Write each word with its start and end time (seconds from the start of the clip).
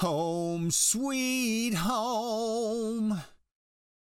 Home 0.00 0.72
sweet 0.72 1.74
home. 1.74 3.22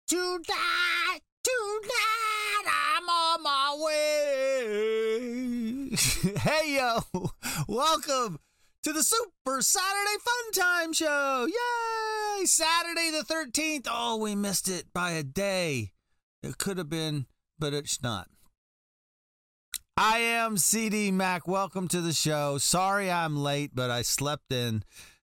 Tonight, 0.06 1.20
tonight, 1.42 2.66
I'm 2.66 3.08
on 3.08 3.42
my 3.42 3.76
way. 3.80 4.76
hey, 6.36 6.76
yo, 6.76 6.98
welcome 7.66 8.38
to 8.82 8.92
the 8.92 9.02
Super 9.02 9.62
Saturday 9.62 10.18
Fun 10.20 10.52
Time 10.52 10.92
Show. 10.92 11.46
Yay! 11.48 12.44
Saturday 12.44 13.10
the 13.10 13.24
13th. 13.24 13.86
Oh, 13.90 14.18
we 14.18 14.34
missed 14.34 14.68
it 14.68 14.92
by 14.92 15.12
a 15.12 15.22
day. 15.22 15.92
It 16.42 16.58
could 16.58 16.76
have 16.76 16.90
been, 16.90 17.24
but 17.58 17.72
it's 17.72 18.02
not. 18.02 18.28
I 19.96 20.18
am 20.18 20.58
Seedy 20.58 21.10
Mac. 21.10 21.48
Welcome 21.48 21.88
to 21.88 22.02
the 22.02 22.12
show. 22.12 22.58
Sorry 22.58 23.10
I'm 23.10 23.36
late, 23.36 23.70
but 23.74 23.90
I 23.90 24.02
slept 24.02 24.52
in 24.52 24.84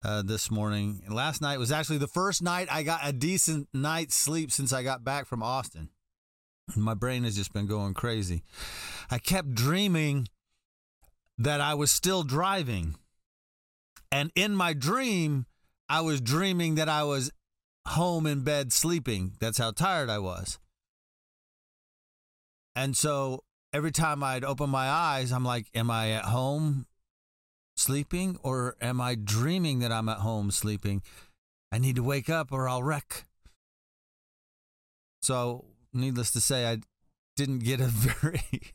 uh, 0.03 0.21
this 0.21 0.51
morning. 0.51 1.01
Last 1.09 1.41
night 1.41 1.59
was 1.59 1.71
actually 1.71 1.97
the 1.97 2.07
first 2.07 2.41
night 2.41 2.67
I 2.71 2.83
got 2.83 3.01
a 3.03 3.13
decent 3.13 3.67
night's 3.73 4.15
sleep 4.15 4.51
since 4.51 4.71
I 4.73 4.83
got 4.83 5.03
back 5.03 5.25
from 5.25 5.43
Austin. 5.43 5.89
My 6.75 6.93
brain 6.93 7.23
has 7.23 7.35
just 7.35 7.53
been 7.53 7.67
going 7.67 7.93
crazy. 7.93 8.43
I 9.09 9.19
kept 9.19 9.53
dreaming 9.53 10.27
that 11.37 11.61
I 11.61 11.73
was 11.73 11.91
still 11.91 12.23
driving. 12.23 12.95
And 14.11 14.31
in 14.35 14.55
my 14.55 14.73
dream, 14.73 15.45
I 15.89 16.01
was 16.01 16.19
dreaming 16.21 16.75
that 16.75 16.89
I 16.89 17.03
was 17.03 17.31
home 17.87 18.25
in 18.25 18.41
bed 18.41 18.73
sleeping. 18.73 19.33
That's 19.39 19.57
how 19.57 19.71
tired 19.71 20.09
I 20.09 20.19
was. 20.19 20.59
And 22.75 22.95
so 22.95 23.43
every 23.73 23.91
time 23.91 24.23
I'd 24.23 24.43
open 24.43 24.69
my 24.69 24.87
eyes, 24.87 25.31
I'm 25.31 25.45
like, 25.45 25.67
am 25.73 25.89
I 25.89 26.11
at 26.11 26.25
home 26.25 26.85
sleeping 27.77 28.37
or 28.43 28.75
am 28.81 28.99
I 28.99 29.15
dreaming 29.15 29.79
that 29.79 29.91
I'm 29.91 30.09
at 30.09 30.17
home 30.17 30.51
sleeping? 30.51 31.01
I 31.71 31.77
need 31.77 31.95
to 31.95 32.03
wake 32.03 32.29
up 32.29 32.51
or 32.51 32.67
I'll 32.67 32.83
wreck. 32.83 33.25
So, 35.21 35.65
needless 35.93 36.31
to 36.31 36.41
say, 36.41 36.69
I 36.69 36.79
didn't 37.35 37.59
get 37.59 37.79
a 37.79 37.85
very 37.87 38.73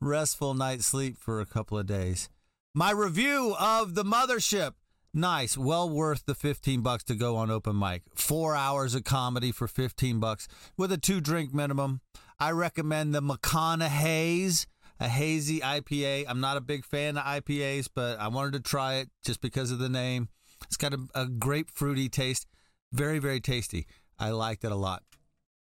restful 0.00 0.54
night's 0.54 0.86
sleep 0.86 1.16
for 1.18 1.40
a 1.40 1.46
couple 1.46 1.78
of 1.78 1.86
days. 1.86 2.28
My 2.74 2.90
review 2.90 3.54
of 3.58 3.94
the 3.94 4.04
mothership. 4.04 4.72
Nice, 5.16 5.56
well 5.56 5.88
worth 5.88 6.26
the 6.26 6.34
15 6.34 6.80
bucks 6.80 7.04
to 7.04 7.14
go 7.14 7.36
on 7.36 7.48
open 7.48 7.78
mic. 7.78 8.02
4 8.16 8.56
hours 8.56 8.96
of 8.96 9.04
comedy 9.04 9.52
for 9.52 9.68
15 9.68 10.18
bucks 10.18 10.48
with 10.76 10.90
a 10.90 10.98
2 10.98 11.20
drink 11.20 11.54
minimum. 11.54 12.00
I 12.40 12.50
recommend 12.50 13.14
the 13.14 13.22
McConaughey's 13.22 14.66
a 15.00 15.08
hazy 15.08 15.60
IPA. 15.60 16.26
I'm 16.28 16.40
not 16.40 16.56
a 16.56 16.60
big 16.60 16.84
fan 16.84 17.16
of 17.16 17.24
IPAs, 17.24 17.88
but 17.94 18.18
I 18.18 18.28
wanted 18.28 18.52
to 18.54 18.60
try 18.60 18.94
it 18.94 19.08
just 19.24 19.40
because 19.40 19.70
of 19.70 19.78
the 19.78 19.88
name. 19.88 20.28
It's 20.66 20.76
got 20.76 20.94
a, 20.94 21.00
a 21.14 21.26
grapefruity 21.26 22.10
taste. 22.10 22.46
Very, 22.92 23.18
very 23.18 23.40
tasty. 23.40 23.86
I 24.18 24.30
liked 24.30 24.64
it 24.64 24.72
a 24.72 24.76
lot. 24.76 25.02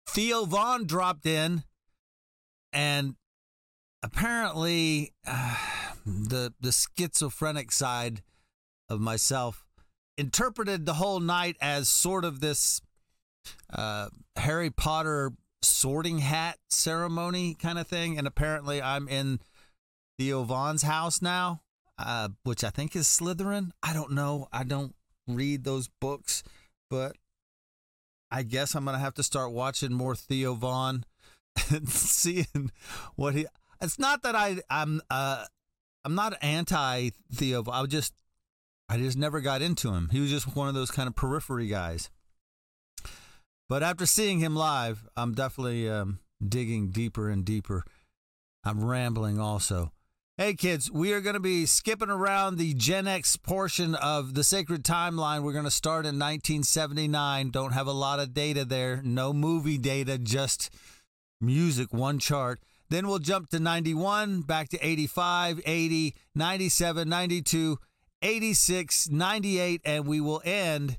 Theo 0.08 0.44
Von 0.44 0.86
dropped 0.86 1.26
in, 1.26 1.64
and 2.72 3.16
apparently, 4.02 5.12
uh, 5.26 5.56
the 6.06 6.52
the 6.60 6.72
schizophrenic 6.72 7.72
side 7.72 8.22
of 8.88 9.00
myself 9.00 9.64
interpreted 10.16 10.86
the 10.86 10.94
whole 10.94 11.20
night 11.20 11.56
as 11.60 11.88
sort 11.88 12.24
of 12.24 12.40
this 12.40 12.80
uh, 13.72 14.08
Harry 14.36 14.70
Potter 14.70 15.32
sorting 15.62 16.18
hat 16.18 16.58
ceremony 16.70 17.54
kind 17.54 17.78
of 17.78 17.86
thing. 17.86 18.18
And 18.18 18.26
apparently, 18.26 18.80
I'm 18.80 19.08
in 19.08 19.40
Theo 20.18 20.44
Von's 20.44 20.82
house 20.82 21.20
now, 21.20 21.62
uh, 21.98 22.28
which 22.44 22.64
I 22.64 22.70
think 22.70 22.96
is 22.96 23.06
Slytherin. 23.06 23.70
I 23.82 23.92
don't 23.92 24.12
know. 24.12 24.48
I 24.52 24.64
don't 24.64 24.94
read 25.28 25.64
those 25.64 25.88
books, 26.00 26.42
but 26.90 27.16
I 28.30 28.42
guess 28.42 28.74
I'm 28.74 28.84
gonna 28.84 28.98
have 28.98 29.14
to 29.14 29.22
start 29.22 29.52
watching 29.52 29.92
more 29.92 30.14
Theo 30.14 30.54
Von 30.54 31.04
and 31.70 31.88
seeing 31.88 32.70
what 33.14 33.34
he. 33.34 33.46
It's 33.80 33.98
not 33.98 34.22
that 34.22 34.34
I 34.34 34.58
I'm 34.70 35.00
uh 35.10 35.44
I'm 36.04 36.14
not 36.14 36.36
anti 36.42 37.10
Theo. 37.32 37.64
I 37.70 37.84
just 37.86 38.14
I 38.88 38.98
just 38.98 39.18
never 39.18 39.40
got 39.40 39.62
into 39.62 39.92
him. 39.92 40.08
He 40.12 40.20
was 40.20 40.30
just 40.30 40.54
one 40.54 40.68
of 40.68 40.74
those 40.74 40.90
kind 40.90 41.08
of 41.08 41.16
periphery 41.16 41.66
guys. 41.66 42.10
But 43.68 43.82
after 43.82 44.06
seeing 44.06 44.38
him 44.38 44.54
live, 44.54 45.06
I'm 45.16 45.34
definitely 45.34 45.88
um, 45.88 46.20
digging 46.46 46.90
deeper 46.90 47.28
and 47.28 47.44
deeper. 47.44 47.84
I'm 48.64 48.84
rambling 48.84 49.40
also. 49.40 49.92
Hey, 50.38 50.54
kids, 50.54 50.90
we 50.90 51.14
are 51.14 51.22
going 51.22 51.34
to 51.34 51.40
be 51.40 51.64
skipping 51.64 52.10
around 52.10 52.58
the 52.58 52.74
Gen 52.74 53.06
X 53.06 53.36
portion 53.36 53.94
of 53.94 54.34
the 54.34 54.44
sacred 54.44 54.84
timeline. 54.84 55.42
We're 55.42 55.52
going 55.52 55.64
to 55.64 55.70
start 55.70 56.04
in 56.04 56.18
1979. 56.18 57.50
Don't 57.50 57.72
have 57.72 57.86
a 57.86 57.92
lot 57.92 58.20
of 58.20 58.34
data 58.34 58.64
there. 58.64 59.00
No 59.02 59.32
movie 59.32 59.78
data, 59.78 60.18
just 60.18 60.68
music, 61.40 61.92
one 61.92 62.18
chart. 62.18 62.60
Then 62.90 63.08
we'll 63.08 63.18
jump 63.18 63.48
to 63.48 63.58
91, 63.58 64.42
back 64.42 64.68
to 64.68 64.86
85, 64.86 65.60
80, 65.64 66.14
97, 66.34 67.08
92, 67.08 67.78
86, 68.22 69.08
98, 69.08 69.80
and 69.84 70.06
we 70.06 70.20
will 70.20 70.42
end 70.44 70.98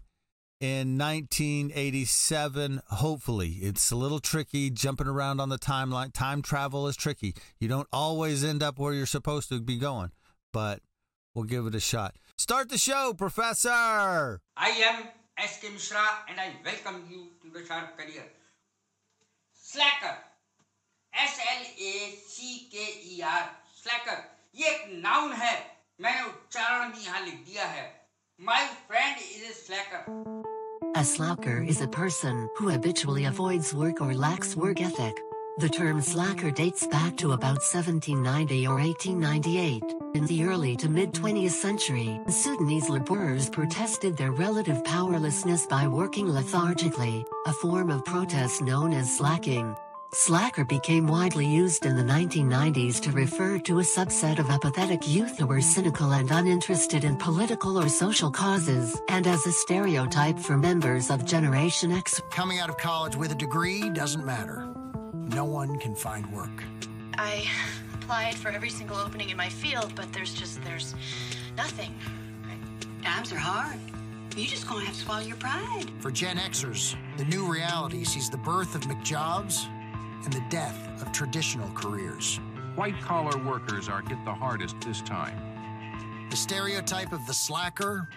in 0.61 0.97
1987. 0.99 2.83
Hopefully, 2.89 3.59
it's 3.61 3.91
a 3.91 3.97
little 3.97 4.21
tricky 4.21 4.71
jumping 4.71 5.07
around 5.09 5.41
on 5.41 5.49
the 5.49 5.59
timeline. 5.59 6.13
Time 6.13 6.43
travel 6.43 6.87
is 6.87 6.97
tricky. 6.97 7.35
You 7.59 7.69
don't 7.69 7.89
always 7.93 8.45
end 8.45 8.63
up 8.63 8.79
where 8.79 8.93
you're 8.93 9.07
supposed 9.07 9.49
to 9.49 9.61
be 9.61 9.79
going, 9.79 10.13
but 10.53 10.81
we'll 11.35 11.45
give 11.45 11.67
it 11.67 11.75
a 11.75 11.81
shot. 11.81 12.17
Start 12.39 12.69
the 12.69 12.79
show, 12.79 13.15
Professor. 13.15 14.41
I 14.57 14.69
am 14.69 15.09
S.K. 15.39 15.71
Mishra 15.71 16.05
and 16.29 16.41
I 16.41 16.53
welcome 16.65 17.05
you 17.11 17.29
to 17.43 17.59
the 17.59 17.67
Sharp 17.67 17.97
Career. 17.97 18.25
Slacker. 19.55 20.17
S 21.15 21.39
L 21.47 21.65
A 21.87 22.11
सी 22.27 22.57
के 22.75 22.85
E 23.15 23.21
R 23.31 23.43
स्लैकर 23.83 24.23
ये 24.55 24.71
एक 24.71 24.87
noun 25.03 25.33
है 25.33 25.55
मैंने 26.01 26.23
उच्चारण 26.29 26.93
भी 26.93 27.05
यहाँ 27.05 27.21
लिख 27.25 27.45
दिया 27.47 27.67
है 27.67 27.83
my 28.40 28.70
friend 28.88 29.16
is 29.20 29.50
a 29.50 29.54
slacker. 29.54 30.06
A 30.96 31.04
slacker 31.04 31.64
is 31.64 31.82
a 31.82 31.88
person 31.88 32.48
who 32.56 32.70
habitually 32.70 33.26
avoids 33.26 33.74
work 33.74 34.00
or 34.00 34.14
lacks 34.14 34.56
work 34.56 34.80
ethic. 34.80 35.20
The 35.58 35.70
term 35.70 36.00
slacker 36.04 36.52
dates 36.52 36.86
back 36.86 37.18
to 37.18 37.32
about 37.32 37.64
1790 37.64 38.68
or 38.68 38.76
1898. 38.76 39.82
In 40.14 40.28
the 40.28 40.44
early 40.44 40.76
to 40.76 40.88
mid 40.88 41.14
20th 41.14 41.50
century, 41.50 42.20
Sudanese 42.30 42.90
laborers 42.90 43.50
protested 43.50 44.16
their 44.16 44.32
relative 44.32 44.84
powerlessness 44.84 45.66
by 45.66 45.88
working 45.88 46.30
lethargically, 46.30 47.26
a 47.48 47.54
form 47.54 47.90
of 47.90 48.06
protest 48.06 48.62
known 48.62 48.94
as 48.94 49.18
slacking. 49.18 49.76
Slacker 50.18 50.66
became 50.66 51.06
widely 51.06 51.46
used 51.46 51.86
in 51.86 51.96
the 51.96 52.02
1990s 52.02 53.00
to 53.02 53.12
refer 53.12 53.60
to 53.60 53.78
a 53.78 53.84
subset 53.84 54.40
of 54.40 54.50
apathetic 54.50 55.08
youth 55.08 55.38
who 55.38 55.46
were 55.46 55.62
cynical 55.62 56.14
and 56.14 56.32
uninterested 56.32 57.04
in 57.04 57.18
political 57.18 57.78
or 57.78 57.88
social 57.88 58.32
causes, 58.32 59.00
and 59.10 59.28
as 59.28 59.46
a 59.46 59.52
stereotype 59.52 60.40
for 60.40 60.58
members 60.58 61.12
of 61.12 61.24
Generation 61.24 61.92
X. 61.92 62.20
Coming 62.32 62.58
out 62.58 62.68
of 62.68 62.80
college 62.80 63.16
with 63.16 63.32
a 63.32 63.36
degree 63.36 63.92
doesn't 63.92 64.26
matter. 64.26 64.68
No 65.14 65.46
one 65.46 65.78
can 65.78 65.94
find 65.94 66.26
work. 66.34 66.64
I 67.20 67.48
applied 67.94 68.34
for 68.34 68.50
every 68.50 68.72
single 68.72 68.98
opening 68.98 69.30
in 69.30 69.38
my 69.38 69.50
field, 69.50 69.94
but 69.96 70.12
there's 70.14 70.34
just 70.34 70.64
there's 70.64 70.96
nothing. 71.56 71.94
Times 73.04 73.32
are 73.32 73.38
hard. 73.38 73.78
You 74.36 74.48
just 74.48 74.68
gonna 74.68 74.84
have 74.84 74.96
to 74.96 75.00
swallow 75.00 75.22
your 75.22 75.38
pride. 75.38 75.92
For 76.00 76.10
Gen 76.10 76.38
Xers, 76.38 76.96
the 77.18 77.26
new 77.26 77.46
reality 77.46 78.04
sees 78.04 78.32
the 78.32 78.38
birth 78.38 78.74
of 78.74 78.82
McJobs 78.82 79.68
and 79.68 79.72
the 79.72 79.77
death 80.50 81.02
of 81.02 81.12
traditional 81.12 81.70
careers. 81.74 82.40
White 82.76 83.00
collar 83.02 83.38
workers 83.44 83.90
are 83.90 84.02
hit 84.02 84.24
the 84.26 84.34
hardest 84.34 84.80
this 84.82 85.02
time. 85.02 85.40
The 86.30 86.38
stereotype 86.38 87.12
of 87.12 87.26
the 87.26 87.34
slacker 87.34 88.08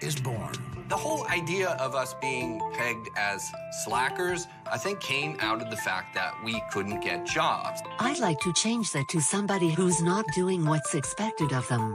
is 0.00 0.16
born. 0.16 0.52
The 0.88 0.96
whole 0.96 1.26
idea 1.28 1.70
of 1.70 1.94
us 1.94 2.14
being 2.20 2.60
pegged 2.74 3.08
as 3.16 3.50
slackers, 3.84 4.48
I 4.70 4.76
think, 4.76 5.00
came 5.00 5.36
out 5.40 5.62
of 5.62 5.70
the 5.70 5.76
fact 5.76 6.14
that 6.14 6.34
we 6.44 6.60
couldn't 6.72 7.00
get 7.00 7.24
jobs. 7.24 7.80
I'd 7.98 8.18
like 8.18 8.40
to 8.40 8.52
change 8.52 8.92
that 8.92 9.08
to 9.10 9.20
somebody 9.20 9.70
who's 9.70 10.02
not 10.02 10.24
doing 10.34 10.64
what's 10.64 10.94
expected 10.94 11.52
of 11.52 11.66
them. 11.68 11.94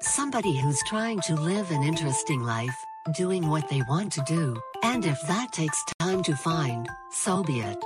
Somebody 0.00 0.56
who's 0.58 0.82
trying 0.86 1.20
to 1.20 1.34
live 1.36 1.70
an 1.70 1.82
interesting 1.82 2.42
life, 2.42 2.76
doing 3.14 3.48
what 3.48 3.68
they 3.68 3.82
want 3.88 4.12
to 4.14 4.22
do. 4.26 4.60
And 4.82 5.06
if 5.06 5.20
that 5.22 5.52
takes 5.52 5.82
time 6.00 6.22
to 6.24 6.34
find, 6.36 6.88
so 7.10 7.42
be 7.42 7.60
it. 7.60 7.78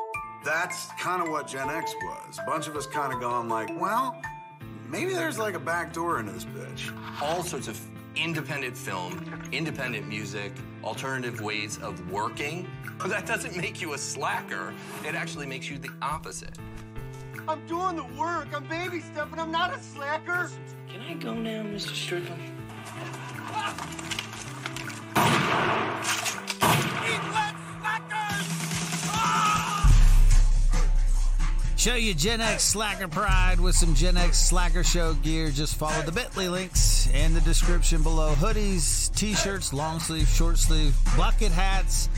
That's 0.48 0.86
kind 0.98 1.20
of 1.20 1.28
what 1.28 1.46
Gen 1.46 1.68
X 1.68 1.94
was. 2.02 2.38
A 2.38 2.46
bunch 2.46 2.68
of 2.68 2.76
us 2.76 2.86
kind 2.86 3.12
of 3.12 3.20
gone 3.20 3.50
like, 3.50 3.68
well, 3.78 4.18
maybe 4.88 5.12
there's 5.12 5.38
like 5.38 5.52
a 5.52 5.58
back 5.58 5.92
door 5.92 6.20
into 6.20 6.32
this 6.32 6.46
bitch. 6.46 6.90
All 7.20 7.42
sorts 7.42 7.68
of 7.68 7.78
independent 8.16 8.74
film, 8.74 9.46
independent 9.52 10.08
music, 10.08 10.54
alternative 10.82 11.42
ways 11.42 11.76
of 11.82 12.10
working. 12.10 12.66
But 12.96 13.10
that 13.10 13.26
doesn't 13.26 13.58
make 13.58 13.82
you 13.82 13.92
a 13.92 13.98
slacker. 13.98 14.72
It 15.06 15.14
actually 15.14 15.44
makes 15.44 15.68
you 15.68 15.76
the 15.76 15.90
opposite. 16.00 16.56
I'm 17.46 17.66
doing 17.66 17.96
the 17.96 18.06
work. 18.18 18.48
I'm 18.54 18.66
baby 18.68 19.00
stepping. 19.00 19.38
I'm 19.38 19.52
not 19.52 19.74
a 19.74 19.78
slacker. 19.78 20.50
Can 20.88 21.02
I 21.02 21.12
go 21.12 21.34
now, 21.34 21.62
Mr. 21.62 21.94
Strickland? 21.94 22.40
Ah! 23.50 23.98
Show 31.78 31.94
you 31.94 32.12
Gen 32.12 32.40
X 32.40 32.64
Slacker 32.64 33.06
Pride 33.06 33.60
with 33.60 33.76
some 33.76 33.94
Gen 33.94 34.16
X 34.16 34.36
Slacker 34.36 34.82
Show 34.82 35.14
gear. 35.14 35.50
Just 35.50 35.76
follow 35.76 36.02
the 36.02 36.10
bit.ly 36.10 36.48
links 36.48 37.08
in 37.14 37.34
the 37.34 37.40
description 37.42 38.02
below. 38.02 38.34
Hoodies, 38.34 39.14
t 39.14 39.32
shirts, 39.32 39.72
long 39.72 40.00
sleeve, 40.00 40.26
short 40.26 40.58
sleeve, 40.58 40.96
bucket 41.16 41.52
hats, 41.52 42.08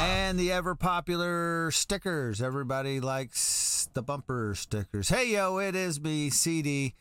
and 0.00 0.36
the 0.40 0.50
ever 0.50 0.74
popular 0.74 1.70
stickers. 1.70 2.42
Everybody 2.42 2.98
likes 2.98 3.88
the 3.94 4.02
bumper 4.02 4.56
stickers. 4.56 5.08
Hey, 5.08 5.28
yo, 5.34 5.58
it 5.58 5.76
is 5.76 6.00
me, 6.00 6.28
Seedy, 6.28 6.96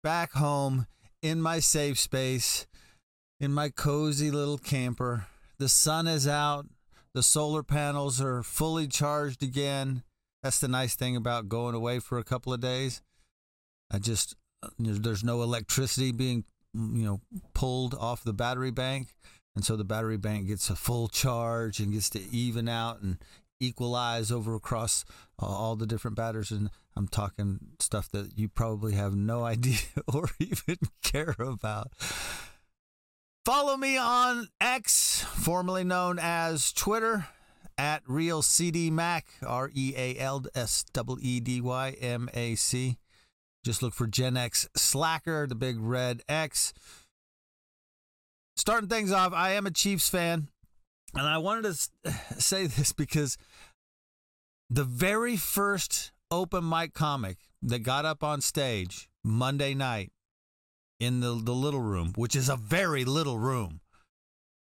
back 0.00 0.34
home 0.34 0.86
in 1.22 1.42
my 1.42 1.58
safe 1.58 1.98
space, 1.98 2.68
in 3.40 3.52
my 3.52 3.68
cozy 3.68 4.30
little 4.30 4.58
camper. 4.58 5.26
The 5.58 5.68
sun 5.68 6.06
is 6.06 6.28
out, 6.28 6.66
the 7.14 7.22
solar 7.24 7.64
panels 7.64 8.20
are 8.20 8.44
fully 8.44 8.86
charged 8.86 9.42
again. 9.42 10.04
That's 10.42 10.58
the 10.58 10.68
nice 10.68 10.96
thing 10.96 11.16
about 11.16 11.48
going 11.48 11.74
away 11.74 12.00
for 12.00 12.18
a 12.18 12.24
couple 12.24 12.52
of 12.52 12.60
days. 12.60 13.02
I 13.90 13.98
just 13.98 14.34
there's 14.78 15.24
no 15.24 15.42
electricity 15.42 16.12
being 16.12 16.44
you 16.74 17.04
know 17.04 17.20
pulled 17.54 17.94
off 17.94 18.24
the 18.24 18.32
battery 18.32 18.70
bank, 18.70 19.14
and 19.54 19.64
so 19.64 19.76
the 19.76 19.84
battery 19.84 20.16
bank 20.16 20.48
gets 20.48 20.70
a 20.70 20.76
full 20.76 21.08
charge 21.08 21.78
and 21.78 21.92
gets 21.92 22.10
to 22.10 22.20
even 22.30 22.68
out 22.68 23.02
and 23.02 23.18
equalize 23.60 24.32
over 24.32 24.54
across 24.56 25.04
uh, 25.40 25.46
all 25.46 25.76
the 25.76 25.86
different 25.86 26.16
batteries. 26.16 26.50
And 26.50 26.70
I'm 26.96 27.06
talking 27.06 27.58
stuff 27.78 28.10
that 28.10 28.36
you 28.36 28.48
probably 28.48 28.94
have 28.94 29.14
no 29.14 29.44
idea 29.44 29.78
or 30.12 30.28
even 30.40 30.78
care 31.02 31.36
about. 31.38 31.92
Follow 33.44 33.76
me 33.76 33.96
on 33.96 34.48
X, 34.60 35.22
formerly 35.22 35.82
known 35.82 36.18
as 36.20 36.72
Twitter 36.72 37.26
at 37.78 38.02
Real 38.06 38.42
Seedy 38.42 38.90
Mac, 38.90 39.26
R 39.46 39.70
E 39.74 39.94
A 39.96 40.18
L 40.18 40.44
S 40.54 40.84
E 41.20 41.40
D 41.40 41.60
Y 41.60 41.96
M 42.00 42.28
A 42.34 42.54
C. 42.54 42.98
Just 43.64 43.82
look 43.82 43.94
for 43.94 44.06
Gen 44.06 44.36
X 44.36 44.68
Slacker, 44.76 45.46
the 45.46 45.54
big 45.54 45.78
red 45.78 46.22
X. 46.28 46.72
Starting 48.56 48.88
things 48.88 49.12
off, 49.12 49.32
I 49.32 49.52
am 49.52 49.66
a 49.66 49.70
Chiefs 49.70 50.08
fan, 50.08 50.48
and 51.14 51.26
I 51.26 51.38
wanted 51.38 51.74
to 51.74 52.12
say 52.38 52.66
this 52.66 52.92
because 52.92 53.36
the 54.68 54.84
very 54.84 55.36
first 55.36 56.12
open 56.30 56.68
mic 56.68 56.94
comic 56.94 57.36
that 57.62 57.80
got 57.80 58.04
up 58.04 58.24
on 58.24 58.40
stage 58.40 59.08
Monday 59.22 59.74
night 59.74 60.10
in 60.98 61.20
the, 61.20 61.34
the 61.34 61.52
little 61.52 61.80
room, 61.80 62.12
which 62.16 62.34
is 62.34 62.48
a 62.48 62.56
very 62.56 63.04
little 63.04 63.38
room, 63.38 63.80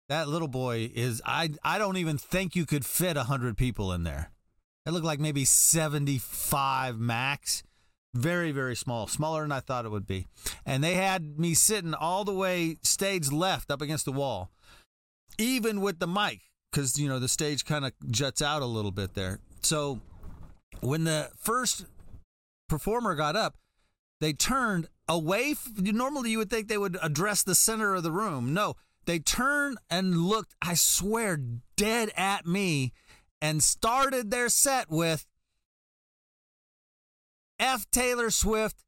that 0.09 0.29
little 0.29 0.49
boy 0.49 0.91
is 0.95 1.21
I 1.25 1.51
I 1.63 1.79
don't 1.79 1.97
even 1.97 2.19
think 2.19 2.55
you 2.55 2.67
could 2.67 2.85
fit 2.85 3.17
100 3.17 3.57
people 3.57 3.93
in 3.93 4.05
there. 4.05 4.31
It 4.85 4.93
looked 4.93 5.05
like 5.05 5.21
maybe 5.21 5.45
75 5.45 6.99
max. 6.99 7.63
Very 8.15 8.51
very 8.51 8.77
small, 8.77 9.07
smaller 9.07 9.43
than 9.43 9.53
I 9.53 9.61
thought 9.61 9.85
it 9.85 9.91
would 9.91 10.07
be. 10.07 10.27
And 10.65 10.83
they 10.83 10.95
had 10.95 11.39
me 11.39 11.55
sitting 11.55 11.93
all 11.95 12.25
the 12.25 12.35
way 12.35 12.77
stage 12.83 13.31
left 13.31 13.71
up 13.71 13.83
against 13.83 14.05
the 14.05 14.13
wall. 14.13 14.51
Even 15.39 15.81
with 15.81 15.99
the 15.99 16.07
mic 16.07 16.41
cuz 16.73 16.99
you 16.99 17.09
know 17.09 17.19
the 17.19 17.29
stage 17.29 17.65
kind 17.65 17.85
of 17.85 17.93
juts 18.11 18.41
out 18.41 18.63
a 18.63 18.67
little 18.67 18.93
bit 18.93 19.15
there. 19.15 19.41
So 19.63 20.01
when 20.81 21.05
the 21.05 21.31
first 21.37 21.87
performer 22.69 23.15
got 23.15 23.37
up, 23.37 23.57
they 24.21 24.33
turned 24.33 24.89
away. 25.09 25.55
Normally, 25.77 26.31
you 26.31 26.39
would 26.39 26.51
think 26.51 26.69
they 26.69 26.79
would 26.79 26.99
address 27.03 27.43
the 27.43 27.55
center 27.55 27.95
of 27.95 28.03
the 28.03 28.13
room. 28.13 28.55
No, 28.55 28.77
they 29.07 29.19
turned 29.19 29.79
and 29.89 30.17
looked, 30.17 30.55
I 30.61 30.75
swear, 30.75 31.39
dead 31.77 32.11
at 32.17 32.47
me 32.47 32.93
and 33.41 33.63
started 33.63 34.31
their 34.31 34.49
set 34.49 34.91
with 34.91 35.27
F. 37.59 37.87
Taylor 37.91 38.31
Swift, 38.31 38.85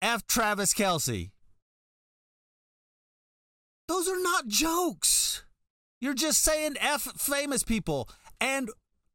F. 0.00 0.26
Travis 0.26 0.74
Kelce. 0.74 1.30
Those 3.88 4.08
are 4.08 4.20
not 4.20 4.46
jokes. 4.46 5.44
You're 6.00 6.14
just 6.14 6.42
saying 6.42 6.76
F 6.80 7.02
famous 7.02 7.62
people. 7.62 8.08
And 8.40 8.70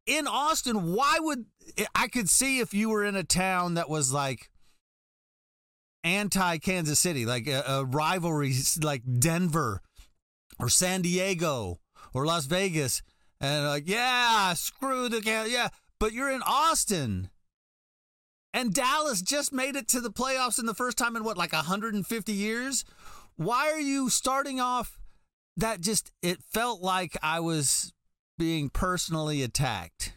in 0.06 0.28
Austin, 0.28 0.94
why 0.94 1.18
would 1.20 1.46
I 1.94 2.08
could 2.08 2.30
see 2.30 2.60
if 2.60 2.74
you 2.74 2.90
were 2.90 3.04
in 3.04 3.16
a 3.16 3.24
town 3.24 3.74
that 3.74 3.90
was 3.90 4.14
like 4.14 4.50
anti 6.04 6.58
Kansas 6.60 7.00
City, 7.00 7.26
like 7.26 7.48
a, 7.48 7.64
a 7.68 7.86
rivalry 7.86 8.54
like 8.82 9.02
Denver 9.20 9.82
or 10.60 10.70
San 10.70 11.02
Diego 11.02 11.80
or 12.14 12.26
Las 12.26 12.46
Vegas 12.46 13.02
and 13.40 13.66
like, 13.66 13.88
yeah, 13.88 14.54
screw 14.54 15.10
the 15.10 15.22
yeah, 15.50 15.70
but 16.00 16.14
you're 16.14 16.32
in 16.32 16.42
Austin. 16.46 17.30
And 18.54 18.74
Dallas 18.74 19.22
just 19.22 19.54
made 19.54 19.76
it 19.76 19.88
to 19.90 20.02
the 20.02 20.10
playoffs 20.10 20.58
in 20.58 20.66
the 20.66 20.74
first 20.74 20.98
time 20.98 21.16
in 21.16 21.24
what 21.24 21.38
like 21.38 21.54
150 21.54 22.32
years. 22.32 22.86
Why 23.36 23.72
are 23.72 23.80
you 23.80 24.10
starting 24.10 24.60
off 24.60 24.98
that 25.58 25.82
just 25.82 26.12
it 26.22 26.42
felt 26.44 26.82
like 26.82 27.18
I 27.22 27.40
was 27.40 27.92
being 28.38 28.70
personally 28.70 29.42
attacked. 29.42 30.14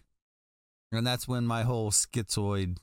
And 0.93 1.07
that's 1.07 1.27
when 1.27 1.47
my 1.47 1.63
whole 1.63 1.91
schizoid 1.91 2.77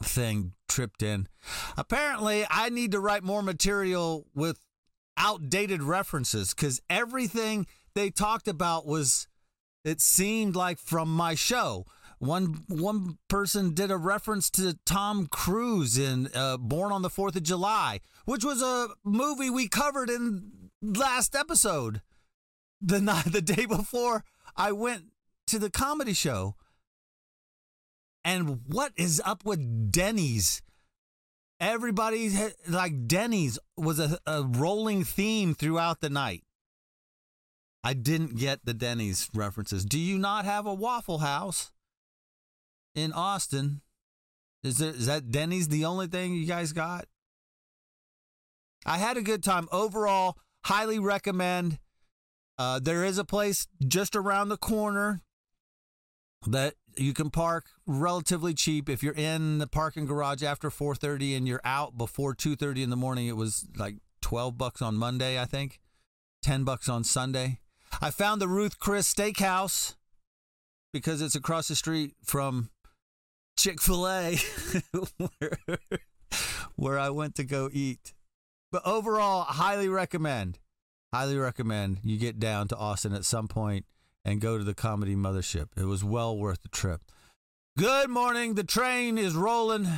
thing 0.00 0.54
tripped 0.68 1.02
in. 1.02 1.28
Apparently, 1.76 2.46
I 2.48 2.70
need 2.70 2.92
to 2.92 3.00
write 3.00 3.22
more 3.22 3.42
material 3.42 4.26
with 4.34 4.58
outdated 5.16 5.82
references 5.82 6.54
because 6.54 6.80
everything 6.90 7.66
they 7.94 8.10
talked 8.10 8.48
about 8.48 8.86
was 8.86 9.28
it 9.84 10.00
seemed 10.00 10.56
like 10.56 10.78
from 10.78 11.14
my 11.14 11.34
show 11.34 11.86
one 12.18 12.64
one 12.68 13.18
person 13.28 13.74
did 13.74 13.90
a 13.90 13.96
reference 13.96 14.50
to 14.50 14.78
Tom 14.86 15.26
Cruise 15.26 15.98
in 15.98 16.28
uh, 16.34 16.56
Born 16.56 16.92
on 16.92 17.02
the 17.02 17.10
Fourth 17.10 17.36
of 17.36 17.42
July, 17.42 18.00
which 18.24 18.44
was 18.44 18.62
a 18.62 18.88
movie 19.04 19.50
we 19.50 19.68
covered 19.68 20.10
in 20.10 20.70
last 20.82 21.34
episode. 21.36 22.00
The 22.80 23.00
night, 23.02 23.26
the 23.26 23.42
day 23.42 23.66
before 23.66 24.24
I 24.56 24.72
went 24.72 25.04
to 25.48 25.58
the 25.58 25.70
comedy 25.70 26.14
show. 26.14 26.56
And 28.26 28.60
what 28.66 28.92
is 28.96 29.20
up 29.24 29.44
with 29.44 29.92
Denny's? 29.92 30.62
Everybody 31.60 32.30
like 32.68 33.06
Denny's 33.06 33.58
was 33.76 33.98
a, 33.98 34.18
a 34.26 34.42
rolling 34.42 35.04
theme 35.04 35.54
throughout 35.54 36.00
the 36.00 36.10
night. 36.10 36.42
I 37.82 37.94
didn't 37.94 38.36
get 38.36 38.64
the 38.64 38.74
Denny's 38.74 39.28
references. 39.34 39.84
Do 39.84 39.98
you 39.98 40.18
not 40.18 40.46
have 40.46 40.66
a 40.66 40.74
Waffle 40.74 41.18
House 41.18 41.70
in 42.94 43.12
Austin? 43.12 43.82
Is, 44.62 44.78
there, 44.78 44.90
is 44.90 45.06
that 45.06 45.30
Denny's 45.30 45.68
the 45.68 45.84
only 45.84 46.06
thing 46.06 46.34
you 46.34 46.46
guys 46.46 46.72
got? 46.72 47.06
I 48.86 48.98
had 48.98 49.16
a 49.16 49.22
good 49.22 49.42
time. 49.42 49.68
Overall, 49.70 50.38
highly 50.64 50.98
recommend. 50.98 51.78
Uh, 52.56 52.80
there 52.82 53.04
is 53.04 53.18
a 53.18 53.24
place 53.24 53.66
just 53.86 54.16
around 54.16 54.48
the 54.48 54.56
corner 54.56 55.20
that 56.46 56.74
you 56.96 57.12
can 57.12 57.30
park 57.30 57.66
relatively 57.86 58.54
cheap. 58.54 58.88
If 58.88 59.02
you're 59.02 59.14
in 59.14 59.58
the 59.58 59.66
parking 59.66 60.06
garage 60.06 60.42
after 60.42 60.70
4:30 60.70 61.36
and 61.36 61.48
you're 61.48 61.60
out 61.64 61.96
before 61.96 62.34
2:30 62.34 62.82
in 62.82 62.90
the 62.90 62.96
morning 62.96 63.26
it 63.26 63.36
was 63.36 63.66
like 63.76 63.96
12 64.20 64.56
bucks 64.58 64.82
on 64.82 64.96
Monday 64.96 65.40
I 65.40 65.44
think. 65.44 65.80
10 66.42 66.64
bucks 66.64 66.88
on 66.88 67.04
Sunday. 67.04 67.60
I 68.02 68.10
found 68.10 68.40
the 68.40 68.48
Ruth's 68.48 68.74
Chris 68.74 69.12
Steakhouse 69.12 69.94
because 70.92 71.22
it's 71.22 71.34
across 71.34 71.68
the 71.68 71.74
street 71.74 72.14
from 72.22 72.68
Chick-fil-A 73.56 74.36
where, 75.16 75.58
where 76.76 76.98
I 76.98 77.08
went 77.10 77.34
to 77.36 77.44
go 77.44 77.70
eat. 77.72 78.12
But 78.70 78.82
overall 78.84 79.44
highly 79.44 79.88
recommend 79.88 80.58
highly 81.14 81.38
recommend 81.38 82.00
you 82.02 82.18
get 82.18 82.40
down 82.40 82.66
to 82.66 82.76
Austin 82.76 83.14
at 83.14 83.24
some 83.24 83.46
point 83.46 83.86
and 84.24 84.40
go 84.40 84.58
to 84.58 84.64
the 84.64 84.74
comedy 84.74 85.14
mothership. 85.14 85.68
It 85.76 85.84
was 85.84 86.02
well 86.02 86.36
worth 86.36 86.62
the 86.62 86.68
trip. 86.68 87.02
Good 87.76 88.08
morning. 88.08 88.54
The 88.54 88.64
train 88.64 89.18
is 89.18 89.34
rolling. 89.34 89.88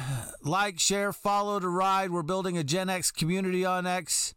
Like, 0.43 0.79
share, 0.79 1.13
follow 1.13 1.61
to 1.61 1.69
ride. 1.69 2.11
We're 2.11 2.23
building 2.23 2.57
a 2.57 2.65
Gen 2.65 2.89
X 2.89 3.11
community 3.11 3.65
on 3.65 3.87
X. 3.87 4.35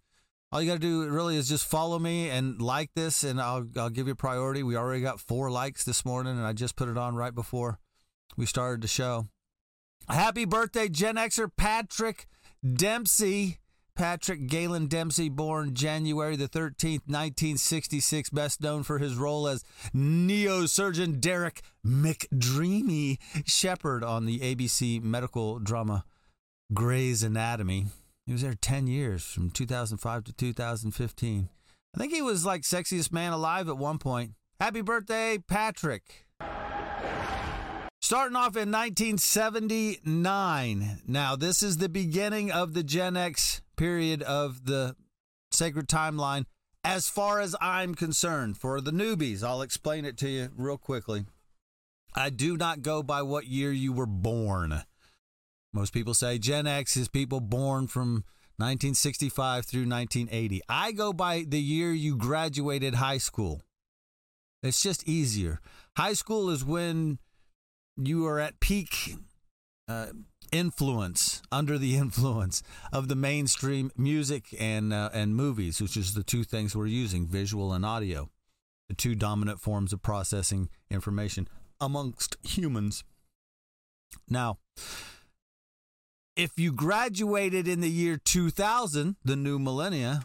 All 0.51 0.61
you 0.61 0.67
got 0.67 0.75
to 0.75 0.79
do 0.79 1.07
really 1.07 1.37
is 1.37 1.47
just 1.47 1.65
follow 1.65 1.99
me 1.99 2.29
and 2.29 2.61
like 2.61 2.89
this, 2.95 3.23
and 3.23 3.39
I'll, 3.39 3.67
I'll 3.77 3.89
give 3.89 4.07
you 4.07 4.15
priority. 4.15 4.63
We 4.63 4.75
already 4.75 5.01
got 5.01 5.19
four 5.19 5.51
likes 5.51 5.83
this 5.85 6.03
morning, 6.03 6.37
and 6.37 6.45
I 6.45 6.53
just 6.53 6.75
put 6.75 6.89
it 6.89 6.97
on 6.97 7.15
right 7.15 7.33
before 7.33 7.79
we 8.35 8.45
started 8.45 8.81
the 8.81 8.87
show. 8.87 9.27
Happy 10.09 10.45
birthday, 10.45 10.89
Gen 10.89 11.15
Xer 11.15 11.49
Patrick 11.55 12.27
Dempsey. 12.61 13.59
Patrick 13.99 14.47
Galen 14.47 14.87
Dempsey, 14.87 15.27
born 15.27 15.73
January 15.73 16.37
the 16.37 16.47
13th, 16.47 17.03
1966, 17.05 18.29
best 18.29 18.61
known 18.61 18.83
for 18.83 18.97
his 18.97 19.17
role 19.17 19.45
as 19.45 19.65
neurosurgeon 19.93 21.19
Derek 21.19 21.61
McDreamy 21.85 23.17
Shepard 23.45 24.05
on 24.05 24.25
the 24.25 24.39
ABC 24.39 25.03
medical 25.03 25.59
drama 25.59 26.05
Grey's 26.73 27.23
Anatomy. 27.23 27.87
He 28.25 28.31
was 28.31 28.41
there 28.41 28.53
10 28.53 28.87
years, 28.87 29.25
from 29.25 29.49
2005 29.49 30.23
to 30.23 30.31
2015. 30.31 31.49
I 31.93 31.97
think 31.97 32.13
he 32.13 32.21
was 32.21 32.45
like 32.45 32.61
sexiest 32.61 33.11
man 33.11 33.33
alive 33.33 33.67
at 33.67 33.77
one 33.77 33.97
point. 33.97 34.31
Happy 34.61 34.79
birthday, 34.79 35.39
Patrick. 35.45 36.25
Starting 38.09 38.35
off 38.35 38.57
in 38.57 38.71
1979. 38.71 41.01
Now, 41.05 41.35
this 41.35 41.61
is 41.61 41.77
the 41.77 41.87
beginning 41.87 42.51
of 42.51 42.73
the 42.73 42.81
Gen 42.81 43.15
X 43.15 43.61
period 43.77 44.23
of 44.23 44.65
the 44.65 44.95
sacred 45.51 45.87
timeline. 45.87 46.45
As 46.83 47.07
far 47.07 47.39
as 47.39 47.55
I'm 47.61 47.93
concerned, 47.93 48.57
for 48.57 48.81
the 48.81 48.89
newbies, 48.89 49.43
I'll 49.43 49.61
explain 49.61 50.05
it 50.05 50.17
to 50.17 50.27
you 50.27 50.49
real 50.57 50.79
quickly. 50.79 51.25
I 52.15 52.31
do 52.31 52.57
not 52.57 52.81
go 52.81 53.03
by 53.03 53.21
what 53.21 53.45
year 53.45 53.71
you 53.71 53.93
were 53.93 54.07
born. 54.07 54.81
Most 55.71 55.93
people 55.93 56.15
say 56.15 56.39
Gen 56.39 56.65
X 56.65 56.97
is 56.97 57.09
people 57.09 57.41
born 57.41 57.85
from 57.85 58.23
1965 58.57 59.67
through 59.67 59.87
1980. 59.87 60.61
I 60.67 60.93
go 60.93 61.13
by 61.13 61.45
the 61.47 61.61
year 61.61 61.91
you 61.91 62.17
graduated 62.17 62.95
high 62.95 63.19
school. 63.19 63.61
It's 64.63 64.81
just 64.81 65.07
easier. 65.07 65.59
High 65.95 66.13
school 66.13 66.49
is 66.49 66.65
when 66.65 67.19
you 68.07 68.25
are 68.27 68.39
at 68.39 68.59
peak 68.59 69.15
uh, 69.87 70.07
influence, 70.51 71.41
under 71.51 71.77
the 71.77 71.95
influence 72.03 72.63
of 72.91 73.07
the 73.07 73.15
mainstream 73.15 73.91
music 73.97 74.45
and 74.59 74.93
uh, 74.93 75.09
and 75.13 75.35
movies, 75.35 75.81
which 75.81 75.97
is 75.97 76.13
the 76.13 76.23
two 76.23 76.43
things 76.43 76.75
we're 76.75 76.85
using, 76.87 77.27
visual 77.27 77.73
and 77.73 77.85
audio, 77.85 78.29
the 78.87 78.95
two 78.95 79.15
dominant 79.15 79.59
forms 79.59 79.93
of 79.93 80.01
processing 80.01 80.69
information 80.89 81.47
amongst 81.81 82.37
humans. 82.43 83.03
Now, 84.27 84.57
if 86.35 86.57
you 86.57 86.71
graduated 86.71 87.67
in 87.67 87.81
the 87.81 87.89
year 87.89 88.17
2000, 88.17 89.17
the 89.23 89.35
new 89.35 89.59
millennia, 89.59 90.21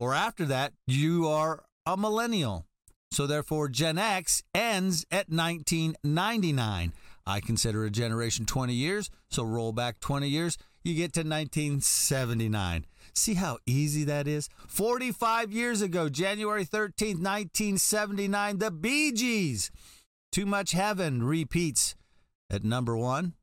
or 0.00 0.14
after 0.14 0.44
that, 0.46 0.72
you 0.86 1.28
are 1.28 1.64
a 1.86 1.96
millennial. 1.96 2.67
So 3.10 3.26
therefore, 3.26 3.68
Gen 3.68 3.98
X 3.98 4.42
ends 4.54 5.04
at 5.10 5.28
1999. 5.28 6.92
I 7.26 7.40
consider 7.40 7.84
a 7.84 7.90
generation 7.90 8.46
20 8.46 8.72
years, 8.72 9.10
so 9.28 9.42
roll 9.42 9.72
back 9.72 10.00
20 10.00 10.28
years, 10.28 10.56
you 10.82 10.94
get 10.94 11.12
to 11.14 11.20
1979. 11.20 12.86
See 13.14 13.34
how 13.34 13.58
easy 13.66 14.04
that 14.04 14.26
is? 14.26 14.48
45 14.68 15.52
years 15.52 15.82
ago, 15.82 16.08
January 16.08 16.64
13th, 16.64 17.20
1979, 17.20 18.58
the 18.58 18.70
Bee 18.70 19.12
Gees. 19.12 19.70
Too 20.32 20.46
Much 20.46 20.72
Heaven 20.72 21.22
repeats 21.22 21.94
at 22.50 22.64
number 22.64 22.96
one. 22.96 23.34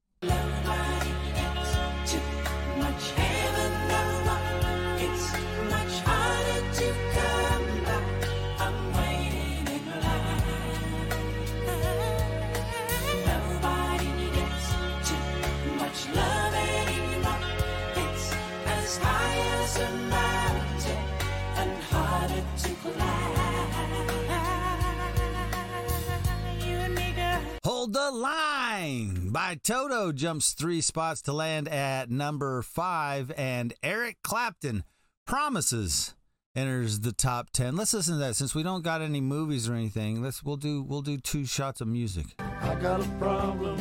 The 27.96 28.12
Line 28.12 29.30
by 29.30 29.56
Toto 29.64 30.12
jumps 30.12 30.52
three 30.52 30.82
spots 30.82 31.22
to 31.22 31.32
land 31.32 31.70
at 31.70 32.12
number 32.12 32.62
five, 32.62 33.32
and 33.38 33.74
Eric 33.82 34.18
Clapton 34.22 34.84
Promises 35.26 36.14
enters 36.58 37.00
the 37.00 37.14
top 37.14 37.52
ten. 37.52 37.78
Let's 37.78 37.94
listen 37.94 38.16
to 38.16 38.20
that 38.20 38.36
since 38.36 38.54
we 38.54 38.64
don't 38.64 38.84
got 38.84 39.02
any 39.02 39.22
movies 39.22 39.70
or 39.70 39.76
anything. 39.76 40.22
Let's 40.22 40.44
we'll 40.44 40.58
do 40.58 40.84
we'll 40.84 41.04
do 41.04 41.18
two 41.18 41.46
shots 41.46 41.80
of 41.80 41.88
music. 41.88 42.26
I 42.40 42.76
got 42.76 43.00
a 43.00 43.08
problem. 43.18 43.78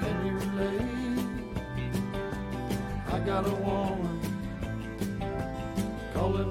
Can 0.00 0.26
you 0.26 0.32
relate? 0.32 0.82
I 3.06 3.20
got 3.20 3.46
a 3.46 3.54
woman. 3.54 4.20
Call 6.12 6.38
it 6.38 6.48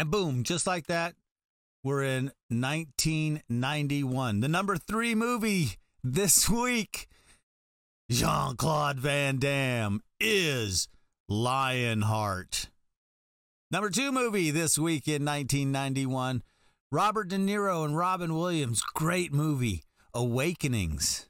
And 0.00 0.10
boom, 0.10 0.44
just 0.44 0.66
like 0.66 0.86
that, 0.86 1.14
we're 1.84 2.02
in 2.02 2.32
1991. 2.48 4.40
The 4.40 4.48
number 4.48 4.78
three 4.78 5.14
movie 5.14 5.72
this 6.02 6.48
week, 6.48 7.06
Jean 8.10 8.56
Claude 8.56 8.98
Van 8.98 9.36
Damme, 9.36 10.00
is 10.18 10.88
Lionheart. 11.28 12.69
Number 13.72 13.88
two 13.88 14.10
movie 14.10 14.50
this 14.50 14.76
week 14.76 15.06
in 15.06 15.24
1991, 15.24 16.42
Robert 16.90 17.28
De 17.28 17.36
Niro 17.36 17.84
and 17.84 17.96
Robin 17.96 18.34
Williams, 18.34 18.82
great 18.82 19.32
movie, 19.32 19.84
Awakenings. 20.12 21.28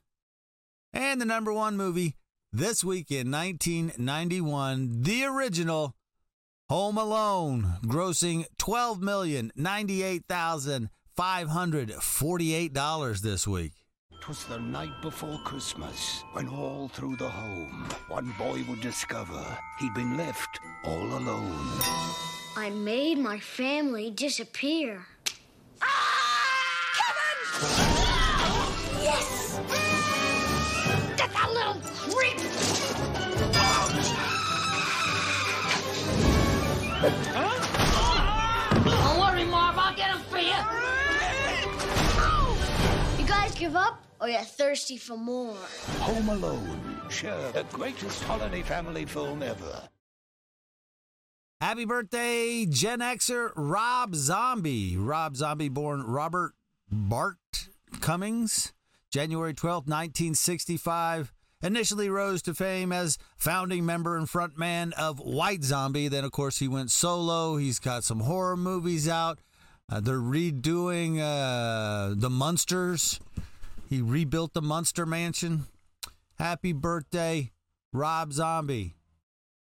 And 0.91 1.21
the 1.21 1.27
number 1.27 1.53
one 1.53 1.77
movie 1.77 2.17
this 2.51 2.83
week 2.83 3.11
in 3.11 3.31
1991, 3.31 5.03
the 5.03 5.25
original 5.25 5.95
Home 6.71 6.97
Alone, 6.97 7.75
grossing 7.85 8.47
twelve 8.57 9.03
million 9.03 9.53
ninety-eight 9.55 10.25
thousand 10.27 10.89
five 11.15 11.49
hundred 11.49 11.93
forty-eight 11.93 12.73
dollars 12.73 13.21
this 13.21 13.47
week. 13.47 13.80
Twas 14.21 14.45
the 14.45 14.59
night 14.59 14.93
before 15.01 15.39
Christmas, 15.45 16.25
when 16.33 16.47
all 16.47 16.89
through 16.89 17.17
the 17.17 17.29
home, 17.29 17.89
one 18.09 18.35
boy 18.39 18.63
would 18.69 18.83
discover 18.83 19.43
he'd 19.79 19.95
been 19.95 20.19
left 20.19 20.61
all 20.85 21.17
alone. 21.17 21.81
I 22.55 22.69
made 22.71 23.19
my 23.19 23.39
family 23.41 24.11
disappear. 24.11 25.07
Ah, 25.81 26.93
Kevin! 26.99 27.39
Yes! 29.03 29.59
Get 31.17 31.33
that 31.33 31.51
little 31.55 31.81
creep! 31.97 32.37
Don't 38.85 39.19
worry, 39.19 39.45
Marv, 39.45 39.79
I'll 39.79 39.97
get 39.97 40.11
him 40.11 40.21
for 40.29 40.39
you. 40.39 40.61
You 43.19 43.27
guys 43.27 43.55
give 43.55 43.77
up, 43.77 44.05
or 44.21 44.29
you're 44.29 44.41
thirsty 44.41 44.97
for 44.97 45.17
more? 45.17 45.57
Home 46.01 46.29
Alone, 46.29 47.01
sure, 47.09 47.53
the 47.53 47.65
greatest 47.73 48.23
holiday 48.25 48.63
family 48.63 49.05
film 49.05 49.43
ever. 49.43 49.89
Happy 51.61 51.85
birthday, 51.85 52.65
Gen 52.65 53.01
Xer 53.01 53.53
Rob 53.55 54.15
Zombie. 54.15 54.97
Rob 54.97 55.37
Zombie, 55.37 55.69
born 55.69 56.03
Robert 56.03 56.53
Bart 56.91 57.69
Cummings, 58.01 58.73
January 59.11 59.53
12th, 59.53 59.87
1965. 59.87 61.33
Initially 61.63 62.09
rose 62.09 62.41
to 62.43 62.55
fame 62.55 62.91
as 62.93 63.19
founding 63.37 63.85
member 63.85 64.17
and 64.17 64.27
frontman 64.27 64.95
of 64.95 65.19
White 65.19 65.63
Zombie. 65.63 66.09
Then, 66.09 66.25
of 66.25 66.33
course, 66.33 66.59
he 66.59 66.67
went 66.67 66.91
solo. 66.91 67.59
He's 67.59 67.79
got 67.79 68.05
some 68.05 68.21
horror 68.21 68.57
movies 68.57 69.07
out. 69.07 69.39
Uh, 69.87 70.01
they're 70.01 70.17
redoing 70.17 71.19
uh, 71.21 72.15
The 72.17 72.31
Munsters. 72.31 73.21
He 73.91 74.01
rebuilt 74.01 74.55
the 74.55 74.63
Munster 74.63 75.05
Mansion. 75.05 75.67
Happy 76.39 76.73
birthday, 76.73 77.51
Rob 77.93 78.33
Zombie. 78.33 78.95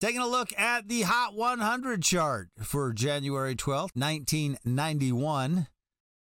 Taking 0.01 0.23
a 0.23 0.27
look 0.27 0.49
at 0.59 0.89
the 0.89 1.03
Hot 1.03 1.35
100 1.35 2.03
chart 2.03 2.49
for 2.63 2.95
January 2.95 3.55
12th, 3.55 3.95
1991. 3.95 5.67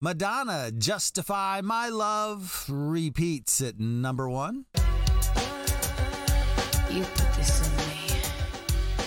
Madonna, 0.01 0.71
Justify 0.71 1.61
My 1.61 1.89
Love, 1.89 2.65
repeats 2.67 3.61
at 3.61 3.79
number 3.79 4.27
one. 4.27 4.65
You 6.89 7.03
put 7.03 7.33
this 7.35 7.61
on 7.61 7.77
me. 7.77 8.07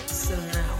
So 0.05 0.35
now 0.37 0.76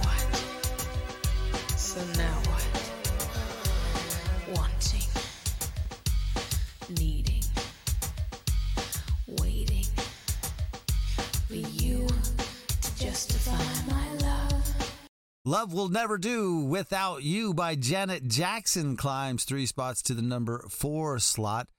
Love 15.48 15.72
Will 15.72 15.88
Never 15.88 16.18
Do 16.18 16.58
Without 16.58 17.24
You 17.24 17.54
by 17.54 17.76
Janet 17.76 18.28
Jackson 18.28 18.98
climbs 18.98 19.46
three 19.46 19.66
spots 19.66 20.02
to 20.02 20.14
the 20.14 20.22
number 20.22 20.66
four 20.70 21.20
slot. 21.20 21.70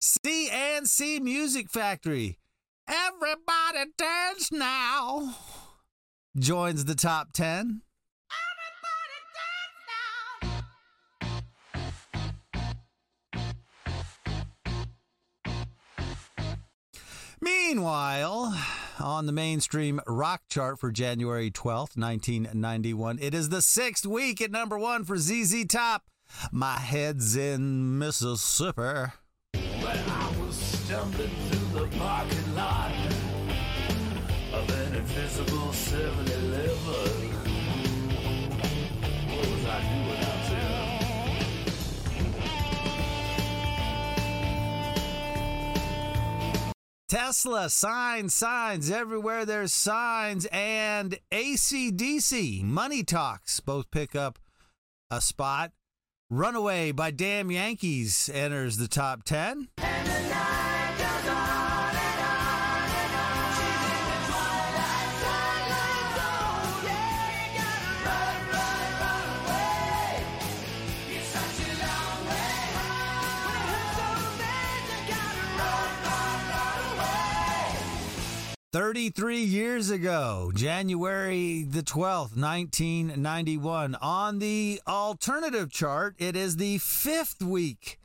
C+C 0.00 1.20
Music 1.20 1.70
Factory. 1.70 2.36
Everybody 2.88 3.92
dance 3.96 4.50
now. 4.50 5.36
Joins 6.36 6.84
the 6.84 6.96
top 6.96 7.32
10. 7.32 7.82
Meanwhile, 17.40 18.52
on 19.00 19.26
the 19.26 19.32
mainstream 19.32 20.00
rock 20.06 20.42
chart 20.48 20.78
for 20.78 20.90
January 20.90 21.50
12th, 21.50 21.96
1991, 21.96 23.18
it 23.20 23.34
is 23.34 23.48
the 23.48 23.62
sixth 23.62 24.06
week 24.06 24.40
at 24.40 24.50
number 24.50 24.78
one 24.78 25.04
for 25.04 25.16
ZZ 25.16 25.64
Top. 25.66 26.04
My 26.52 26.78
head's 26.78 27.36
in 27.36 27.98
Mississippi. 27.98 29.12
When 29.52 29.84
I 29.84 30.32
was 30.40 30.54
stumbling 30.54 31.30
through 31.48 31.80
the 31.80 31.96
parking 31.98 32.54
lot 32.54 32.92
of 34.52 34.70
an 34.70 34.94
invisible 34.94 35.72
7 35.72 36.49
Tesla, 47.10 47.68
signs, 47.68 48.34
signs. 48.34 48.88
Everywhere 48.88 49.44
there's 49.44 49.72
signs. 49.72 50.46
And 50.52 51.18
AC/DC, 51.32 52.62
Money 52.62 53.02
Talks, 53.02 53.58
both 53.58 53.90
pick 53.90 54.14
up 54.14 54.38
a 55.10 55.20
spot. 55.20 55.72
Runaway 56.30 56.92
by 56.92 57.10
Damn 57.10 57.50
Yankees 57.50 58.30
enters 58.32 58.76
the 58.76 58.86
top 58.86 59.24
10. 59.24 59.70
Thirty-three 78.72 79.42
years 79.42 79.90
ago, 79.90 80.52
January 80.54 81.64
the 81.64 81.82
twelfth, 81.82 82.36
nineteen 82.36 83.12
ninety-one, 83.16 83.96
on 83.96 84.38
the 84.38 84.80
alternative 84.86 85.72
chart, 85.72 86.14
it 86.18 86.36
is 86.36 86.54
the 86.54 86.78
fifth 86.78 87.42
week 87.42 87.98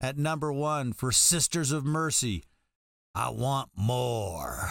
at 0.00 0.18
number 0.18 0.52
one 0.52 0.92
for 0.92 1.12
Sisters 1.12 1.70
of 1.70 1.84
Mercy. 1.84 2.42
I 3.14 3.30
want 3.30 3.68
more. 3.76 4.70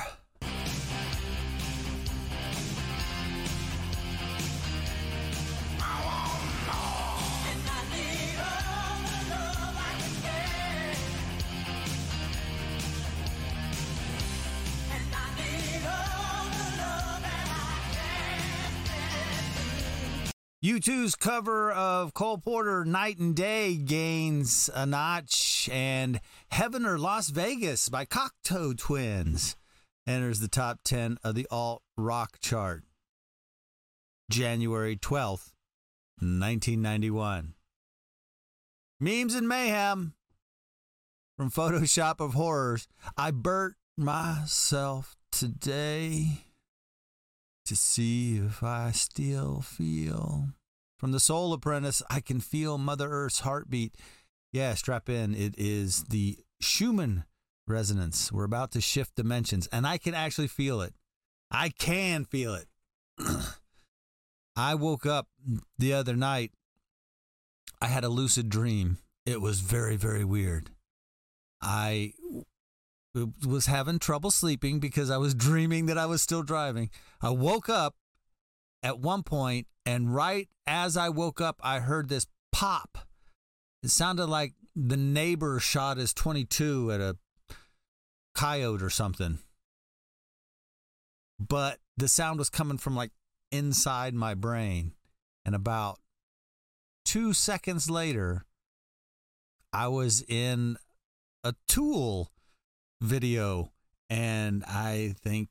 U2's 20.69 21.15
cover 21.15 21.71
of 21.71 22.13
Cole 22.13 22.38
Porter 22.38 22.85
Night 22.85 23.17
and 23.17 23.35
Day 23.35 23.75
gains 23.75 24.69
a 24.75 24.85
notch, 24.85 25.67
and 25.71 26.21
Heaven 26.51 26.85
or 26.85 26.99
Las 26.99 27.29
Vegas 27.29 27.89
by 27.89 28.05
Cocteau 28.05 28.77
Twins 28.77 29.58
enters 30.05 30.41
the 30.41 30.47
top 30.47 30.82
10 30.84 31.17
of 31.23 31.34
the 31.34 31.47
alt 31.49 31.82
rock 31.97 32.38
chart. 32.39 32.84
January 34.29 34.95
12th, 34.95 35.53
1991. 36.19 37.55
Memes 38.99 39.34
and 39.34 39.49
Mayhem 39.49 40.13
from 41.36 41.49
Photoshop 41.49 42.19
of 42.19 42.36
Horrors. 42.36 42.88
I 43.17 43.32
burnt 43.32 43.73
myself 43.97 45.15
today 45.32 46.43
to 47.65 47.75
see 47.75 48.38
if 48.38 48.62
I 48.62 48.91
still 48.91 49.62
feel. 49.62 50.49
From 50.99 51.13
the 51.13 51.19
Soul 51.19 51.53
Apprentice, 51.53 52.03
I 52.09 52.19
can 52.19 52.41
feel 52.41 52.77
Mother 52.77 53.09
Earth's 53.09 53.39
heartbeat. 53.39 53.95
Yeah, 54.51 54.73
strap 54.73 55.09
in. 55.09 55.33
It 55.33 55.55
is 55.57 56.03
the 56.09 56.38
Schumann 56.59 57.23
resonance. 57.65 58.33
We're 58.33 58.43
about 58.43 58.71
to 58.71 58.81
shift 58.81 59.15
dimensions, 59.15 59.67
and 59.71 59.88
I 59.88 59.97
can 59.97 60.13
actually 60.13 60.47
feel 60.47 60.81
it. 60.81 60.93
I 61.49 61.69
can 61.69 62.25
feel 62.25 62.53
it. 62.53 62.67
I 64.57 64.75
woke 64.75 65.05
up 65.05 65.27
the 65.77 65.93
other 65.93 66.17
night. 66.17 66.51
I 67.81 67.88
had 67.88 68.03
a 68.03 68.09
lucid 68.09 68.49
dream. 68.49 68.97
It 69.25 69.39
was 69.39 69.62
very, 69.62 69.95
very 69.95 70.25
weird. 70.25 70.69
I 71.62 72.13
was 73.45 73.67
having 73.67 73.99
trouble 73.99 74.31
sleeping 74.31 74.79
because 74.79 75.09
I 75.09 75.17
was 75.17 75.33
dreaming 75.33 75.85
that 75.85 75.97
I 75.97 76.07
was 76.07 76.21
still 76.21 76.43
driving. 76.43 76.89
I 77.21 77.29
woke 77.29 77.69
up 77.69 77.95
at 78.83 78.99
one 78.99 79.23
point, 79.23 79.67
and 79.85 80.13
right 80.13 80.47
as 80.67 80.97
I 80.97 81.09
woke 81.09 81.41
up, 81.41 81.59
I 81.63 81.79
heard 81.79 82.09
this 82.09 82.27
pop. 82.51 82.97
It 83.83 83.89
sounded 83.89 84.27
like 84.27 84.53
the 84.75 84.97
neighbor 84.97 85.59
shot 85.59 85.97
his 85.97 86.13
22 86.13 86.91
at 86.91 87.01
a 87.01 87.17
coyote 88.35 88.83
or 88.83 88.89
something. 88.89 89.39
But 91.39 91.79
the 91.97 92.07
sound 92.07 92.39
was 92.39 92.49
coming 92.49 92.77
from 92.77 92.95
like 92.95 93.11
inside 93.51 94.13
my 94.13 94.33
brain. 94.33 94.93
And 95.45 95.55
about 95.55 95.99
two 97.05 97.33
seconds 97.33 97.89
later, 97.89 98.45
I 99.71 99.87
was 99.87 100.23
in 100.27 100.77
a 101.43 101.53
tool 101.67 102.31
video, 103.01 103.71
and 104.09 104.63
I 104.65 105.15
think 105.21 105.49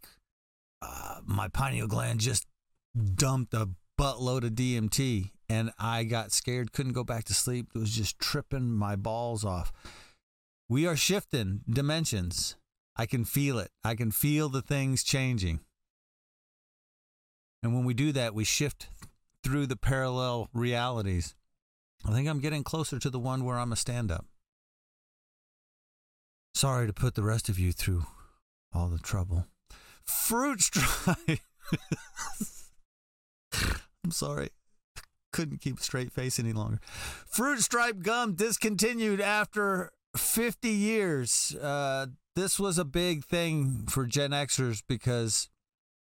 uh, 0.83 1.21
my 1.25 1.49
pineal 1.49 1.87
gland 1.87 2.21
just 2.21 2.47
dumped 2.97 3.55
a 3.55 3.71
buttload 3.99 4.45
of 4.45 4.53
DMT, 4.53 5.31
and 5.49 5.73
I 5.79 6.05
got 6.05 6.33
scared, 6.33 6.73
couldn't 6.73 6.93
go 6.93 7.05
back 7.05 7.25
to 7.25 7.35
sleep. 7.35 7.69
It 7.75 7.79
was 7.79 7.95
just 7.95 8.19
tripping 8.19 8.71
my 8.71 8.97
balls 8.97 9.45
off. 9.45 9.73
We 10.69 10.87
are 10.87 10.97
shifting 10.97 11.63
dimensions. 11.69 12.57
I 12.97 13.07
can 13.07 13.25
feel 13.25 13.59
it. 13.59 13.71
I 13.85 13.95
can 13.95 14.11
feel 14.11 14.49
the 14.49 14.63
things 14.63 15.03
changing. 15.03 15.61
And 17.63 17.75
when 17.75 17.85
we 17.85 17.95
do 17.95 18.13
that, 18.13 18.35
we 18.35 18.45
shift 18.45 18.89
through 19.43 19.67
the 19.67 19.77
parallel 19.77 20.49
realities. 20.53 21.35
I 22.07 22.13
think 22.13 22.29
I'm 22.29 22.41
getting 22.41 22.63
closer 22.63 22.99
to 22.99 23.11
the 23.11 23.19
one 23.19 23.45
where 23.45 23.59
I'm 23.59 23.73
a 23.73 23.77
stand 23.77 24.13
up. 24.13 24.27
Sorry 26.55 26.87
to 26.87 26.93
put 26.93 27.15
the 27.15 27.23
rest 27.23 27.49
of 27.49 27.59
you 27.59 27.73
through 27.73 28.05
all 28.73 28.89
the 28.89 28.99
trouble. 28.99 29.47
Fruit 30.05 30.61
stripe. 30.61 31.41
I'm 34.09 34.13
sorry. 34.13 34.49
Couldn't 35.35 35.61
keep 35.61 35.79
a 35.79 35.83
straight 35.83 36.11
face 36.11 36.39
any 36.39 36.55
longer. 36.55 36.81
Fruit 37.27 37.59
stripe 37.59 38.01
gum 38.01 38.33
discontinued 38.33 39.21
after 39.21 39.91
50 40.17 40.71
years. 40.71 41.55
Uh, 41.55 42.07
this 42.35 42.59
was 42.59 42.79
a 42.79 42.87
big 42.87 43.23
thing 43.23 43.85
for 43.87 44.07
Gen 44.07 44.31
Xers 44.31 44.83
because 44.89 45.51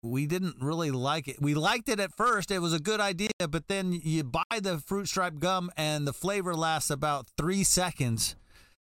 we 0.03 0.27
didn't 0.27 0.57
really 0.61 0.91
like 0.91 1.27
it. 1.27 1.41
We 1.41 1.55
liked 1.55 1.89
it 1.89 1.99
at 1.99 2.15
first. 2.15 2.51
It 2.51 2.59
was 2.59 2.73
a 2.73 2.79
good 2.79 2.99
idea, 2.99 3.31
but 3.49 3.69
then 3.69 3.91
you 3.91 4.23
buy 4.23 4.59
the 4.61 4.77
fruit 4.77 5.07
stripe 5.07 5.39
gum 5.39 5.71
and 5.75 6.05
the 6.05 6.13
flavor 6.13 6.55
lasts 6.55 6.91
about 6.91 7.25
three 7.39 7.63
seconds. 7.63 8.35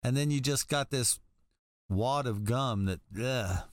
And 0.01 0.15
then 0.15 0.31
you 0.31 0.39
just 0.39 0.69
got 0.69 0.89
this 0.89 1.19
wad 1.89 2.27
of 2.27 2.45
gum 2.45 2.85
that. 2.85 3.65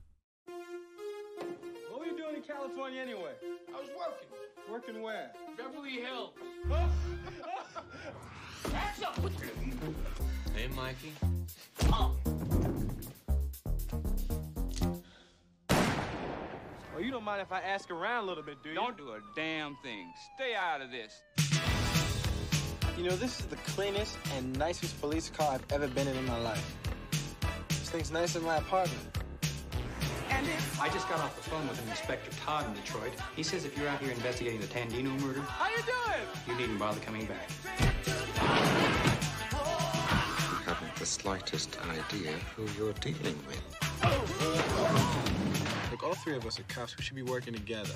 What 1.89 1.99
were 1.99 2.05
you 2.05 2.15
doing 2.15 2.35
in 2.35 2.43
California 2.43 3.01
anyway? 3.01 3.31
I 3.69 3.79
was 3.79 3.89
working. 3.97 4.27
Working 4.71 5.01
where? 5.01 5.31
Beverly 5.57 5.93
Hills. 5.93 6.33
Hands 8.71 9.03
up! 9.03 9.15
Put 9.15 9.33
Hey, 10.53 10.67
Mikey. 10.75 11.13
Oh, 11.85 12.13
you 16.99 17.11
don't 17.11 17.23
mind 17.23 17.41
if 17.41 17.51
I 17.51 17.59
ask 17.61 17.89
around 17.91 18.23
a 18.23 18.27
little 18.27 18.43
bit, 18.43 18.61
do 18.63 18.69
you? 18.69 18.75
Don't 18.75 18.97
do 18.97 19.11
a 19.11 19.19
damn 19.35 19.75
thing. 19.83 20.11
Stay 20.35 20.53
out 20.55 20.81
of 20.81 20.89
this. 20.91 21.21
You 22.97 23.03
know, 23.05 23.15
this 23.15 23.39
is 23.39 23.45
the 23.45 23.55
cleanest 23.57 24.17
and 24.35 24.57
nicest 24.59 24.99
police 24.99 25.29
car 25.29 25.53
I've 25.53 25.71
ever 25.71 25.87
been 25.87 26.07
in 26.07 26.17
in 26.17 26.25
my 26.25 26.37
life. 26.39 26.75
This 27.69 27.89
thing's 27.89 28.11
nicer 28.11 28.39
than 28.39 28.47
my 28.47 28.57
apartment. 28.57 28.99
And 30.29 30.45
it. 30.45 30.53
I 30.81 30.89
just 30.89 31.07
got 31.09 31.19
off 31.19 31.35
the 31.41 31.49
phone 31.49 31.67
with 31.67 31.81
an 31.83 31.89
Inspector 31.89 32.29
Todd 32.43 32.65
in 32.67 32.73
Detroit. 32.73 33.11
He 33.35 33.43
says 33.43 33.65
if 33.65 33.77
you're 33.77 33.87
out 33.87 33.99
here 34.01 34.11
investigating 34.11 34.59
the 34.59 34.67
Tandino 34.67 35.17
murder, 35.21 35.41
How 35.41 35.69
you 35.69 35.81
doing? 35.83 36.27
you 36.47 36.55
needn't 36.55 36.77
bother 36.79 36.99
coming 36.99 37.25
back. 37.25 37.49
You 40.51 40.65
haven't 40.65 40.95
the 40.97 41.05
slightest 41.05 41.77
idea 41.89 42.31
who 42.55 42.65
you're 42.77 42.93
dealing 42.93 43.37
with. 43.47 43.88
Look, 45.91 46.03
all 46.03 46.15
three 46.15 46.35
of 46.35 46.45
us 46.45 46.59
are 46.59 46.63
cops. 46.63 46.97
We 46.97 47.03
should 47.03 47.15
be 47.15 47.23
working 47.23 47.53
together. 47.53 47.93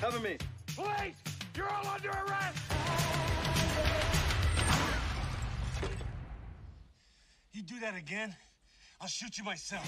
Cover 0.00 0.20
me. 0.20 0.38
Police! 0.74 1.14
You're 1.56 1.68
all 1.68 1.86
under 1.88 2.08
arrest! 2.08 2.58
You 7.52 7.62
do 7.62 7.80
that 7.80 7.96
again, 7.96 8.34
I'll 9.00 9.08
shoot 9.08 9.36
you 9.36 9.44
myself. 9.44 9.84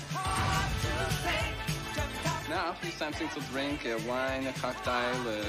Now, 2.50 2.74
please 2.80 2.94
something 2.94 3.28
to 3.28 3.40
drink, 3.52 3.86
a 3.86 3.96
wine, 4.06 4.46
a 4.46 4.52
cocktail, 4.52 5.16
uh, 5.26 5.44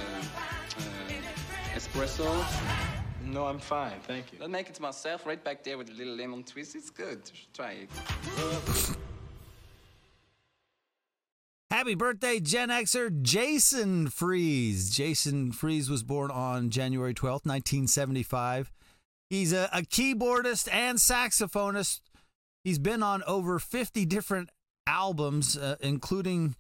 uh, 0.78 1.76
espresso. 1.76 2.93
No, 3.34 3.48
I'm 3.48 3.58
fine. 3.58 4.00
Thank 4.06 4.32
you. 4.32 4.38
I'll 4.44 4.48
make 4.48 4.70
it 4.70 4.80
myself 4.80 5.26
right 5.26 5.44
back 5.44 5.64
there 5.64 5.76
with 5.76 5.90
a 5.90 5.94
little 5.94 6.16
lemon 6.16 6.44
twist. 6.44 6.76
It's 6.76 6.92
good. 6.92 7.20
Try 7.52 7.72
it. 7.72 8.98
Happy 11.72 11.96
birthday, 11.96 12.40
Gen 12.40 12.70
Xer 12.70 13.24
Jason 13.24 14.08
Freese. 14.08 14.92
Jason 14.92 15.52
Freese 15.52 15.90
was 15.90 16.04
born 16.04 16.30
on 16.30 16.70
January 16.70 17.16
12th, 17.16 17.48
1975. 17.48 18.72
He's 19.32 19.52
a, 19.52 19.68
a 19.74 19.82
keyboardist 19.82 20.72
and 20.72 21.00
saxophonist. 21.00 22.02
He's 22.64 22.78
been 22.78 23.02
on 23.02 23.24
over 23.26 23.58
50 23.58 24.06
different 24.06 24.50
albums, 24.86 25.58
uh, 25.58 25.78
including 25.82 26.56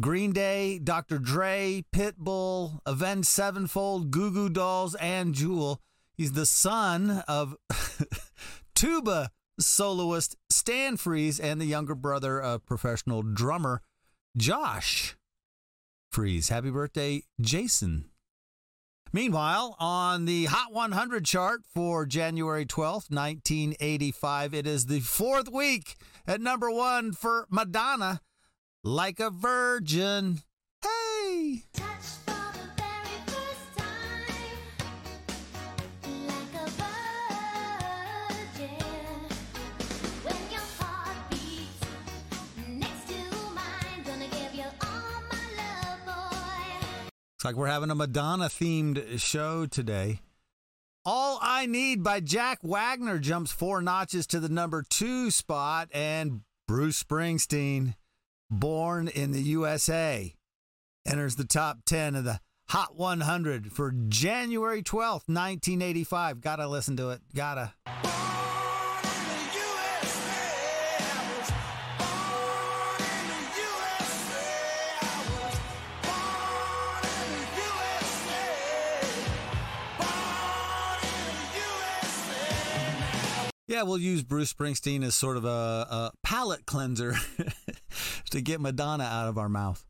Green 0.00 0.32
Day, 0.32 0.78
Dr. 0.78 1.18
Dre, 1.18 1.84
Pitbull, 1.94 2.80
Avenged 2.86 3.28
Sevenfold, 3.28 4.10
Goo 4.10 4.30
Goo 4.30 4.48
Dolls, 4.48 4.94
and 4.94 5.34
Jewel. 5.34 5.82
He's 6.16 6.32
the 6.32 6.46
son 6.46 7.22
of 7.28 7.56
tuba 8.74 9.30
soloist 9.60 10.36
Stan 10.50 10.96
Freese 10.96 11.38
and 11.38 11.60
the 11.60 11.66
younger 11.66 11.94
brother 11.94 12.40
of 12.40 12.64
professional 12.64 13.22
drummer 13.22 13.82
Josh 14.36 15.16
Freese. 16.10 16.48
Happy 16.48 16.70
birthday, 16.70 17.22
Jason. 17.40 18.06
Meanwhile, 19.12 19.76
on 19.78 20.24
the 20.24 20.46
Hot 20.46 20.72
100 20.72 21.24
chart 21.24 21.62
for 21.72 22.06
January 22.06 22.66
12th, 22.66 23.10
1985, 23.10 24.54
it 24.54 24.66
is 24.66 24.86
the 24.86 25.00
fourth 25.00 25.50
week 25.50 25.96
at 26.26 26.40
number 26.40 26.70
one 26.70 27.12
for 27.12 27.46
Madonna, 27.50 28.20
Like 28.82 29.20
a 29.20 29.30
Virgin. 29.30 30.40
Hey! 30.82 31.62
Like 47.46 47.54
we're 47.54 47.68
having 47.68 47.92
a 47.92 47.94
Madonna 47.94 48.46
themed 48.46 49.20
show 49.20 49.66
today. 49.66 50.18
All 51.04 51.38
I 51.40 51.66
Need 51.66 52.02
by 52.02 52.18
Jack 52.18 52.58
Wagner 52.64 53.20
jumps 53.20 53.52
four 53.52 53.80
notches 53.80 54.26
to 54.28 54.40
the 54.40 54.48
number 54.48 54.82
two 54.82 55.30
spot, 55.30 55.88
and 55.94 56.40
Bruce 56.66 57.00
Springsteen, 57.00 57.94
Born 58.50 59.06
in 59.06 59.30
the 59.30 59.42
USA, 59.42 60.34
enters 61.06 61.36
the 61.36 61.44
top 61.44 61.84
10 61.86 62.16
of 62.16 62.24
the 62.24 62.40
Hot 62.70 62.96
100 62.96 63.70
for 63.70 63.94
January 64.08 64.82
12th, 64.82 65.28
1985. 65.28 66.40
Gotta 66.40 66.66
listen 66.66 66.96
to 66.96 67.10
it. 67.10 67.20
Gotta. 67.32 67.74
Yeah, 83.76 83.82
we'll 83.82 83.98
use 83.98 84.22
Bruce 84.22 84.54
Springsteen 84.54 85.04
as 85.04 85.14
sort 85.14 85.36
of 85.36 85.44
a, 85.44 85.48
a 85.48 86.10
palate 86.22 86.64
cleanser 86.64 87.14
to 88.30 88.40
get 88.40 88.58
Madonna 88.58 89.04
out 89.04 89.28
of 89.28 89.36
our 89.36 89.50
mouth. 89.50 89.84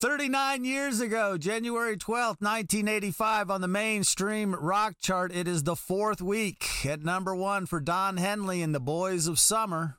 39 0.00 0.64
years 0.64 1.00
ago, 1.00 1.36
January 1.36 1.98
12th, 1.98 2.40
1985, 2.40 3.50
on 3.50 3.60
the 3.60 3.68
mainstream 3.68 4.54
rock 4.54 4.94
chart, 5.02 5.34
it 5.34 5.46
is 5.46 5.64
the 5.64 5.76
fourth 5.76 6.22
week 6.22 6.86
at 6.86 7.02
number 7.02 7.36
one 7.36 7.66
for 7.66 7.78
Don 7.78 8.16
Henley 8.16 8.62
and 8.62 8.74
the 8.74 8.80
Boys 8.80 9.26
of 9.26 9.38
Summer. 9.38 9.98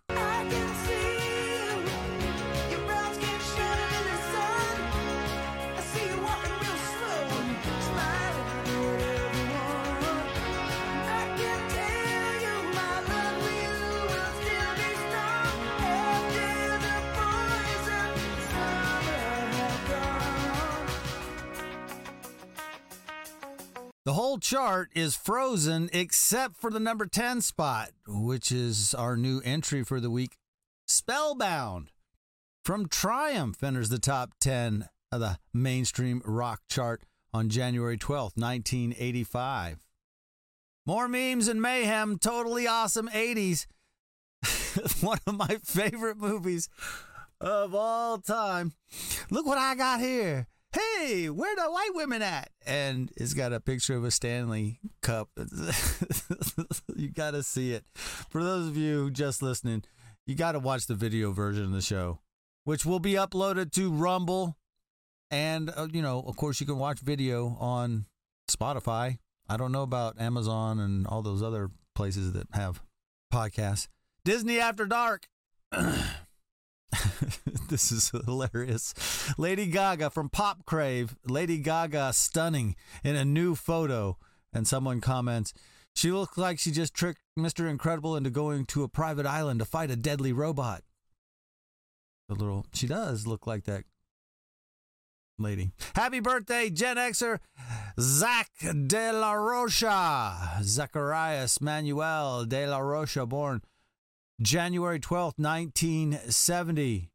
The 24.11 24.15
whole 24.15 24.39
chart 24.39 24.89
is 24.93 25.15
frozen 25.15 25.89
except 25.93 26.57
for 26.57 26.69
the 26.69 26.81
number 26.81 27.05
10 27.05 27.39
spot, 27.39 27.91
which 28.05 28.51
is 28.51 28.93
our 28.93 29.15
new 29.15 29.39
entry 29.45 29.85
for 29.85 30.01
the 30.01 30.09
week. 30.09 30.35
Spellbound 30.85 31.91
from 32.65 32.89
Triumph 32.89 33.63
enters 33.63 33.87
the 33.87 33.99
top 33.99 34.33
10 34.41 34.89
of 35.13 35.21
the 35.21 35.39
mainstream 35.53 36.21
rock 36.25 36.59
chart 36.67 37.03
on 37.33 37.47
January 37.47 37.97
12th, 37.97 38.35
1985. 38.35 39.77
More 40.85 41.07
memes 41.07 41.47
and 41.47 41.61
mayhem, 41.61 42.19
totally 42.19 42.67
awesome 42.67 43.07
80s. 43.07 43.65
One 45.01 45.19
of 45.25 45.37
my 45.37 45.57
favorite 45.63 46.17
movies 46.17 46.67
of 47.39 47.73
all 47.73 48.17
time. 48.17 48.73
Look 49.29 49.45
what 49.45 49.57
I 49.57 49.73
got 49.75 50.01
here 50.01 50.47
hey, 50.73 51.29
where 51.29 51.55
the 51.55 51.69
white 51.71 51.91
women 51.93 52.21
at? 52.21 52.49
And 52.65 53.11
it's 53.17 53.33
got 53.33 53.53
a 53.53 53.59
picture 53.59 53.95
of 53.95 54.03
a 54.03 54.11
Stanley 54.11 54.79
cup. 55.01 55.29
you 56.95 57.09
got 57.09 57.31
to 57.31 57.43
see 57.43 57.73
it. 57.73 57.85
For 57.95 58.43
those 58.43 58.67
of 58.67 58.77
you 58.77 59.09
just 59.11 59.41
listening, 59.41 59.83
you 60.25 60.35
got 60.35 60.53
to 60.53 60.59
watch 60.59 60.87
the 60.87 60.95
video 60.95 61.31
version 61.31 61.65
of 61.65 61.71
the 61.71 61.81
show, 61.81 62.19
which 62.63 62.85
will 62.85 62.99
be 62.99 63.13
uploaded 63.13 63.71
to 63.73 63.91
Rumble. 63.91 64.57
And, 65.29 65.69
uh, 65.75 65.87
you 65.91 66.01
know, 66.01 66.23
of 66.25 66.35
course, 66.35 66.59
you 66.59 66.65
can 66.65 66.77
watch 66.77 66.99
video 66.99 67.57
on 67.59 68.05
Spotify. 68.49 69.17
I 69.49 69.57
don't 69.57 69.71
know 69.71 69.83
about 69.83 70.19
Amazon 70.19 70.79
and 70.79 71.07
all 71.07 71.21
those 71.21 71.43
other 71.43 71.69
places 71.95 72.33
that 72.33 72.47
have 72.53 72.81
podcasts. 73.33 73.87
Disney 74.23 74.59
After 74.59 74.85
Dark. 74.85 75.27
this 77.69 77.91
is 77.91 78.11
hilarious. 78.25 78.93
Lady 79.37 79.67
Gaga 79.67 80.09
from 80.09 80.29
Pop 80.29 80.65
Crave. 80.65 81.15
Lady 81.25 81.57
Gaga 81.57 82.13
stunning 82.13 82.75
in 83.03 83.15
a 83.15 83.25
new 83.25 83.55
photo. 83.55 84.17
And 84.53 84.67
someone 84.67 84.99
comments, 84.99 85.53
she 85.95 86.11
looks 86.11 86.37
like 86.37 86.59
she 86.59 86.71
just 86.71 86.93
tricked 86.93 87.21
Mr. 87.37 87.69
Incredible 87.69 88.15
into 88.15 88.29
going 88.29 88.65
to 88.67 88.83
a 88.83 88.89
private 88.89 89.25
island 89.25 89.59
to 89.59 89.65
fight 89.65 89.91
a 89.91 89.95
deadly 89.95 90.33
robot. 90.33 90.83
A 92.29 92.33
little, 92.33 92.65
she 92.73 92.87
does 92.87 93.27
look 93.27 93.47
like 93.47 93.65
that 93.65 93.83
lady. 95.37 95.71
Happy 95.95 96.19
birthday, 96.19 96.69
Gen 96.69 96.97
Xer 96.97 97.39
Zack 97.99 98.49
De 98.61 99.11
La 99.11 99.33
Rocha. 99.33 100.59
Zacharias 100.63 101.59
Manuel 101.59 102.45
De 102.45 102.67
La 102.67 102.79
Rocha, 102.79 103.25
born 103.25 103.61
January 104.41 104.99
12th, 104.99 105.37
1970. 105.37 107.11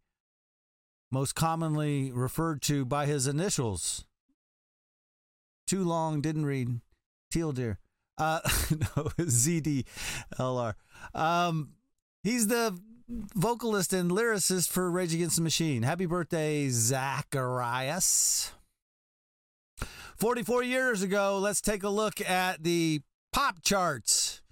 most 1.10 1.34
commonly 1.34 2.12
referred 2.12 2.62
to 2.62 2.84
by 2.84 3.06
his 3.06 3.26
initials. 3.26 4.04
Too 5.66 5.82
long, 5.82 6.20
didn't 6.20 6.46
read. 6.46 6.80
Teal 7.32 7.52
deer. 7.52 7.78
Uh, 8.16 8.40
no, 8.70 8.86
ZDLR. 9.18 10.74
Um, 11.14 11.70
he's 12.22 12.46
the 12.46 12.78
vocalist 13.34 13.92
and 13.92 14.10
lyricist 14.10 14.68
for 14.68 14.90
Rage 14.90 15.14
Against 15.14 15.36
the 15.36 15.42
Machine. 15.42 15.82
Happy 15.82 16.06
birthday, 16.06 16.68
Zacharias. 16.68 18.52
44 20.16 20.62
years 20.62 21.02
ago, 21.02 21.38
let's 21.38 21.60
take 21.60 21.82
a 21.82 21.88
look 21.88 22.20
at 22.20 22.62
the 22.62 23.00
pop 23.32 23.62
charts 23.62 24.42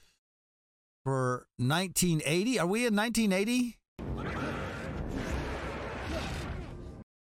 for 1.05 1.47
1980. 1.59 2.59
Are 2.59 2.67
we 2.67 2.87
in 2.87 2.97
1980? 2.97 3.79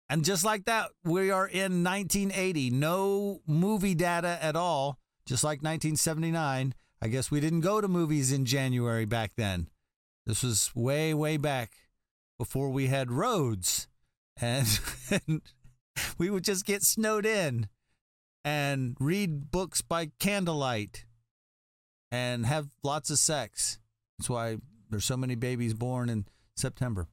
And 0.09 0.23
just 0.23 0.43
like 0.45 0.65
that, 0.65 0.89
we 1.03 1.31
are 1.31 1.47
in 1.47 1.83
1980. 1.83 2.69
No 2.71 3.41
movie 3.45 3.95
data 3.95 4.39
at 4.41 4.55
all, 4.55 4.97
just 5.25 5.43
like 5.43 5.57
1979. 5.57 6.73
I 7.01 7.07
guess 7.07 7.29
we 7.29 7.39
didn't 7.39 7.61
go 7.61 7.81
to 7.81 7.87
movies 7.87 8.31
in 8.31 8.45
January 8.45 9.05
back 9.05 9.33
then. 9.35 9.67
This 10.25 10.43
was 10.43 10.71
way, 10.73 11.13
way 11.13 11.37
back 11.37 11.71
before 12.37 12.69
we 12.69 12.87
had 12.87 13.11
roads. 13.11 13.87
And, 14.39 14.79
and 15.11 15.41
we 16.17 16.29
would 16.29 16.43
just 16.43 16.65
get 16.65 16.83
snowed 16.83 17.25
in 17.25 17.67
and 18.45 18.95
read 18.99 19.51
books 19.51 19.81
by 19.81 20.11
candlelight 20.19 21.06
and 22.11 22.45
have 22.45 22.69
lots 22.83 23.09
of 23.09 23.19
sex. 23.19 23.79
That's 24.17 24.29
why 24.29 24.57
there's 24.89 25.05
so 25.05 25.17
many 25.17 25.35
babies 25.35 25.73
born 25.73 26.09
in 26.09 26.25
September. 26.55 27.07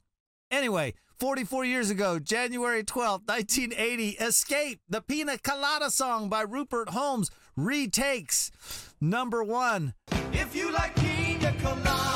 Anyway, 0.51 0.95
44 1.19 1.65
years 1.65 1.91
ago, 1.91 2.19
January 2.19 2.85
12th, 2.85 3.27
1980, 3.27 4.11
Escape, 4.11 4.81
the 4.89 5.01
Pina 5.01 5.39
Colada 5.39 5.91
song 5.91 6.29
by 6.29 6.43
Rupert 6.43 6.91
Holmes, 6.91 7.31
retakes 7.57 8.51
number 9.01 9.43
one. 9.43 9.95
If 10.33 10.55
you 10.55 10.73
like 10.73 10.95
pina 10.97 11.53
coladas 11.61 12.14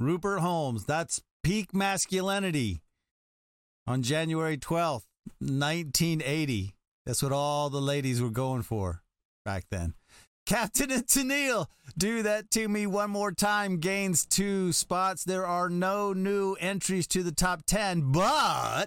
Rupert 0.00 0.40
Holmes, 0.40 0.86
that's 0.86 1.20
peak 1.42 1.74
masculinity 1.74 2.80
on 3.86 4.02
January 4.02 4.56
12th, 4.56 5.04
1980. 5.40 6.74
That's 7.04 7.22
what 7.22 7.32
all 7.32 7.68
the 7.68 7.82
ladies 7.82 8.22
were 8.22 8.30
going 8.30 8.62
for 8.62 9.02
back 9.44 9.64
then. 9.70 9.92
Captain 10.46 10.90
and 10.90 11.06
Tennille, 11.06 11.66
do 11.98 12.22
that 12.22 12.50
to 12.52 12.66
me 12.66 12.86
one 12.86 13.10
more 13.10 13.30
time, 13.30 13.76
gains 13.76 14.24
two 14.24 14.72
spots. 14.72 15.22
There 15.22 15.46
are 15.46 15.68
no 15.68 16.14
new 16.14 16.54
entries 16.54 17.06
to 17.08 17.22
the 17.22 17.30
top 17.30 17.64
10, 17.66 18.10
but 18.10 18.86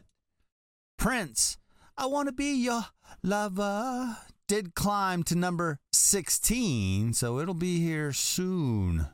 Prince, 0.97 1.57
I 1.95 2.07
want 2.07 2.27
to 2.27 2.33
be 2.33 2.55
your 2.55 2.87
lover, 3.21 4.17
did 4.47 4.73
climb 4.73 5.21
to 5.23 5.35
number 5.35 5.79
16, 5.91 7.13
so 7.13 7.39
it'll 7.39 7.53
be 7.53 7.79
here 7.79 8.11
soon. 8.13 9.07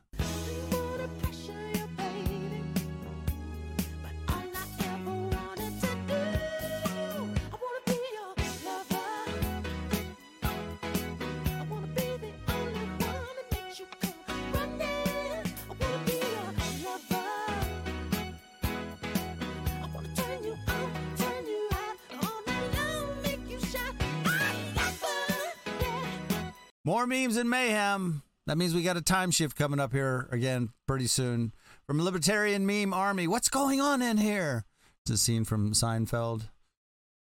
More 26.99 27.07
memes 27.07 27.37
and 27.37 27.49
mayhem. 27.49 28.23
That 28.45 28.57
means 28.57 28.75
we 28.75 28.83
got 28.83 28.97
a 28.97 29.01
time 29.01 29.31
shift 29.31 29.55
coming 29.55 29.79
up 29.79 29.93
here 29.93 30.27
again 30.33 30.73
pretty 30.85 31.07
soon. 31.07 31.53
From 31.87 32.03
Libertarian 32.03 32.65
Meme 32.65 32.93
Army, 32.93 33.25
what's 33.25 33.47
going 33.47 33.79
on 33.79 34.01
in 34.01 34.17
here? 34.17 34.65
It's 35.05 35.11
a 35.11 35.17
scene 35.17 35.45
from 35.45 35.71
Seinfeld. 35.71 36.49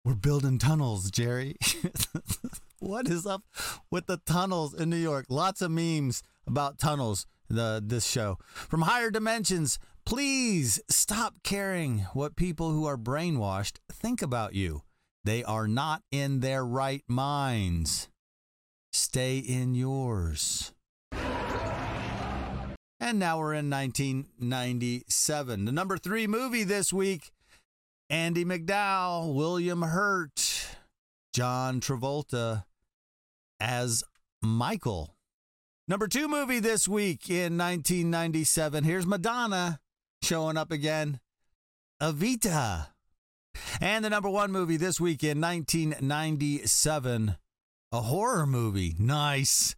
We're 0.04 0.14
building 0.14 0.58
tunnels, 0.58 1.10
Jerry. 1.10 1.56
what 2.78 3.08
is 3.08 3.26
up 3.26 3.42
with 3.90 4.06
the 4.06 4.18
tunnels 4.18 4.74
in 4.74 4.90
New 4.90 4.96
York? 4.96 5.26
Lots 5.28 5.60
of 5.60 5.72
memes 5.72 6.22
about 6.46 6.78
tunnels. 6.78 7.26
The 7.48 7.82
this 7.84 8.06
show 8.06 8.38
from 8.52 8.82
higher 8.82 9.10
dimensions. 9.10 9.80
Please 10.06 10.80
stop 10.88 11.42
caring 11.42 12.06
what 12.12 12.36
people 12.36 12.70
who 12.70 12.86
are 12.86 12.96
brainwashed 12.96 13.78
think 13.90 14.22
about 14.22 14.54
you. 14.54 14.82
They 15.24 15.42
are 15.42 15.66
not 15.66 16.04
in 16.12 16.38
their 16.38 16.64
right 16.64 17.02
minds. 17.08 18.08
Stay 18.94 19.38
in 19.38 19.74
yours. 19.74 20.70
And 23.00 23.18
now 23.18 23.40
we're 23.40 23.54
in 23.54 23.68
1997. 23.68 25.64
The 25.64 25.72
number 25.72 25.98
three 25.98 26.28
movie 26.28 26.62
this 26.62 26.92
week 26.92 27.32
Andie 28.08 28.44
MacDowell, 28.44 29.34
William 29.34 29.82
Hurt, 29.82 30.68
John 31.32 31.80
Travolta 31.80 32.66
as 33.58 34.04
Michael. 34.40 35.16
Number 35.88 36.06
two 36.06 36.28
movie 36.28 36.60
this 36.60 36.86
week 36.86 37.28
in 37.28 37.58
1997. 37.58 38.84
Here's 38.84 39.06
Madonna 39.06 39.80
showing 40.22 40.56
up 40.56 40.70
again. 40.70 41.18
Evita. 42.00 42.90
And 43.80 44.04
the 44.04 44.10
number 44.10 44.30
one 44.30 44.52
movie 44.52 44.76
this 44.76 45.00
week 45.00 45.24
in 45.24 45.40
1997. 45.40 47.38
A 47.94 48.00
horror 48.00 48.44
movie. 48.44 48.96
Nice. 48.98 49.76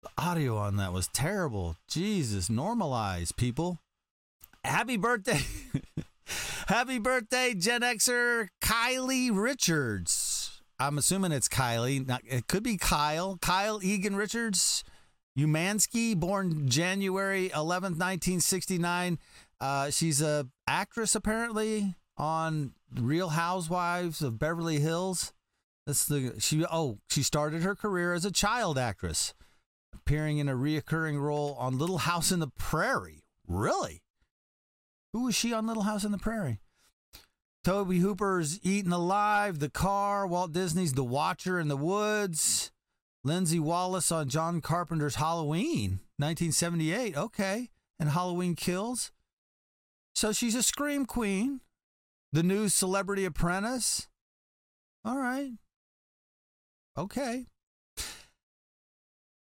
The 0.00 0.08
audio 0.16 0.56
on 0.56 0.76
that 0.76 0.94
was 0.94 1.08
terrible. 1.08 1.76
Jesus, 1.86 2.48
normalize, 2.48 3.36
people. 3.36 3.78
Happy 4.64 4.96
birthday. 4.96 5.42
Happy 6.66 6.98
birthday, 6.98 7.52
Gen 7.52 7.82
Xer 7.82 8.48
Kylie 8.62 9.28
Richards. 9.30 10.62
I'm 10.80 10.96
assuming 10.96 11.32
it's 11.32 11.50
Kylie. 11.50 12.08
It 12.26 12.46
could 12.46 12.62
be 12.62 12.78
Kyle. 12.78 13.36
Kyle 13.42 13.80
Egan 13.82 14.16
Richards. 14.16 14.82
Umansky, 15.38 16.16
born 16.16 16.68
January 16.68 17.48
11th, 17.50 17.96
1969. 17.96 19.18
Uh, 19.60 19.90
she's 19.90 20.20
a 20.20 20.48
actress 20.66 21.14
apparently 21.14 21.94
on 22.16 22.72
Real 22.92 23.28
Housewives 23.30 24.20
of 24.20 24.38
Beverly 24.38 24.80
Hills. 24.80 25.32
That's 25.86 26.04
the 26.04 26.34
she. 26.38 26.64
Oh, 26.70 26.98
she 27.08 27.22
started 27.22 27.62
her 27.62 27.74
career 27.74 28.12
as 28.12 28.24
a 28.24 28.32
child 28.32 28.78
actress, 28.78 29.32
appearing 29.94 30.38
in 30.38 30.48
a 30.48 30.54
reoccurring 30.54 31.20
role 31.20 31.56
on 31.58 31.78
Little 31.78 31.98
House 31.98 32.30
in 32.32 32.40
the 32.40 32.48
Prairie. 32.48 33.24
Really? 33.46 34.02
Who 35.12 35.24
was 35.24 35.34
she 35.34 35.52
on 35.52 35.66
Little 35.66 35.84
House 35.84 36.04
in 36.04 36.12
the 36.12 36.18
Prairie? 36.18 36.60
Tobe 37.64 37.94
Hooper's 37.94 38.60
Eaten 38.62 38.92
Alive, 38.92 39.58
The 39.58 39.70
Car, 39.70 40.26
Walt 40.26 40.52
Disney's 40.52 40.92
The 40.92 41.04
Watcher 41.04 41.58
in 41.58 41.68
the 41.68 41.76
Woods, 41.76 42.70
Lindsey 43.24 43.58
Wallace 43.58 44.12
on 44.12 44.28
John 44.28 44.60
Carpenter's 44.60 45.16
Halloween, 45.16 46.00
1978. 46.18 47.16
Okay. 47.16 47.70
And 48.00 48.10
Halloween 48.10 48.54
Kills. 48.54 49.10
So 50.14 50.32
she's 50.32 50.54
a 50.54 50.62
scream 50.62 51.04
queen. 51.04 51.60
The 52.32 52.42
new 52.42 52.68
celebrity 52.68 53.24
apprentice. 53.24 54.08
All 55.04 55.18
right. 55.18 55.52
Okay. 56.96 57.46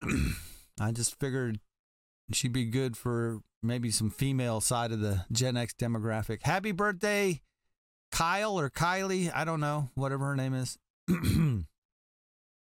I 0.80 0.92
just 0.92 1.20
figured 1.20 1.60
she'd 2.32 2.54
be 2.54 2.66
good 2.66 2.96
for 2.96 3.42
maybe 3.64 3.92
some 3.92 4.10
female 4.10 4.62
side 4.62 4.92
of 4.92 5.02
the 5.02 5.26
Gen 5.32 5.58
X 5.58 5.74
demographic. 5.74 6.44
Happy 6.44 6.72
birthday, 6.72 7.42
Kyle 8.12 8.60
or 8.60 8.70
Kylie. 8.70 9.32
I 9.34 9.44
don't 9.44 9.60
know, 9.60 9.90
whatever 9.96 10.26
her 10.26 10.36
name 10.36 10.54
is. 10.54 10.78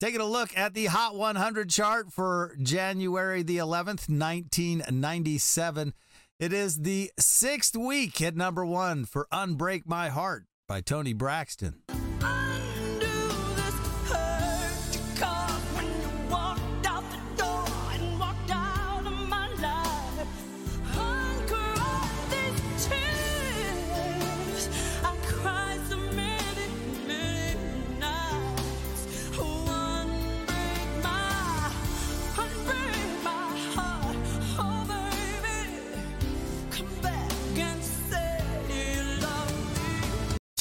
Taking 0.02 0.20
a 0.20 0.26
look 0.26 0.58
at 0.58 0.74
the 0.74 0.88
Hot 0.88 1.16
100 1.16 1.70
chart 1.70 2.12
for 2.12 2.56
January 2.60 3.44
the 3.44 3.58
11th, 3.58 4.10
1997. 4.10 5.94
It 6.40 6.52
is 6.52 6.78
the 6.78 7.12
sixth 7.20 7.76
week 7.76 8.20
at 8.20 8.36
number 8.36 8.66
one 8.66 9.06
for 9.06 9.28
Unbreak 9.32 9.84
My 9.86 10.10
Heart 10.10 10.46
by 10.68 10.82
Toni 10.82 11.14
Braxton. 11.14 11.84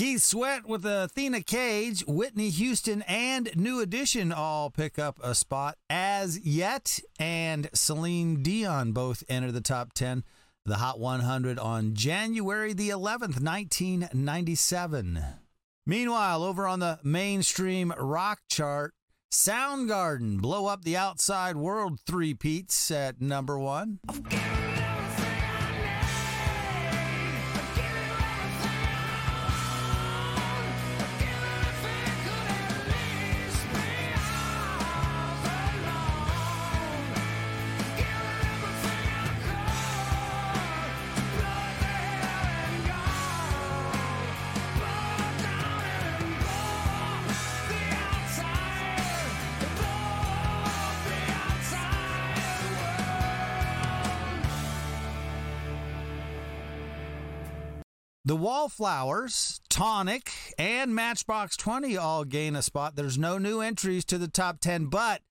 Keith 0.01 0.23
Sweat 0.23 0.67
with 0.67 0.87
Athena 0.87 1.43
Cage, 1.43 2.03
Whitney 2.07 2.49
Houston, 2.49 3.03
and 3.03 3.55
New 3.55 3.81
Edition 3.81 4.33
all 4.33 4.71
pick 4.71 4.99
up 4.99 5.21
a 5.23 5.35
spot 5.35 5.77
Az 5.91 6.41
Yet, 6.43 7.01
and 7.19 7.69
Celine 7.75 8.43
Dion 8.43 8.93
both 8.93 9.23
enter 9.29 9.53
the 9.53 9.61
top 9.61 9.93
10, 9.93 10.25
the 10.65 10.77
Hot 10.77 10.99
100 10.99 11.59
on 11.59 11.93
January 11.93 12.73
the 12.73 12.89
11th, 12.89 13.43
1997. 13.43 15.23
Meanwhile, 15.85 16.45
over 16.45 16.67
on 16.67 16.79
the 16.79 16.99
mainstream 17.05 17.93
rock 17.99 18.39
chart, 18.49 18.95
Soundgarden 19.31 20.41
blow 20.41 20.65
up 20.65 20.83
the 20.83 20.97
outside 20.97 21.57
world 21.57 22.01
three 22.07 22.33
peats 22.33 22.91
at 22.91 23.21
number 23.21 23.59
one. 23.59 23.99
The 58.31 58.37
Wallflowers, 58.37 59.61
Tonic, 59.69 60.31
and 60.57 60.95
Matchbox 60.95 61.57
20 61.57 61.97
all 61.97 62.23
gain 62.23 62.55
a 62.55 62.63
spot. 62.63 62.95
There's 62.95 63.19
no 63.19 63.39
new 63.39 63.61
entries 63.61 64.05
to 64.05 64.19
the 64.19 64.29
top 64.29 64.61
10, 64.61 64.87
but 64.87 65.23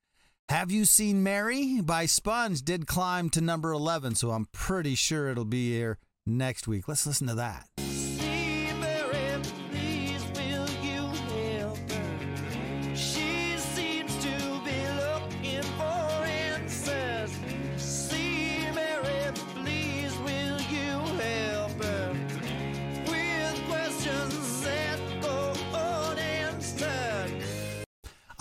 Have 0.49 0.69
You 0.69 0.83
Seen 0.83 1.23
Mary 1.23 1.79
by 1.79 2.07
Sponge 2.07 2.61
did 2.61 2.87
climb 2.87 3.29
to 3.29 3.39
number 3.39 3.71
11, 3.71 4.15
so 4.15 4.31
I'm 4.31 4.47
pretty 4.51 4.95
sure 4.95 5.29
it'll 5.29 5.45
be 5.45 5.71
here 5.71 5.97
next 6.25 6.67
week. 6.67 6.89
Let's 6.89 7.07
listen 7.07 7.27
to 7.27 7.35
that. 7.35 7.69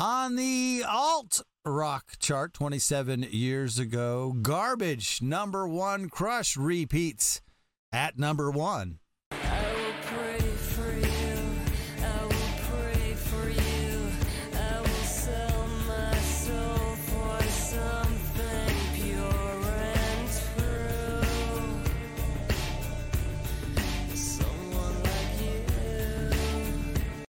On 0.01 0.37
the 0.37 0.85
alt 0.89 1.43
rock 1.65 2.13
chart 2.21 2.55
27 2.55 3.25
years 3.33 3.81
ago, 3.81 4.33
Garbage 4.41 5.21
number 5.21 5.67
one 5.67 6.09
crush 6.09 6.57
repeats 6.57 7.41
at 7.93 8.17
number 8.17 8.49
one. 8.49 9.01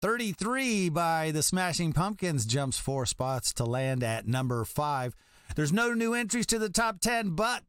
33 0.10 0.90
by 0.90 1.30
the 1.30 1.44
Smashing 1.44 1.94
Pumpkins 1.94 2.44
jumps 2.44 2.80
four 2.80 3.06
spots 3.06 3.54
to 3.54 3.64
land 3.64 4.04
at 4.04 4.28
number 4.28 4.66
five. 4.66 5.16
There's 5.56 5.72
no 5.72 5.94
new 5.94 6.16
entries 6.16 6.48
to 6.48 6.58
the 6.58 6.68
top 6.68 7.00
10, 7.00 7.36
but 7.36 7.62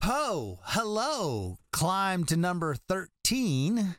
Poe, 0.00 0.60
hello, 0.62 1.58
climbed 1.72 2.28
to 2.28 2.36
number 2.36 2.76
13. 2.76 3.96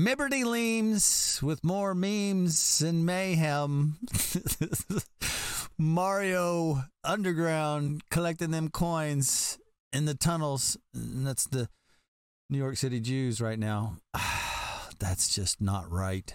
Mibberty 0.00 0.44
Leams 0.44 1.42
with 1.42 1.62
more 1.62 1.94
memes 1.94 2.80
and 2.80 3.04
mayhem. 3.04 3.98
Mario 5.78 6.84
Underground 7.04 8.00
collecting 8.10 8.50
them 8.50 8.70
coins 8.70 9.58
in 9.92 10.06
the 10.06 10.14
tunnels. 10.14 10.78
And 10.94 11.26
that's 11.26 11.46
the 11.46 11.68
New 12.48 12.56
York 12.56 12.78
City 12.78 12.98
Jews 12.98 13.42
right 13.42 13.58
now. 13.58 13.98
That's 14.98 15.34
just 15.34 15.60
not 15.60 15.90
right. 15.90 16.34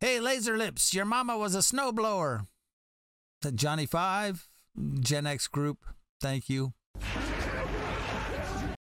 Hey, 0.00 0.20
Laser 0.20 0.58
Lips, 0.58 0.92
your 0.92 1.04
mama 1.06 1.38
was 1.38 1.54
a 1.54 1.58
snowblower. 1.58 2.46
Johnny 3.54 3.86
Five, 3.86 4.48
Gen 5.00 5.26
X 5.26 5.48
group. 5.48 5.78
Thank 6.20 6.50
you. 6.50 6.74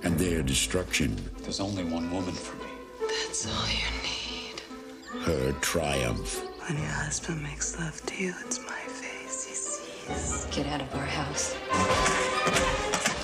And 0.04 0.18
their 0.18 0.42
destruction, 0.42 1.18
There's 1.42 1.60
only 1.60 1.84
one 1.84 2.10
woman 2.10 2.32
for 2.34 2.56
me. 2.64 2.72
That's 3.02 3.46
all 3.46 3.68
you 3.68 3.92
need. 4.08 5.26
her 5.26 5.52
triumph. 5.60 6.42
When 6.70 6.78
your 6.78 6.88
husband 6.88 7.44
makes 7.44 7.78
love 7.78 8.02
to 8.06 8.24
you, 8.24 8.34
it's 8.46 8.60
my 8.66 8.80
face 8.88 9.44
he 9.46 9.54
sees. 9.56 10.46
Get 10.56 10.66
out 10.68 10.80
of 10.82 10.96
our 10.96 11.06
house. 11.06 11.58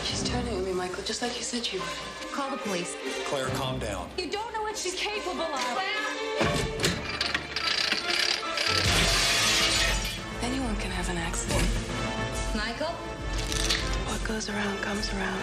She's 0.04 0.24
turning 0.30 0.56
on 0.58 0.66
me, 0.66 0.74
Michael, 0.74 1.04
just 1.06 1.22
like 1.22 1.38
you 1.38 1.44
said 1.44 1.64
she 1.66 1.78
would. 1.78 1.88
Call 2.34 2.52
the 2.52 2.58
police. 2.58 2.98
Claire, 3.28 3.48
calm 3.56 3.80
down. 3.80 4.10
You 4.18 4.30
don't 4.30 4.54
know 4.54 4.62
what 4.62 4.76
she's 4.78 4.96
capable 4.96 5.42
of. 5.42 5.78
Anyone 5.80 6.78
have 11.00 11.10
an 11.16 11.18
accident. 11.18 11.64
Michael? 12.54 12.93
What 14.12 14.22
goes 14.26 14.50
around 14.50 14.82
comes 14.82 15.10
around. 15.14 15.39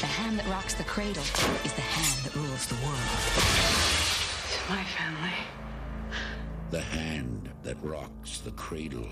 The 0.00 0.06
hand 0.06 0.38
that 0.38 0.46
rocks 0.46 0.74
the 0.74 0.84
cradle 0.84 1.22
is 1.64 1.72
the 1.72 1.80
hand 1.80 2.26
that 2.26 2.36
rules 2.36 2.66
the 2.66 2.74
world. 2.84 3.08
To 4.52 4.72
my 4.72 4.84
family. 4.84 5.32
The 6.70 6.82
hand 6.82 7.48
that 7.62 7.78
rocks 7.82 8.40
the 8.40 8.50
cradle. 8.50 9.08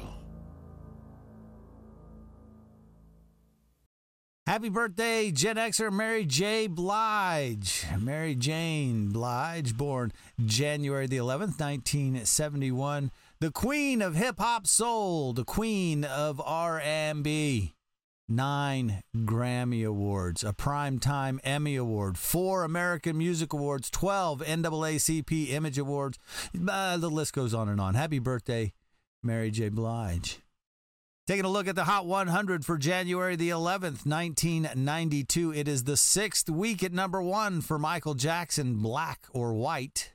Happy 4.47 4.69
birthday, 4.69 5.31
Gen 5.31 5.57
Xer 5.57 5.91
Mary 5.91 6.27
J. 6.27 6.67
Blige. 6.67 7.87
Mary 7.99 8.35
Jane 8.35 9.09
Blige, 9.09 9.75
born 9.75 10.13
January 10.45 11.07
the 11.07 11.17
11th, 11.17 11.59
1971. 11.59 13.11
The 13.39 13.51
queen 13.51 14.01
of 14.01 14.15
hip 14.15 14.39
hop 14.39 14.67
soul, 14.67 15.35
the 15.35 15.45
queen 15.45 16.05
of 16.05 16.41
R&B. 16.41 17.75
Nine 18.27 19.03
Grammy 19.15 19.87
Awards, 19.87 20.43
a 20.43 20.55
Primetime 20.55 21.39
Emmy 21.45 21.77
Award, 21.77 22.17
four 22.17 22.65
American 22.65 23.19
Music 23.19 23.53
Awards, 23.53 23.91
12 23.91 24.41
NAACP 24.41 25.51
Image 25.51 25.77
Awards. 25.77 26.19
Uh, 26.67 26.97
the 26.97 27.11
list 27.11 27.35
goes 27.35 27.53
on 27.53 27.69
and 27.69 27.79
on. 27.79 27.95
Happy 27.95 28.19
birthday, 28.19 28.73
Mary 29.23 29.51
J. 29.51 29.69
Blige. 29.69 30.41
Taking 31.27 31.45
a 31.45 31.51
look 31.51 31.69
at 31.69 31.77
the 31.77 31.85
Hot 31.85 32.07
100 32.07 32.65
for 32.65 32.79
January 32.79 33.37
the 33.37 33.51
11th, 33.51 34.07
1992. 34.07 35.53
It 35.53 35.69
is 35.69 35.85
the 35.85 35.99
sixth 35.99 36.49
week 36.49 36.83
at 36.83 36.95
number 36.95 37.21
one 37.21 37.61
for 37.61 37.79
Michael 37.79 38.15
Jackson, 38.15 38.77
Black 38.77 39.27
or 39.31 39.53
White. 39.53 40.15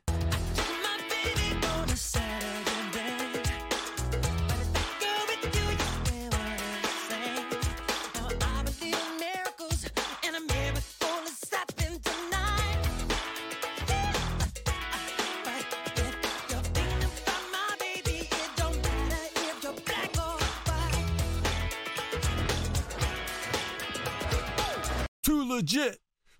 Legit, 25.61 25.99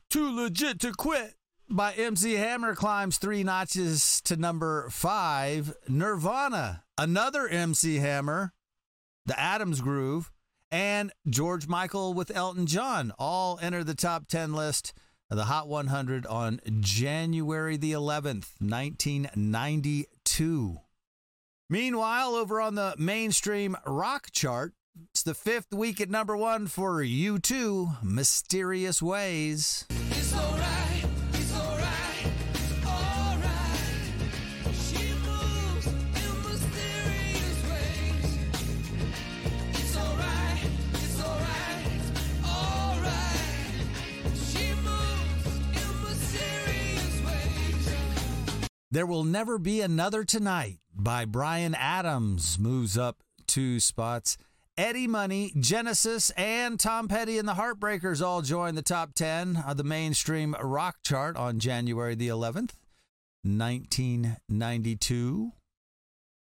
too 0.09 0.36
legit 0.36 0.80
to 0.80 0.91
quit. 0.93 1.36
By 1.69 1.93
MC 1.93 2.34
Hammer 2.34 2.74
climbs 2.74 3.19
three 3.19 3.43
notches 3.43 4.19
to 4.22 4.36
number 4.36 4.89
five. 4.89 5.76
Nirvana, 5.88 6.86
another 6.97 7.47
MC 7.47 7.97
Hammer, 7.97 8.51
The 9.28 9.39
Addams 9.39 9.80
Groove, 9.80 10.32
and 10.72 11.11
George 11.30 11.67
Michael 11.67 12.15
with 12.15 12.36
Elton 12.36 12.65
John 12.65 13.13
all 13.19 13.59
enter 13.61 13.84
the 13.84 13.93
top 13.93 14.28
10 14.28 14.53
list 14.53 14.91
of 15.30 15.38
the 15.38 15.45
Hot 15.45 15.67
100 15.67 16.26
on 16.26 16.59
January 16.80 17.78
the 17.78 17.91
11th, 17.91 18.59
1992. 18.59 20.78
Meanwhile, 21.69 22.34
over 22.34 22.59
on 22.59 22.74
the 22.74 22.95
mainstream 22.97 23.78
rock 23.86 24.32
chart, 24.32 24.74
it's 25.22 25.26
the 25.28 25.51
fifth 25.51 25.72
week 25.72 26.01
at 26.01 26.09
number 26.09 26.36
one 26.36 26.65
for 26.65 27.03
U2, 27.03 28.01
Mysterious 28.01 29.03
Ways. 29.03 29.86
It's 30.09 30.36
alright, 30.36 31.05
it's 31.34 31.55
alright, 31.55 32.32
alright. 32.84 33.80
She 34.74 35.13
moves 35.22 35.86
in 35.86 36.41
mysterious 36.41 37.61
ways. 37.69 38.39
It's 39.74 39.95
alright, 39.95 40.65
it's 40.91 41.24
alright, 41.24 41.86
alright. 42.43 43.38
She 44.34 44.74
moves 44.74 45.45
in 45.78 46.01
mysterious 46.01 47.22
ways. 47.28 48.69
There 48.89 49.05
Will 49.05 49.24
Never 49.24 49.59
Be 49.59 49.82
Another 49.82 50.24
Tonight 50.24 50.80
by 50.95 51.26
Bryan 51.26 51.76
Adams 51.76 52.57
moves 52.57 52.97
up 52.97 53.17
two 53.45 53.80
spots. 53.80 54.36
Eddie 54.78 55.07
Money, 55.07 55.51
Genesis, 55.59 56.30
and 56.32 56.80
Tom 56.80 57.07
Petty 57.07 57.38
and 57.38 57.47
the 57.47 57.55
Heartbreakers 57.55 58.26
all 58.26 58.41
join 58.41 58.76
the 58.76 58.82
top 58.82 59.13
10 59.13 59.63
of 59.67 59.78
the 59.78 59.84
mainstream 59.84 60.55
rock 60.61 60.97
chart 61.03 61.36
on 61.36 61.59
January 61.59 62.15
the 62.15 62.30
11th, 62.30 62.72
1992. 63.43 65.51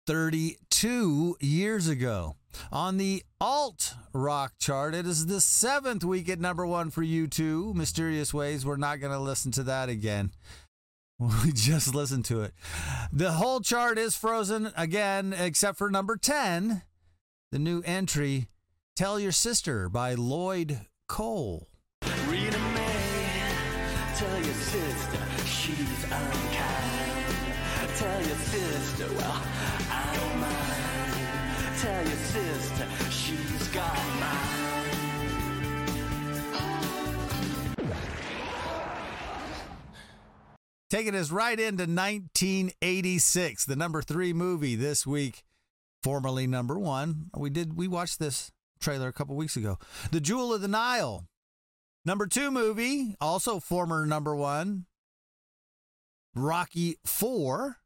32 0.08 1.36
years 1.42 1.90
ago. 1.90 2.38
On 2.72 2.98
the 2.98 3.24
alt 3.42 3.94
rock 4.14 4.54
chart, 4.58 4.96
it 4.96 5.06
is 5.06 5.26
the 5.26 5.42
seventh 5.42 6.04
week 6.04 6.30
at 6.30 6.40
number 6.40 6.66
one 6.66 6.90
for 6.90 7.04
U2. 7.04 7.76
Mysterious 7.76 8.34
Ways. 8.34 8.66
We're 8.66 8.78
not 8.78 9.02
going 9.02 9.12
to 9.12 9.20
listen 9.20 9.52
to 9.54 9.64
that 9.64 9.90
again. 9.90 10.32
We 11.20 11.52
just 11.52 11.96
listened 11.96 12.26
to 12.26 12.42
it. 12.42 12.54
The 13.12 13.32
whole 13.32 13.60
chart 13.60 13.98
is 13.98 14.16
frozen 14.16 14.72
again, 14.78 15.34
except 15.34 15.80
for 15.80 15.90
number 15.90 16.16
10, 16.16 16.84
the 17.52 17.60
new 17.60 17.82
entry, 17.86 18.48
Tell 18.96 19.20
Your 19.20 19.32
Sister 19.32 19.90
by 19.90 20.16
Lloyd 20.16 20.82
Cole. 21.08 21.68
Rita 22.28 22.60
May, 22.60 23.52
tell 24.16 24.38
your 24.38 24.54
sister 24.54 25.20
she's 25.46 26.04
unkind. 26.04 27.28
Tell 27.96 28.20
your 28.28 28.36
sister, 28.36 29.08
well, 29.16 29.42
I 29.90 30.14
don't 30.16 30.40
mind. 30.42 31.80
Tell 31.80 32.04
your 32.06 32.18
sister 32.18 32.88
she's 33.10 33.68
got 33.70 33.96
mine. 34.20 34.68
Taking 40.90 41.16
us 41.16 41.32
right 41.32 41.60
into 41.60 41.84
1986, 41.84 43.66
the 43.66 43.76
number 43.76 44.02
three 44.02 44.32
movie 44.34 44.76
this 44.76 45.06
week, 45.06 45.44
formerly 46.04 46.48
number 46.48 46.78
one. 46.78 47.30
We 47.36 47.50
did 47.50 47.78
we 47.78 47.88
watched 47.88 48.20
this 48.20 48.52
trailer 48.80 49.08
a 49.08 49.14
couple 49.14 49.36
weeks 49.36 49.56
ago. 49.56 49.78
The 50.12 50.22
Jewel 50.22 50.54
of 50.54 50.62
the 50.62 50.68
Nile. 50.68 51.28
Number 52.06 52.28
two 52.28 52.52
movie, 52.52 53.16
also 53.20 53.60
former 53.60 54.06
number 54.06 54.36
one. 54.36 54.86
Rocky 56.34 56.98
Four. 57.06 57.78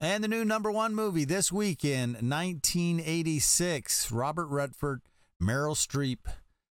And 0.00 0.22
the 0.22 0.28
new 0.28 0.44
number 0.44 0.70
one 0.70 0.94
movie 0.94 1.24
this 1.24 1.50
week 1.50 1.84
in 1.84 2.12
1986, 2.12 4.12
Robert 4.12 4.46
Redford, 4.46 5.00
Meryl 5.42 5.74
Streep, 5.74 6.18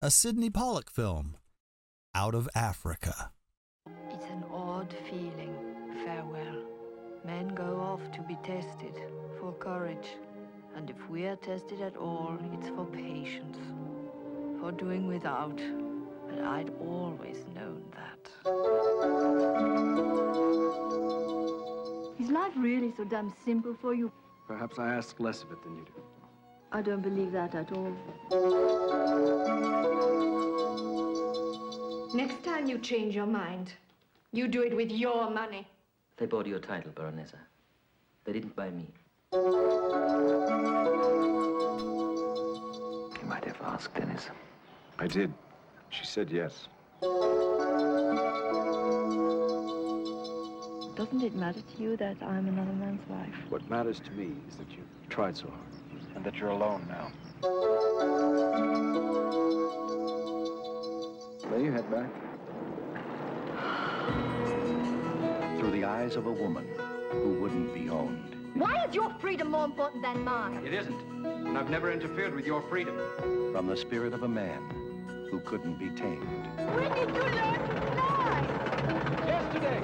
a 0.02 0.10
Sydney 0.10 0.50
Pollack 0.50 0.90
film, 0.90 1.36
Out 2.16 2.34
of 2.34 2.48
Africa. 2.56 3.32
It's 4.10 4.24
an 4.26 4.46
odd 4.54 4.96
feeling. 5.10 5.54
Farewell. 6.06 6.64
Men 7.26 7.50
go 7.50 7.78
off 7.82 8.10
to 8.14 8.22
be 8.22 8.38
tested 8.46 8.96
for 9.50 9.58
courage. 9.58 10.10
And 10.76 10.90
if 10.90 11.10
we 11.10 11.26
are 11.26 11.36
tested 11.36 11.82
at 11.82 11.98
all, 11.98 12.38
it's 12.54 12.70
for 12.70 12.86
patience, 12.86 13.58
for 14.60 14.72
doing 14.72 15.08
without. 15.08 15.60
But 16.28 16.40
I'd 16.44 16.72
always 16.80 17.38
known 17.56 17.82
that. 18.00 18.22
Is 22.20 22.30
life 22.30 22.54
really 22.58 22.94
so 22.96 23.04
damn 23.04 23.34
simple 23.44 23.76
for 23.82 23.94
you? 23.94 24.12
Perhaps 24.48 24.78
I 24.78 24.94
ask 24.94 25.20
less 25.20 25.42
of 25.44 25.52
it 25.52 25.64
than 25.64 25.78
you 25.78 25.86
do. 25.86 26.02
I 26.72 26.82
don't 26.84 27.02
believe 27.02 27.32
that 27.32 27.56
at 27.56 27.72
all. 27.72 27.96
Next 32.14 32.44
time 32.44 32.68
you 32.68 32.78
change 32.78 33.16
your 33.16 33.26
mind, 33.26 33.74
you 34.32 34.48
do 34.48 34.62
it 34.62 34.76
with 34.76 34.92
your 34.92 35.30
money. 35.32 35.68
They 36.18 36.28
bought 36.28 36.46
your 36.46 36.60
title, 36.60 36.92
Baronessa. 36.92 37.40
They 38.26 38.34
didn't 38.34 38.56
buy 38.56 38.70
me. 38.70 38.94
You 39.32 39.42
might 43.26 43.46
have 43.46 43.62
asked 43.62 43.94
Denys. 43.94 44.28
I 44.98 45.06
did. 45.06 45.32
She 45.92 46.04
said 46.04 46.32
yes. 46.32 46.68
Doesn't 50.96 51.22
it 51.22 51.36
matter 51.36 51.62
to 51.62 51.78
you 51.84 51.96
that 51.98 52.18
I'm 52.24 52.48
another 52.48 52.74
man's 52.74 53.08
wife? 53.08 53.36
What 53.50 53.70
matters 53.70 54.00
to 54.00 54.12
me 54.14 54.32
is 54.50 54.56
that 54.56 54.72
you've 54.72 55.10
tried 55.10 55.38
so 55.38 55.48
hard 55.50 56.16
and 56.16 56.26
that 56.26 56.36
you're 56.38 56.50
alone 56.50 56.88
now. 56.90 57.12
Lay 61.52 61.64
your 61.66 61.74
head 61.74 61.92
back. 61.92 62.10
Through 65.60 65.72
the 65.72 65.86
eyes 65.86 66.16
of 66.16 66.26
a 66.26 66.32
woman 66.32 66.68
who 67.12 67.40
wouldn't 67.40 67.76
be 67.76 67.90
owned. 67.90 68.29
Why 68.54 68.86
is 68.88 68.96
your 68.96 69.14
freedom 69.20 69.52
more 69.52 69.66
important 69.66 70.04
than 70.04 70.24
mine? 70.24 70.66
It 70.66 70.74
isn't. 70.74 71.00
And 71.26 71.58
I've 71.58 71.70
never 71.70 71.92
interfered 71.92 72.36
with 72.36 72.46
your 72.46 72.62
freedom. 72.64 72.98
From 73.54 73.68
the 73.68 73.78
spirit 73.78 74.14
of 74.14 74.24
a 74.24 74.28
man 74.28 75.28
who 75.32 75.40
couldn't 75.42 75.78
be 75.78 75.90
tamed. 75.90 76.48
When 76.58 76.94
did 76.94 77.10
you 77.16 77.24
learn 77.24 77.60
to 77.68 77.82
fly? 77.94 78.44
Yesterday. 79.26 79.84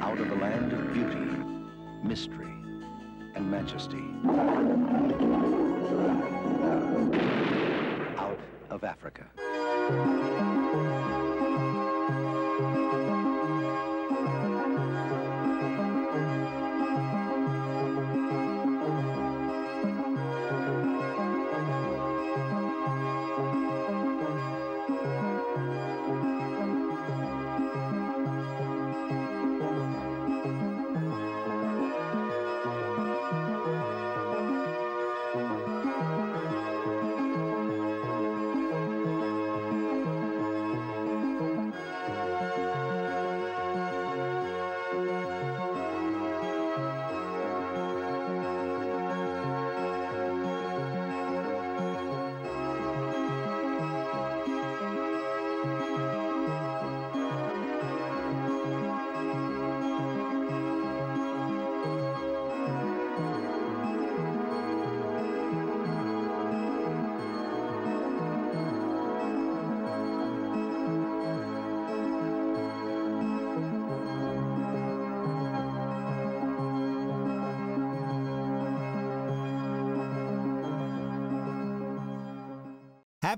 Out 0.00 0.18
of 0.18 0.28
the 0.28 0.36
land 0.36 0.72
of 0.72 0.92
beauty, 0.92 1.26
mystery, 2.02 2.54
and 3.34 3.50
majesty. 3.50 4.04
Out 8.16 8.40
of 8.70 8.84
Africa. 8.84 10.57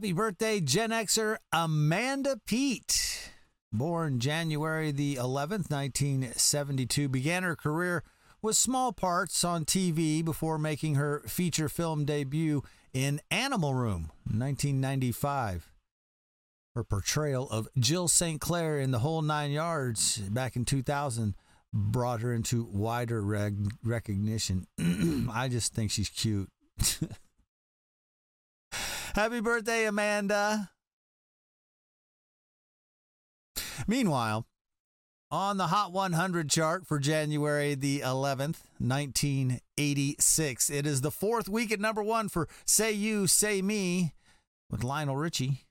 Happy 0.00 0.12
birthday, 0.14 0.60
Gen 0.60 0.88
Xer 0.92 1.36
Amanda 1.52 2.40
Peet. 2.46 3.30
Born 3.70 4.18
January 4.18 4.92
the 4.92 5.16
11th, 5.16 5.70
1972, 5.70 7.06
began 7.06 7.42
her 7.42 7.54
career 7.54 8.02
with 8.40 8.56
small 8.56 8.94
parts 8.94 9.44
on 9.44 9.66
TV 9.66 10.24
before 10.24 10.56
making 10.56 10.94
her 10.94 11.22
feature 11.26 11.68
film 11.68 12.06
debut 12.06 12.62
in 12.94 13.20
Animal 13.30 13.74
Room, 13.74 14.10
1995. 14.24 15.70
Her 16.74 16.82
portrayal 16.82 17.50
of 17.50 17.68
Jill 17.78 18.08
St. 18.08 18.40
Clair 18.40 18.80
in 18.80 18.92
The 18.92 19.00
Whole 19.00 19.20
Nine 19.20 19.50
Yards 19.50 20.16
back 20.16 20.56
in 20.56 20.64
2000 20.64 21.34
brought 21.74 22.22
her 22.22 22.32
into 22.32 22.64
wider 22.72 23.20
reg- 23.20 23.74
recognition. 23.84 24.66
I 25.30 25.48
just 25.48 25.74
think 25.74 25.90
she's 25.90 26.08
cute. 26.08 26.48
Happy 29.14 29.40
birthday, 29.40 29.86
Amanda. 29.86 30.70
Meanwhile, 33.88 34.46
on 35.32 35.56
the 35.56 35.66
Hot 35.66 35.90
100 35.92 36.48
chart 36.48 36.86
for 36.86 37.00
January 37.00 37.74
the 37.74 38.00
11th, 38.00 38.62
1986, 38.78 40.70
it 40.70 40.86
is 40.86 41.00
the 41.00 41.10
fourth 41.10 41.48
week 41.48 41.72
at 41.72 41.80
number 41.80 42.04
one 42.04 42.28
for 42.28 42.48
Say 42.64 42.92
You, 42.92 43.26
Say 43.26 43.62
Me 43.62 44.12
with 44.70 44.84
Lionel 44.84 45.16
Richie. 45.16 45.64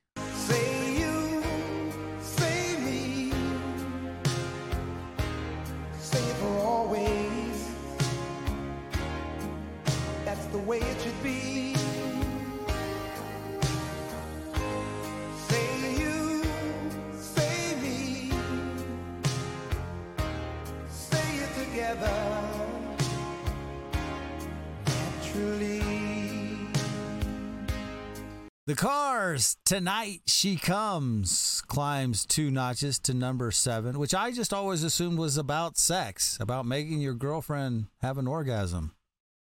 The 28.70 28.76
Cars, 28.76 29.56
Tonight 29.64 30.20
She 30.28 30.54
Comes, 30.54 31.60
climbs 31.66 32.24
two 32.24 32.52
notches 32.52 33.00
to 33.00 33.12
number 33.12 33.50
seven, 33.50 33.98
which 33.98 34.14
I 34.14 34.30
just 34.30 34.52
always 34.52 34.84
assumed 34.84 35.18
was 35.18 35.36
about 35.36 35.76
sex, 35.76 36.38
about 36.40 36.66
making 36.66 37.00
your 37.00 37.14
girlfriend 37.14 37.86
have 38.00 38.16
an 38.16 38.28
orgasm. 38.28 38.92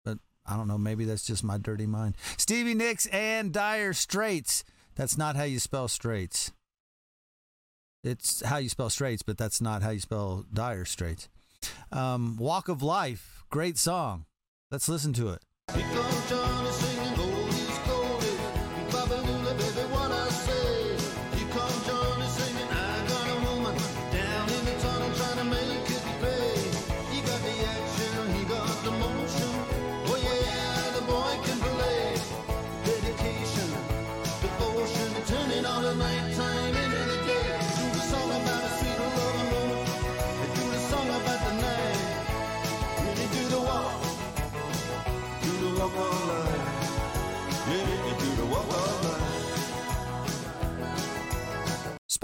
But 0.03 0.19
I 0.45 0.55
don't 0.55 0.67
know, 0.67 0.77
maybe 0.77 1.05
that's 1.05 1.25
just 1.25 1.43
my 1.43 1.57
dirty 1.57 1.87
mind. 1.87 2.15
Stevie 2.37 2.75
Nicks 2.75 3.07
and 3.07 3.51
Dire 3.51 3.93
Straits. 3.93 4.63
That's 4.93 5.17
not 5.17 5.35
how 5.35 5.45
you 5.45 5.57
spell 5.57 5.87
straits. 5.87 6.51
It's 8.03 8.45
how 8.45 8.57
you 8.57 8.69
spell 8.69 8.91
straits, 8.91 9.23
but 9.23 9.39
that's 9.39 9.59
not 9.59 9.81
how 9.81 9.89
you 9.89 10.01
spell 10.01 10.45
Dire 10.53 10.85
Straits. 10.85 11.29
Um, 11.91 12.37
Walk 12.37 12.69
of 12.69 12.83
Life, 12.83 13.43
great 13.49 13.79
song. 13.79 14.25
Let's 14.69 14.87
listen 14.87 15.13
to 15.13 15.29
it. 15.29 15.41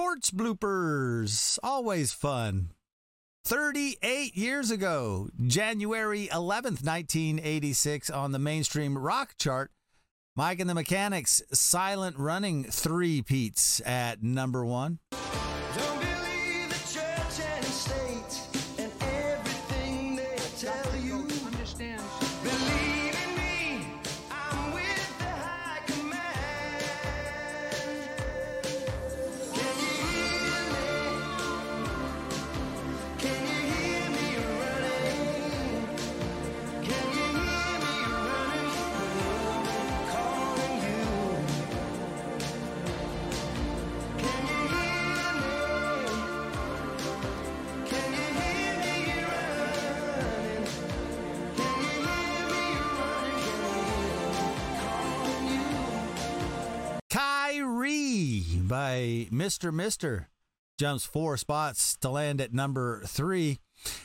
Sports 0.02 0.32
bloopers, 0.32 1.60
always 1.62 2.12
fun. 2.12 2.72
38 3.46 4.36
years 4.36 4.72
ago, 4.72 5.30
January 5.46 6.28
11th, 6.32 6.84
1986, 6.84 8.10
on 8.10 8.32
the 8.32 8.40
mainstream 8.40 8.98
rock 8.98 9.36
chart. 9.38 9.70
Mike 10.36 10.60
and 10.60 10.68
the 10.68 10.74
Mechanics, 10.74 11.44
Silent 11.54 12.18
Running 12.18 12.64
three 12.64 13.22
peats 13.22 13.80
at 13.86 14.24
number 14.24 14.66
one. 14.66 14.98
Mr. 59.32 59.74
Mister 59.74 60.30
jumps 60.78 61.06
four 61.06 61.38
spots 61.38 61.96
to 61.98 62.10
land 62.10 62.42
at 62.42 62.54
number 62.54 63.02
three. 63.06 63.60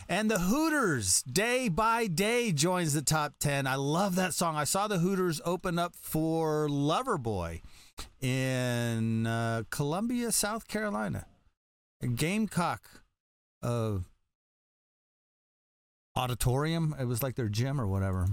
And 0.09 0.31
the 0.31 0.39
Hooters, 0.39 1.23
Day 1.23 1.69
by 1.69 2.07
Day, 2.07 2.53
joins 2.53 2.93
the 2.93 3.03
top 3.03 3.35
10. 3.41 3.67
I 3.67 3.75
love 3.77 4.15
that 4.17 4.35
song. 4.35 4.57
I 4.57 4.65
saw 4.65 4.87
the 4.87 4.99
Hooters 4.99 5.41
open 5.45 5.79
up 5.79 5.95
for 5.97 6.69
Loverboy 6.69 7.61
in 8.21 9.27
uh, 9.27 9.65
Columbia, 9.71 10.33
South 10.33 10.69
Carolina. 10.69 11.27
A 12.03 12.07
Gamecock 12.07 12.83
uh, 13.63 13.99
auditorium. 16.15 16.95
It 16.99 17.07
was 17.07 17.23
like 17.23 17.37
their 17.37 17.49
gym 17.49 17.81
or 17.81 17.87
whatever. 17.87 18.29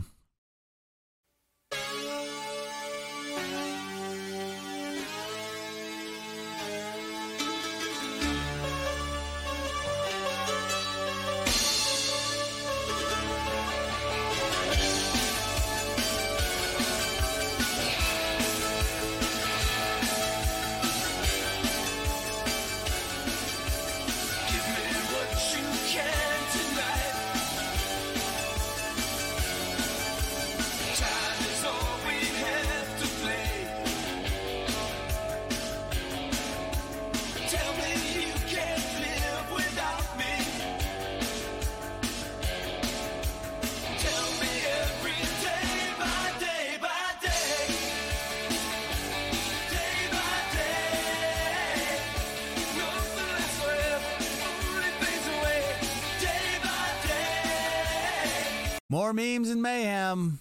More 58.93 59.11
memes 59.11 59.49
and 59.49 59.59
mayhem 59.59 60.39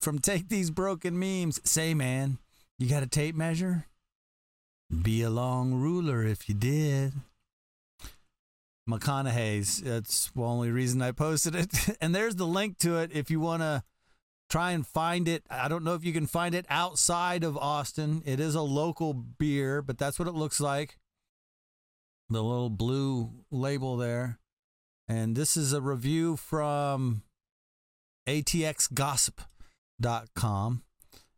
from 0.00 0.20
Take 0.20 0.48
These 0.48 0.70
Broken 0.70 1.18
Memes. 1.18 1.60
Say, 1.68 1.94
man, 1.94 2.38
you 2.78 2.88
got 2.88 3.02
a 3.02 3.08
tape 3.08 3.34
measure? 3.34 3.86
Be 5.02 5.22
a 5.22 5.30
long 5.30 5.74
ruler 5.74 6.22
if 6.22 6.48
you 6.48 6.54
did. 6.54 7.12
McConaughey's. 8.88 9.80
That's 9.80 10.30
the 10.30 10.42
only 10.42 10.70
reason 10.70 11.02
I 11.02 11.10
posted 11.10 11.56
it. 11.56 11.96
and 12.00 12.14
there's 12.14 12.36
the 12.36 12.46
link 12.46 12.78
to 12.78 12.98
it 12.98 13.10
if 13.12 13.32
you 13.32 13.40
want 13.40 13.62
to 13.62 13.82
try 14.48 14.70
and 14.70 14.86
find 14.86 15.26
it. 15.26 15.42
I 15.50 15.66
don't 15.66 15.82
know 15.82 15.94
if 15.94 16.04
you 16.04 16.12
can 16.12 16.28
find 16.28 16.54
it 16.54 16.66
outside 16.70 17.42
of 17.42 17.56
Austin. 17.56 18.22
It 18.24 18.38
is 18.38 18.54
a 18.54 18.62
local 18.62 19.12
beer, 19.12 19.82
but 19.82 19.98
that's 19.98 20.20
what 20.20 20.28
it 20.28 20.34
looks 20.34 20.60
like. 20.60 20.98
The 22.30 22.44
little 22.44 22.70
blue 22.70 23.32
label 23.50 23.96
there. 23.96 24.38
And 25.08 25.34
this 25.34 25.56
is 25.56 25.72
a 25.72 25.80
review 25.80 26.36
from 26.36 27.22
atxgossip.com 28.28 30.82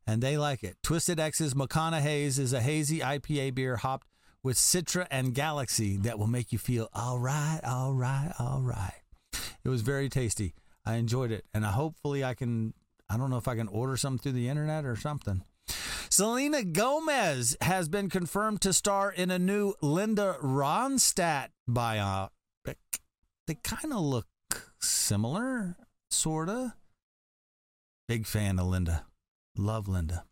and 0.06 0.22
they 0.22 0.36
like 0.36 0.62
it. 0.64 0.76
Twisted 0.82 1.20
X's 1.20 1.54
McConaughey's 1.54 2.38
is 2.38 2.52
a 2.52 2.60
hazy 2.60 2.98
IPA 2.98 3.54
beer 3.54 3.76
hopped 3.76 4.08
with 4.42 4.56
Citra 4.56 5.06
and 5.10 5.34
Galaxy 5.34 5.96
that 5.98 6.18
will 6.18 6.26
make 6.26 6.52
you 6.52 6.58
feel 6.58 6.88
all 6.92 7.18
right, 7.18 7.60
all 7.64 7.92
right, 7.92 8.32
all 8.38 8.60
right. 8.60 9.02
It 9.64 9.68
was 9.68 9.82
very 9.82 10.08
tasty. 10.08 10.54
I 10.84 10.96
enjoyed 10.96 11.30
it 11.30 11.44
and 11.54 11.64
I 11.64 11.70
hopefully 11.70 12.24
I 12.24 12.34
can 12.34 12.74
I 13.08 13.16
don't 13.16 13.30
know 13.30 13.36
if 13.36 13.48
I 13.48 13.56
can 13.56 13.68
order 13.68 13.96
some 13.96 14.18
through 14.18 14.32
the 14.32 14.48
internet 14.48 14.84
or 14.84 14.96
something. 14.96 15.42
Selena 16.08 16.64
Gomez 16.64 17.56
has 17.60 17.88
been 17.88 18.08
confirmed 18.08 18.60
to 18.62 18.72
star 18.72 19.12
in 19.12 19.30
a 19.30 19.38
new 19.38 19.74
Linda 19.80 20.36
Ronstadt 20.42 21.48
biopic. 21.68 22.30
They 23.46 23.54
kind 23.62 23.92
of 23.92 24.00
look 24.00 24.26
similar, 24.80 25.76
sorta. 26.10 26.74
Big 28.10 28.26
fan 28.26 28.58
of 28.58 28.66
Linda. 28.66 29.06
Love 29.56 29.86
Linda. 29.86 30.24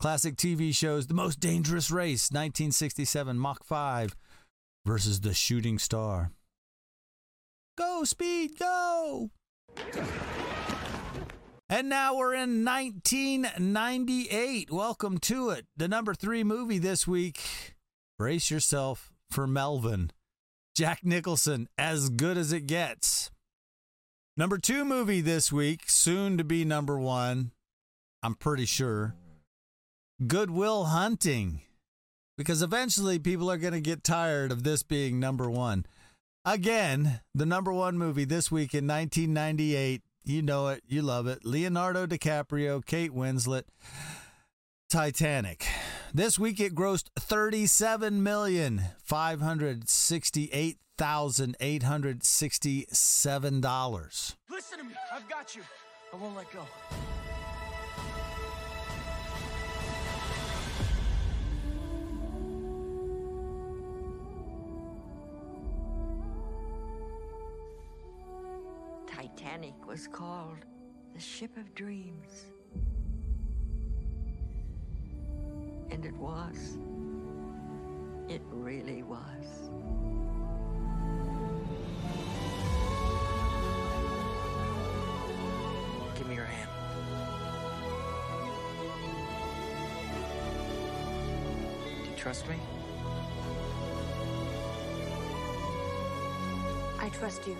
Classic 0.00 0.34
TV 0.34 0.74
shows 0.74 1.06
The 1.06 1.14
Most 1.14 1.38
Dangerous 1.38 1.92
Race, 1.92 2.32
1967, 2.32 3.38
Mach 3.38 3.62
5 3.62 4.16
versus 4.84 5.20
The 5.20 5.32
Shooting 5.32 5.78
Star. 5.78 6.32
Go, 7.78 8.02
Speed, 8.02 8.58
go! 8.58 9.30
And 11.68 11.88
now 11.88 12.16
we're 12.16 12.34
in 12.34 12.64
1998. 12.64 14.72
Welcome 14.72 15.18
to 15.18 15.50
it. 15.50 15.66
The 15.76 15.86
number 15.86 16.14
three 16.14 16.42
movie 16.42 16.78
this 16.78 17.06
week. 17.06 17.76
Brace 18.18 18.50
yourself 18.50 19.12
for 19.30 19.46
Melvin. 19.46 20.10
Jack 20.74 21.04
Nicholson, 21.04 21.68
as 21.78 22.08
good 22.08 22.36
as 22.36 22.52
it 22.52 22.66
gets. 22.66 23.30
Number 24.38 24.58
two 24.58 24.84
movie 24.84 25.22
this 25.22 25.50
week, 25.50 25.84
soon 25.86 26.36
to 26.36 26.44
be 26.44 26.62
number 26.62 26.98
one, 26.98 27.52
I'm 28.22 28.34
pretty 28.34 28.66
sure. 28.66 29.14
Good 30.26 30.50
Will 30.50 30.84
Hunting. 30.84 31.62
Because 32.36 32.60
eventually 32.60 33.18
people 33.18 33.50
are 33.50 33.56
going 33.56 33.72
to 33.72 33.80
get 33.80 34.04
tired 34.04 34.52
of 34.52 34.62
this 34.62 34.82
being 34.82 35.18
number 35.18 35.48
one. 35.48 35.86
Again, 36.44 37.20
the 37.34 37.46
number 37.46 37.72
one 37.72 37.96
movie 37.96 38.26
this 38.26 38.50
week 38.50 38.74
in 38.74 38.86
1998. 38.86 40.02
You 40.24 40.42
know 40.42 40.68
it. 40.68 40.82
You 40.86 41.00
love 41.00 41.26
it. 41.26 41.46
Leonardo 41.46 42.06
DiCaprio, 42.06 42.84
Kate 42.84 43.12
Winslet, 43.12 43.62
Titanic. 44.90 45.66
This 46.12 46.38
week 46.38 46.60
it 46.60 46.74
grossed 46.74 47.08
thirty-seven 47.18 48.22
million 50.98 51.54
five 51.58 51.82
hundred 51.82 52.24
sixty-eight 52.24 52.92
thousand 52.92 52.96
eight 53.20 53.58
hundred 53.58 53.60
sixty-seven 53.60 53.60
dollars. 53.60 54.36
Listen 54.50 54.78
to 54.78 54.84
me. 54.84 54.94
I've 55.12 55.28
got 55.28 55.54
you. 55.54 55.62
I 56.12 56.16
won't 56.16 56.36
let 56.36 56.50
go. 56.52 56.62
Titanic 69.06 69.74
was 69.86 70.06
called 70.06 70.58
the 71.14 71.20
Ship 71.20 71.56
of 71.56 71.74
Dreams. 71.74 72.46
And 75.90 76.04
it 76.04 76.14
was. 76.14 76.78
It 78.28 78.42
really 78.50 79.02
was. 79.02 79.70
Give 86.16 86.26
me 86.26 86.34
your 86.34 86.46
hand. 86.46 86.70
Do 92.04 92.10
you 92.10 92.16
trust 92.16 92.48
me? 92.48 92.56
I 96.98 97.08
trust 97.10 97.46
you. 97.46 97.56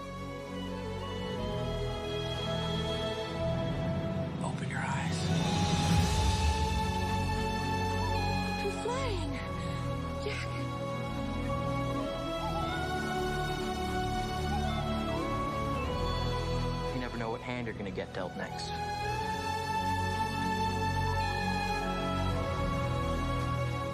Get 17.96 18.12
dealt 18.12 18.36
next. 18.36 18.70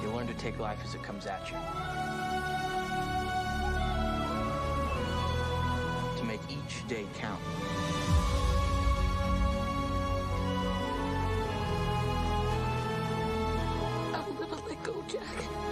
You 0.02 0.10
learn 0.10 0.26
to 0.26 0.34
take 0.34 0.58
life 0.58 0.80
as 0.84 0.96
it 0.96 1.04
comes 1.04 1.24
at 1.26 1.48
you. 1.48 1.56
To 6.18 6.24
make 6.24 6.40
each 6.50 6.84
day 6.88 7.06
count. 7.14 7.40
I'll 14.12 14.32
never 14.40 14.56
let 14.68 14.82
go, 14.82 15.04
Jack. 15.06 15.71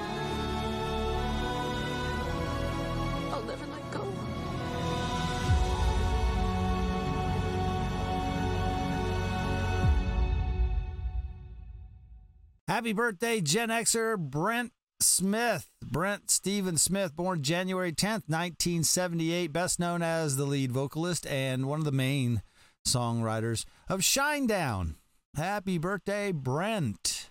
Happy 12.80 12.94
birthday, 12.94 13.42
Gen 13.42 13.68
Xer 13.68 14.18
Brent 14.18 14.72
Smith. 15.00 15.68
Brent 15.84 16.30
Stephen 16.30 16.78
Smith, 16.78 17.14
born 17.14 17.42
January 17.42 17.92
10th, 17.92 18.24
1978, 18.26 19.52
best 19.52 19.78
known 19.78 20.00
as 20.00 20.36
the 20.36 20.46
lead 20.46 20.72
vocalist 20.72 21.26
and 21.26 21.66
one 21.66 21.78
of 21.78 21.84
the 21.84 21.92
main 21.92 22.40
songwriters 22.88 23.66
of 23.86 24.00
Shinedown. 24.00 24.94
Happy 25.36 25.76
birthday, 25.76 26.32
Brent. 26.32 27.28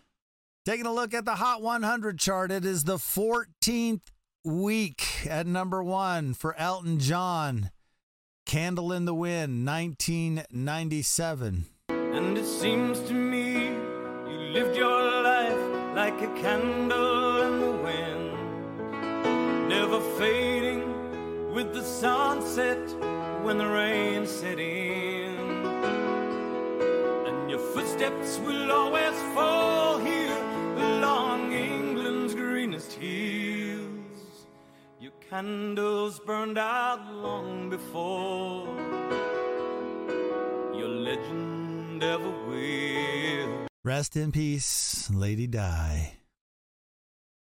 Taking 0.66 0.86
a 0.86 0.94
look 0.94 1.16
at 1.16 1.26
the 1.26 1.38
Hot 1.38 1.64
100 1.64 2.20
chart, 2.20 2.52
it 2.52 2.64
is 2.64 2.84
the 2.84 2.98
14th 2.98 4.04
week 4.46 5.26
at 5.28 5.48
number 5.48 5.84
one 5.84 6.36
for 6.36 6.56
Elton 6.60 7.00
John. 7.00 7.72
Candle 8.46 8.94
in 8.94 9.06
the 9.06 9.16
Wind, 9.16 9.66
1997. 9.66 11.66
And 11.90 12.38
it 12.38 12.46
seems 12.46 13.00
to 13.00 13.16
me 13.16 13.90
you 14.30 14.38
lived 14.54 14.78
your 14.78 14.89
like 16.20 16.30
a 16.30 16.42
candle 16.42 17.42
in 17.42 17.60
the 17.62 17.72
wind, 17.72 19.70
never 19.70 20.02
fading 20.18 21.54
with 21.54 21.74
the 21.74 21.84
sunset 21.84 22.78
when 23.44 23.58
the 23.58 23.68
rain 23.68 24.28
set 24.28 24.60
in. 24.60 25.38
And 27.28 27.50
your 27.50 27.60
footsteps 27.60 28.38
will 28.40 28.72
always 28.72 29.16
fall 29.34 29.98
here 30.00 30.44
along 30.78 31.54
England's 31.54 32.34
greenest 32.34 32.94
hills. 32.94 34.48
Your 35.00 35.14
candles 35.30 36.20
burned 36.20 36.58
out 36.58 37.00
long 37.14 37.70
before 37.70 38.68
your 40.76 40.90
legend 40.90 42.04
ever 42.04 42.32
will. 42.48 43.69
Rest 43.86 44.18
in 44.18 44.34
peace, 44.34 45.10
Lady 45.10 45.48
Di. 45.48 46.14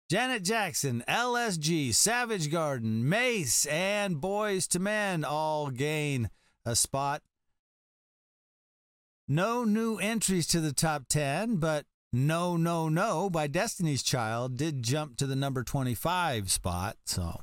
Janet 0.09 0.43
Jackson, 0.43 1.01
LSG, 1.07 1.93
Savage 1.95 2.51
Garden, 2.51 3.07
Mase, 3.07 3.65
and 3.69 4.17
Boyz 4.17 4.73
II 4.75 4.81
Men 4.81 5.23
all 5.23 5.69
gain 5.69 6.29
a 6.65 6.75
spot. 6.75 7.21
No 9.25 9.63
new 9.63 9.99
entries 9.99 10.47
to 10.47 10.59
the 10.59 10.73
top 10.73 11.03
10, 11.07 11.57
but 11.57 11.85
No 12.11 12.57
No 12.57 12.89
No 12.89 13.29
by 13.29 13.47
Destiny's 13.47 14.03
Child 14.03 14.57
did 14.57 14.83
jump 14.83 15.15
to 15.17 15.27
the 15.27 15.35
number 15.35 15.63
25 15.63 16.51
spot. 16.51 16.97
So, 17.05 17.39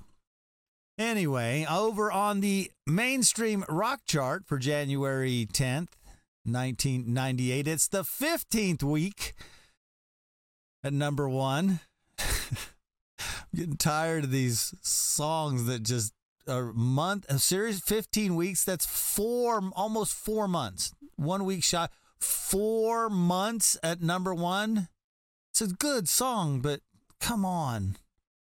anyway, 0.99 1.67
over 1.71 2.13
on 2.13 2.41
the 2.41 2.71
mainstream 2.87 3.65
rock 3.67 4.01
chart 4.07 4.45
for 4.47 4.59
January 4.59 5.49
10th, 5.51 5.89
1998, 6.45 7.67
it's 7.67 7.89
the 7.89 8.03
15th 8.03 8.83
week 8.83 9.35
at 10.83 10.93
number 10.93 11.29
one. 11.29 11.81
I'm 12.19 12.57
getting 13.55 13.77
tired 13.77 14.25
of 14.25 14.31
these 14.31 14.75
songs 14.83 15.65
that 15.65 15.83
just 15.83 16.13
a 16.47 16.63
month, 16.63 17.27
a 17.29 17.39
series, 17.39 17.81
15 17.81 18.37
weeks. 18.37 18.65
That's 18.65 18.87
four, 18.87 19.63
almost 19.75 20.13
four 20.13 20.47
months. 20.47 20.93
One 21.17 21.45
week 21.45 21.65
shot, 21.65 21.91
four 22.19 23.09
months 23.09 23.79
at 23.83 24.03
number 24.03 24.35
one. 24.35 24.89
It's 25.53 25.61
a 25.61 25.69
good 25.69 26.09
song, 26.09 26.61
but 26.61 26.81
come 27.21 27.45
on. 27.45 27.97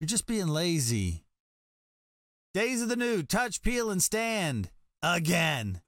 You're 0.01 0.07
just 0.07 0.27
being 0.27 0.49
lazy. 0.49 1.25
Days 2.55 2.83
of 2.83 2.89
the 2.89 2.97
New, 2.97 3.23
Touch, 3.23 3.63
Peel, 3.63 3.91
and 3.91 4.03
Stand 4.03 4.71
again. 5.03 5.81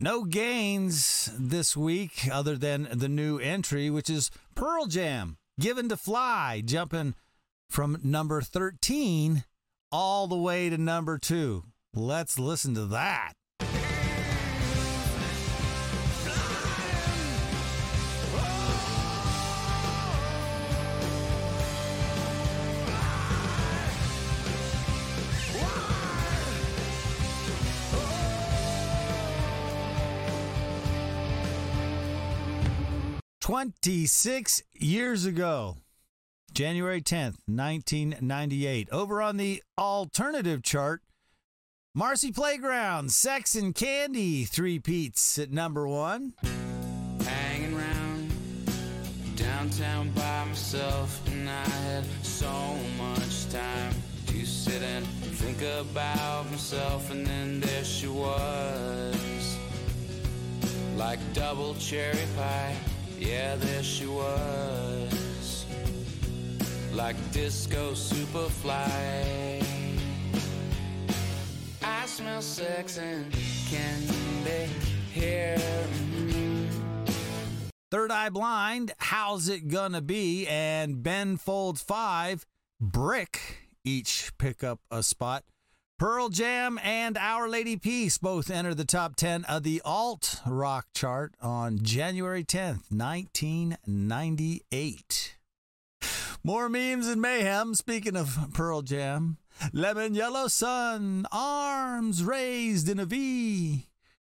No 0.00 0.22
gains 0.22 1.28
this 1.36 1.76
week 1.76 2.28
other 2.30 2.56
than 2.56 2.88
the 2.92 3.08
new 3.08 3.38
entry, 3.38 3.90
which 3.90 4.08
is 4.08 4.30
Pearl 4.54 4.86
Jam, 4.86 5.38
Given 5.58 5.88
to 5.88 5.96
Fly, 5.96 6.62
jumping 6.64 7.16
from 7.68 7.98
number 8.04 8.40
13 8.40 9.42
all 9.90 10.28
the 10.28 10.36
way 10.36 10.70
to 10.70 10.78
number 10.78 11.18
two. 11.18 11.64
Let's 11.92 12.38
listen 12.38 12.76
to 12.76 12.86
that. 12.86 13.32
Twenty-six 33.48 34.62
years 34.74 35.24
ago, 35.24 35.78
January 36.52 37.00
10th, 37.00 37.38
1998. 37.46 38.90
Over 38.92 39.22
on 39.22 39.38
the 39.38 39.62
alternative 39.78 40.62
chart, 40.62 41.00
Marcy 41.94 42.30
Playground, 42.30 43.10
Sex 43.10 43.54
and 43.54 43.74
Candy, 43.74 44.44
three 44.44 44.78
peats 44.78 45.38
at 45.38 45.50
number 45.50 45.88
one. 45.88 46.34
hanging 47.24 47.74
around 47.74 48.30
downtown 49.34 50.10
by 50.10 50.44
myself, 50.44 51.18
and 51.32 51.48
I 51.48 51.66
had 51.66 52.04
so 52.22 52.76
much 52.98 53.48
time 53.48 53.94
to 54.26 54.44
sit 54.44 54.82
and 54.82 55.06
think 55.06 55.62
about 55.62 56.50
myself, 56.50 57.10
and 57.10 57.26
then 57.26 57.60
there 57.60 57.82
she 57.82 58.08
was, 58.08 59.56
like 60.98 61.18
double 61.32 61.74
cherry 61.76 62.26
pie. 62.36 62.76
Yeah, 63.18 63.56
there 63.56 63.82
she 63.82 64.06
was, 64.06 65.66
like 66.92 67.16
disco 67.32 67.92
superfly. 67.92 69.64
I 71.82 72.06
smell 72.06 72.40
sex 72.40 72.98
and 72.98 73.32
candy 73.68 74.72
here. 75.12 75.58
Third 77.90 78.12
Eye 78.12 78.28
Blind, 78.28 78.92
How's 78.98 79.48
It 79.48 79.68
Gonna 79.68 80.02
Be? 80.02 80.46
And 80.46 81.02
Ben 81.02 81.38
Folds 81.38 81.82
5, 81.82 82.46
Brick, 82.80 83.68
each 83.82 84.30
pick 84.38 84.62
up 84.62 84.80
a 84.90 85.02
spot. 85.02 85.42
Pearl 85.98 86.28
Jam 86.28 86.78
and 86.84 87.18
Our 87.18 87.48
Lady 87.48 87.76
Peace 87.76 88.18
both 88.18 88.52
enter 88.52 88.72
the 88.72 88.84
top 88.84 89.16
10 89.16 89.44
of 89.46 89.64
the 89.64 89.82
alt 89.84 90.40
rock 90.46 90.86
chart 90.94 91.34
on 91.42 91.80
January 91.82 92.44
10th, 92.44 92.92
1998. 92.92 95.36
More 96.44 96.68
memes 96.68 97.08
and 97.08 97.20
mayhem. 97.20 97.74
Speaking 97.74 98.14
of 98.14 98.38
Pearl 98.54 98.82
Jam, 98.82 99.38
Lemon 99.72 100.14
Yellow 100.14 100.46
Sun, 100.46 101.26
arms 101.32 102.22
raised 102.22 102.88
in 102.88 103.00
a 103.00 103.04
V. 103.04 103.88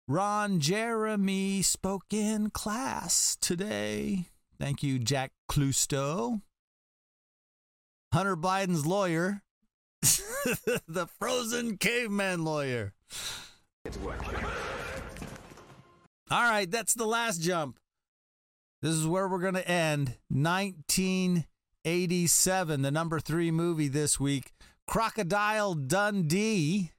Ron 0.07 0.61
Jeremy 0.61 1.63
spoke 1.63 2.13
in 2.13 2.51
class 2.51 3.37
today. 3.41 4.27
Thank 4.61 4.85
you, 4.85 5.01
Jack 5.01 5.33
Clusto. 5.51 6.41
Hunter 8.13 8.37
Biden's 8.37 8.87
lawyer, 8.87 9.43
the 10.03 11.09
frozen 11.19 11.77
caveman 11.77 12.45
lawyer. 12.45 12.95
All 16.31 16.43
right, 16.43 16.71
that's 16.71 16.95
the 16.95 17.07
last 17.07 17.41
jump. 17.41 17.79
This 18.83 18.93
is 18.93 19.07
where 19.07 19.27
we're 19.27 19.41
going 19.41 19.55
to 19.55 19.67
end. 19.69 20.19
1987, 20.29 22.83
the 22.83 22.91
number 22.91 23.19
three 23.19 23.51
movie 23.51 23.89
this 23.89 24.21
week 24.21 24.53
Crocodile 24.87 25.75
Dundee. 25.75 26.93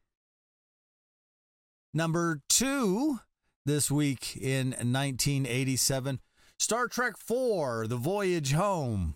Number 1.93 2.41
two 2.49 3.19
this 3.65 3.89
week 3.89 4.35
in 4.35 4.71
1987, 4.71 6.19
Star 6.57 6.87
Trek 6.87 7.13
IV, 7.13 7.89
The 7.89 7.99
Voyage 7.99 8.53
Home. 8.53 9.15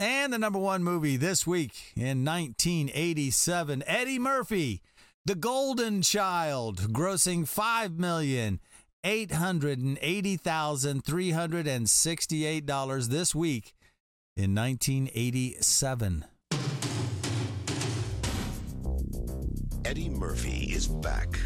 And 0.00 0.32
the 0.32 0.38
number 0.38 0.60
one 0.60 0.84
movie 0.84 1.16
this 1.16 1.44
week 1.44 1.92
in 1.96 2.24
1987, 2.24 3.82
Eddie 3.84 4.20
Murphy, 4.20 4.80
The 5.26 5.34
Golden 5.34 6.02
Child, 6.02 6.92
grossing 6.92 7.48
five 7.48 7.98
million 7.98 8.60
eight 9.02 9.32
hundred 9.32 9.80
and 9.80 9.98
eighty 10.00 10.36
thousand 10.36 11.04
three 11.04 11.32
hundred 11.32 11.66
and 11.66 11.90
sixty-eight 11.90 12.64
dollars 12.64 13.08
this 13.08 13.34
week 13.34 13.74
in 14.36 14.54
1987. 14.54 16.24
Eddie 19.84 20.08
Murphy 20.10 20.70
is 20.72 20.86
back. 20.86 21.40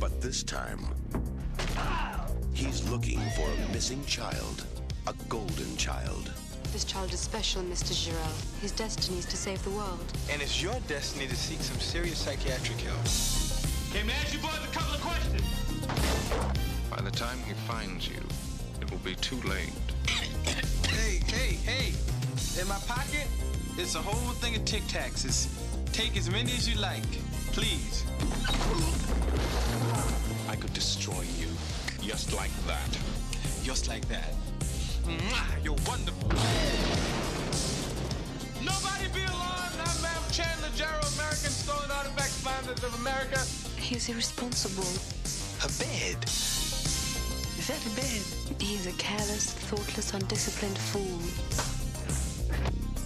But 0.00 0.20
this 0.20 0.42
time, 0.42 0.80
he's 2.54 2.88
looking 2.90 3.20
for 3.36 3.48
a 3.48 3.72
missing 3.72 4.04
child, 4.06 4.66
a 5.06 5.14
golden 5.28 5.76
child. 5.76 6.32
This 6.72 6.84
child 6.84 7.12
is 7.12 7.18
special, 7.18 7.62
Mr. 7.62 7.92
Jarrell. 7.92 8.60
His 8.60 8.70
destiny 8.70 9.18
is 9.18 9.26
to 9.26 9.36
save 9.36 9.60
the 9.64 9.70
world. 9.70 10.04
And 10.30 10.40
it's 10.40 10.62
your 10.62 10.78
destiny 10.86 11.26
to 11.26 11.34
seek 11.34 11.58
some 11.58 11.80
serious 11.80 12.18
psychiatric 12.18 12.78
help. 12.78 13.00
Okay, 13.90 14.06
may 14.06 14.12
I 14.12 14.16
ask 14.16 14.32
you 14.32 14.38
boys 14.38 14.52
a 14.62 14.72
couple 14.72 14.94
of 14.94 15.00
questions? 15.00 15.42
By 16.88 17.02
the 17.02 17.10
time 17.10 17.38
he 17.40 17.54
finds 17.54 18.06
you, 18.06 18.22
it 18.80 18.88
will 18.88 18.98
be 18.98 19.16
too 19.16 19.40
late. 19.48 19.72
Hey, 20.06 21.20
hey, 21.26 21.54
hey! 21.54 21.92
In 22.60 22.68
my 22.68 22.78
pocket, 22.86 23.26
it's 23.76 23.96
a 23.96 24.02
whole 24.02 24.32
thing 24.34 24.54
of 24.54 24.64
Tic 24.64 24.82
Tacs. 24.84 25.24
It's 25.24 25.48
take 25.92 26.16
as 26.16 26.30
many 26.30 26.52
as 26.52 26.68
you 26.68 26.80
like, 26.80 27.02
please. 27.50 28.04
I 30.48 30.54
could 30.54 30.72
destroy 30.72 31.24
you 31.36 31.48
just 32.00 32.32
like 32.32 32.54
that. 32.68 32.98
Just 33.64 33.88
like 33.88 34.06
that. 34.08 34.34
Mwah, 35.18 35.64
you're 35.64 35.82
wonderful. 35.86 36.28
Nobody 38.62 39.08
be 39.12 39.24
alarmed. 39.26 39.78
I'm 39.82 40.02
Ma'am 40.02 40.22
Chandler 40.30 40.68
Jarrell, 40.78 41.14
American 41.18 41.50
Stolen 41.50 41.90
Artifacts 41.90 42.40
Finders 42.40 42.84
of 42.84 42.94
America. 43.00 43.40
He's 43.76 44.08
irresponsible. 44.08 44.86
A 45.64 45.68
bed? 45.82 46.22
Is 46.24 47.66
that 47.66 47.84
a 47.84 47.90
bed? 47.96 48.22
He 48.62 48.74
is 48.74 48.86
a 48.86 48.92
careless, 48.92 49.52
thoughtless, 49.52 50.14
undisciplined 50.14 50.78
fool. 50.78 51.18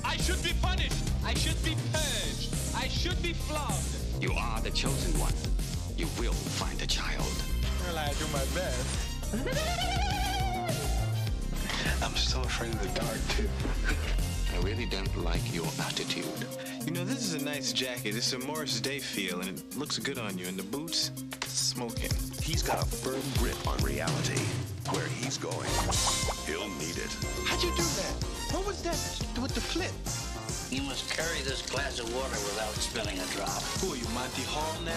I 0.05 0.17
should 0.19 0.43
be 0.43 0.53
punished. 0.61 1.03
I 1.25 1.33
should 1.35 1.63
be 1.65 1.75
purged. 1.93 2.55
I 2.77 2.87
should 2.89 3.21
be 3.23 3.33
flogged. 3.33 4.23
You 4.23 4.33
are 4.33 4.61
the 4.61 4.71
chosen 4.71 5.19
one. 5.19 5.35
You 5.97 6.07
will 6.21 6.33
find 6.33 6.81
a 6.83 6.87
child. 6.87 7.33
Well, 7.87 7.97
I 7.97 8.13
do 8.13 8.27
my 8.33 8.45
best. 8.55 10.11
I'm 12.03 12.15
so 12.17 12.41
afraid 12.43 12.73
of 12.75 12.83
the 12.83 13.01
dark, 13.01 13.19
too. 13.31 13.49
I 14.55 14.59
really 14.63 14.87
don't 14.87 15.17
like 15.17 15.43
your 15.55 15.67
attitude. 15.81 16.25
You 16.85 16.93
know, 16.93 17.05
this 17.05 17.25
is 17.25 17.35
a 17.35 17.45
nice 17.45 17.73
jacket. 17.73 18.17
It's 18.17 18.33
a 18.33 18.39
Morris 18.39 18.81
Day 18.81 18.99
feel, 18.99 19.41
and 19.41 19.49
it 19.49 19.77
looks 19.77 19.99
good 19.99 20.19
on 20.19 20.39
you. 20.39 20.47
And 20.47 20.57
the 20.57 20.63
boots, 20.63 21.11
smoking. 21.47 22.11
He's 22.43 22.63
got 22.63 22.83
a 22.83 22.87
firm 22.87 23.23
grip 23.39 23.67
on 23.67 23.79
reality. 23.79 24.41
Where 24.91 25.07
he's 25.07 25.39
going, 25.39 25.71
he'll 26.47 26.69
need 26.79 26.99
it. 26.99 27.11
How'd 27.47 27.63
you 27.63 27.71
do 27.71 27.83
that? 27.83 28.15
What 28.53 28.67
was 28.67 28.83
that 28.83 29.01
with 29.41 29.55
the 29.55 29.61
flip? 29.61 29.93
You 30.71 30.83
must 30.87 31.09
carry 31.11 31.41
this 31.41 31.63
glass 31.63 31.99
of 32.01 32.15
water 32.15 32.37
without 32.45 32.75
spilling 32.75 33.19
a 33.19 33.27
drop. 33.35 33.63
Who 33.81 33.95
are 33.95 33.97
you, 33.97 34.07
Monty 34.13 34.43
Hall 34.43 34.77
now? 34.85 34.93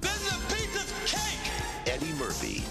This 0.00 0.16
is 0.26 0.32
a 0.32 0.40
piece 0.52 0.74
of 0.80 0.88
cake. 1.04 1.52
Eddie 1.86 2.12
Murphy 2.18 2.64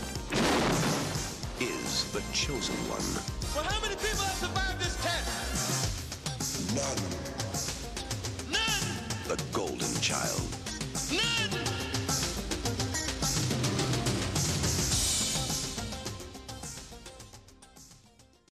is 1.64 2.12
the 2.12 2.24
chosen 2.34 2.76
one. 2.90 3.41
Well, 3.54 3.66
how 3.66 3.82
many 3.82 3.96
people 3.96 4.24
have 4.24 4.38
survived 4.38 4.80
this 4.80 4.96
test? 5.04 6.74
None. 6.74 7.00
None. 8.54 9.28
The 9.28 9.44
golden 9.52 9.94
child. 10.00 10.42
None. 11.12 11.32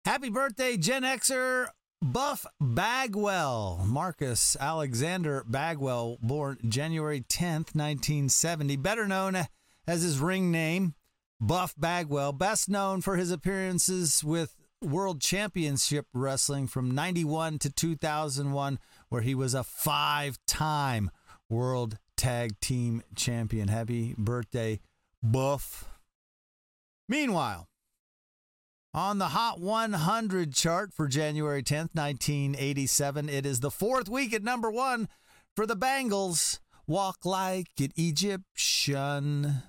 Happy 0.05 0.29
birthday, 0.29 0.77
Gen 0.77 1.01
Xer 1.01 1.69
Buff 2.03 2.45
Bagwell. 2.61 3.85
Marcus 3.87 4.55
Alexander 4.59 5.43
Bagwell, 5.47 6.19
born 6.21 6.59
January 6.69 7.21
10th, 7.21 7.73
1970, 7.73 8.75
better 8.75 9.07
known 9.07 9.47
as 9.87 10.03
his 10.03 10.19
ring 10.19 10.51
name, 10.51 10.93
Buff 11.41 11.73
Bagwell, 11.77 12.31
best 12.31 12.69
known 12.69 13.01
for 13.01 13.15
his 13.15 13.31
appearances 13.31 14.23
with 14.23 14.55
World 14.83 15.21
Championship 15.21 16.07
Wrestling 16.13 16.67
from 16.67 16.91
91 16.91 17.59
to 17.59 17.69
2001, 17.69 18.79
where 19.09 19.21
he 19.21 19.35
was 19.35 19.53
a 19.53 19.63
five 19.63 20.37
time 20.45 21.11
World 21.49 21.97
Tag 22.17 22.59
Team 22.59 23.03
Champion. 23.15 23.67
Happy 23.67 24.15
birthday, 24.17 24.79
Buff. 25.21 25.89
Meanwhile, 27.07 27.67
on 28.93 29.17
the 29.17 29.29
Hot 29.29 29.59
100 29.59 30.53
chart 30.53 30.93
for 30.93 31.07
January 31.07 31.63
10th, 31.63 31.95
1987, 31.95 33.29
it 33.29 33.45
is 33.45 33.59
the 33.59 33.71
fourth 33.71 34.07
week 34.07 34.33
at 34.33 34.43
number 34.43 34.69
one 34.69 35.09
for 35.55 35.65
the 35.65 35.75
Bangles. 35.75 36.59
Walk 36.85 37.25
like 37.25 37.67
an 37.79 37.91
Egyptian. 37.95 39.63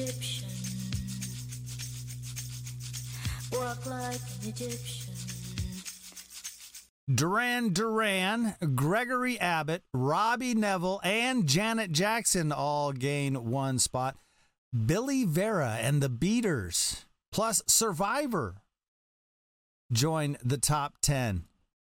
Egyptian. 0.00 0.48
Walk 3.52 3.86
like 3.86 4.20
an 4.42 4.48
Egyptian. 4.48 5.14
Duran 7.12 7.72
Duran, 7.72 8.54
Gregory 8.74 9.38
Abbott, 9.40 9.82
Robbie 9.92 10.54
Nevil, 10.54 11.00
and 11.02 11.46
Janet 11.46 11.90
Jackson 11.92 12.52
all 12.52 12.92
gain 12.92 13.50
one 13.50 13.78
spot. 13.78 14.16
Billy 14.86 15.24
Vera 15.24 15.78
and 15.80 16.00
the 16.00 16.08
Beaters, 16.08 17.04
plus 17.32 17.62
Survivor, 17.66 18.62
join 19.92 20.38
the 20.44 20.58
top 20.58 20.94
10. 21.02 21.44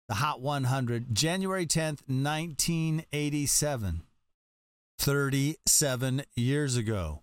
The 0.09 0.15
Hot 0.15 0.41
100, 0.41 1.15
January 1.15 1.67
10th, 1.67 2.01
1987. 2.09 4.03
37 4.99 6.23
years 6.37 6.77
ago. 6.77 7.23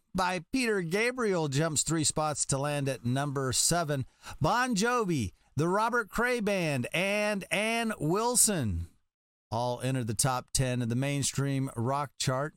by 0.13 0.43
Peter 0.51 0.81
Gabriel 0.81 1.47
jumps 1.47 1.83
three 1.83 2.03
spots 2.03 2.45
to 2.47 2.57
land 2.57 2.89
at 2.89 3.05
number 3.05 3.53
seven. 3.53 4.05
Bon 4.39 4.75
Jovi, 4.75 5.31
the 5.55 5.67
Robert 5.67 6.09
Cray 6.09 6.39
Band, 6.39 6.87
and 6.93 7.45
Ann 7.51 7.93
Wilson 7.99 8.87
all 9.51 9.81
entered 9.81 10.07
the 10.07 10.13
top 10.13 10.45
10 10.53 10.81
of 10.81 10.87
the 10.89 10.95
mainstream 10.95 11.69
rock 11.75 12.11
chart. 12.17 12.53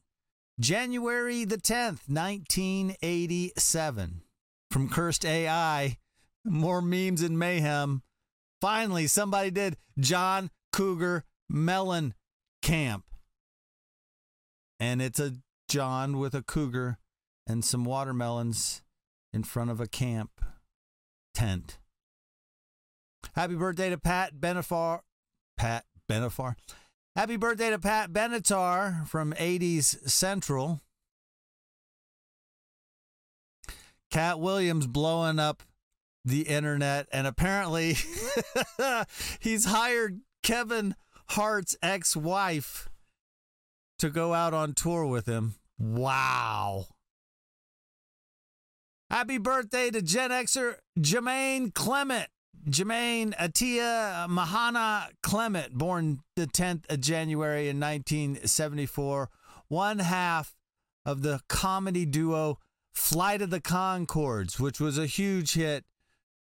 January 0.60 1.44
the 1.44 1.56
10th, 1.56 2.08
1987. 2.08 4.22
From 4.70 4.88
Cursed 4.88 5.24
AI, 5.24 5.98
more 6.44 6.80
memes 6.80 7.22
and 7.22 7.36
mayhem. 7.38 8.02
Finally, 8.60 9.08
somebody 9.08 9.50
did 9.50 9.76
John 9.98 10.50
Cougar 10.72 11.24
Melon 11.48 12.14
Camp. 12.62 13.04
And 14.80 15.02
it's 15.02 15.20
a 15.20 15.34
John 15.68 16.18
with 16.18 16.34
a 16.34 16.42
cougar 16.42 16.98
and 17.46 17.64
some 17.64 17.84
watermelons 17.84 18.82
in 19.32 19.42
front 19.42 19.70
of 19.70 19.80
a 19.80 19.86
camp 19.86 20.30
tent. 21.34 21.78
Happy 23.34 23.54
birthday 23.54 23.90
to 23.90 23.98
Pat 23.98 24.34
Benefar. 24.36 25.00
Pat 25.56 25.84
Benefar. 26.08 26.54
Happy 27.16 27.36
birthday 27.36 27.70
to 27.70 27.78
Pat 27.78 28.12
Benatar 28.12 29.06
from 29.06 29.32
80s 29.34 30.08
Central. 30.08 30.80
Katt 34.10 34.38
Williams 34.38 34.86
blowing 34.86 35.38
up 35.38 35.62
the 36.24 36.42
internet, 36.42 37.06
and 37.12 37.26
apparently 37.26 37.96
he's 39.40 39.64
hired 39.64 40.20
Kevin 40.42 40.94
Hart's 41.30 41.76
ex 41.82 42.16
wife 42.16 42.88
to 43.98 44.10
go 44.10 44.32
out 44.34 44.54
on 44.54 44.74
tour 44.74 45.06
with 45.06 45.26
him. 45.26 45.54
Wow. 45.78 46.86
Happy 49.14 49.38
birthday 49.38 49.92
to 49.92 50.02
Gen 50.02 50.32
Xer 50.32 50.74
Jemaine 51.00 51.70
Clement. 51.70 52.26
Jemaine 52.68 53.30
Atea 53.38 54.26
Mahana 54.26 55.06
Clement, 55.22 55.72
born 55.72 56.18
the 56.34 56.48
10th 56.48 56.92
of 56.92 57.00
January 57.00 57.68
in 57.68 57.78
1974, 57.78 59.30
one 59.68 60.00
half 60.00 60.56
of 61.06 61.22
the 61.22 61.40
comedy 61.48 62.04
duo 62.04 62.58
Flight 62.92 63.40
of 63.40 63.50
the 63.50 63.60
Conchords, 63.60 64.58
which 64.58 64.80
was 64.80 64.98
a 64.98 65.06
huge 65.06 65.54
hit 65.54 65.84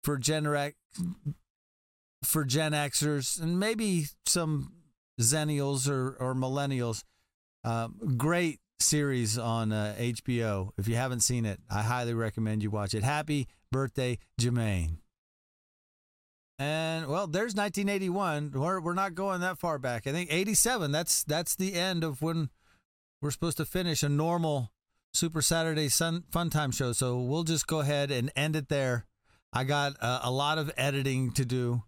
for 0.04 0.18
Gen, 0.18 0.48
X, 0.48 0.76
for 2.24 2.46
Gen 2.46 2.72
Xers 2.72 3.40
and 3.40 3.60
maybe 3.60 4.06
some 4.26 4.72
Zennials 5.22 5.88
or, 5.88 6.18
or 6.20 6.34
Millennials. 6.34 7.04
Uh, 7.64 7.90
great 8.18 8.60
series 8.86 9.38
on 9.38 9.72
uh, 9.72 9.96
HBO. 9.98 10.70
If 10.78 10.88
you 10.88 10.96
haven't 10.96 11.22
seen 11.22 11.46
it, 11.46 11.60
I 11.70 11.82
highly 11.82 12.14
recommend 12.14 12.64
you 12.64 12.70
watch 12.70 12.94
it. 12.94 13.04
Happy 13.04 13.48
birthday, 13.72 14.20
Jemaine. 14.40 14.98
And 16.58 17.08
well, 17.08 17.28
there's 17.28 17.56
1981. 17.56 18.52
We're 18.54 18.80
we're 18.80 18.94
not 18.94 19.14
going 19.16 19.42
that 19.42 19.58
far 19.58 19.78
back. 19.78 20.08
I 20.08 20.12
think 20.12 20.32
87. 20.32 20.92
That's 20.92 21.24
that's 21.24 21.56
the 21.56 21.74
end 21.74 22.04
of 22.04 22.22
when 22.22 22.50
we're 23.22 23.32
supposed 23.32 23.58
to 23.58 23.66
finish 23.66 24.04
a 24.04 24.10
normal 24.10 24.72
Super 25.14 25.42
Saturday 25.42 25.90
Sun 25.90 26.24
Fun 26.32 26.50
Time 26.50 26.72
show. 26.72 26.94
So 26.94 27.20
we'll 27.20 27.44
just 27.44 27.68
go 27.68 27.80
ahead 27.80 28.12
and 28.12 28.32
end 28.36 28.56
it 28.56 28.70
there. 28.70 29.06
I 29.52 29.64
got 29.64 29.94
uh, 30.02 30.20
a 30.24 30.32
lot 30.32 30.58
of 30.58 30.72
editing 30.78 31.32
to 31.32 31.46
do. 31.46 31.84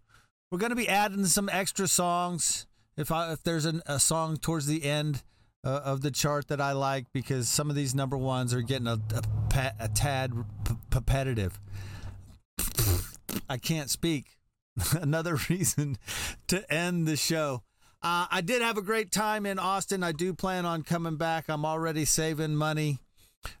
We're 0.50 0.58
going 0.58 0.70
to 0.70 0.76
be 0.76 0.88
adding 0.88 1.26
some 1.26 1.48
extra 1.50 1.86
songs 1.86 2.66
if 2.96 3.12
I, 3.12 3.32
if 3.32 3.42
there's 3.42 3.66
an, 3.66 3.82
a 3.86 3.98
song 3.98 4.38
towards 4.38 4.66
the 4.66 4.84
end 4.84 5.22
uh, 5.64 5.80
of 5.84 6.02
the 6.02 6.10
chart 6.10 6.48
that 6.48 6.60
I 6.60 6.72
like 6.72 7.06
because 7.12 7.48
some 7.48 7.70
of 7.70 7.76
these 7.76 7.94
number 7.94 8.16
ones 8.16 8.54
are 8.54 8.62
getting 8.62 8.86
a, 8.86 8.98
a, 9.14 9.72
a 9.80 9.88
tad 9.88 10.32
repetitive. 10.94 11.58
I 13.48 13.56
can't 13.58 13.90
speak. 13.90 14.38
Another 14.92 15.38
reason 15.48 15.96
to 16.48 16.72
end 16.72 17.06
the 17.06 17.16
show. 17.16 17.62
Uh, 18.00 18.26
I 18.30 18.40
did 18.40 18.62
have 18.62 18.78
a 18.78 18.82
great 18.82 19.10
time 19.10 19.44
in 19.44 19.58
Austin. 19.58 20.04
I 20.04 20.12
do 20.12 20.32
plan 20.32 20.64
on 20.64 20.82
coming 20.82 21.16
back. 21.16 21.46
I'm 21.48 21.64
already 21.64 22.04
saving 22.04 22.54
money 22.54 22.98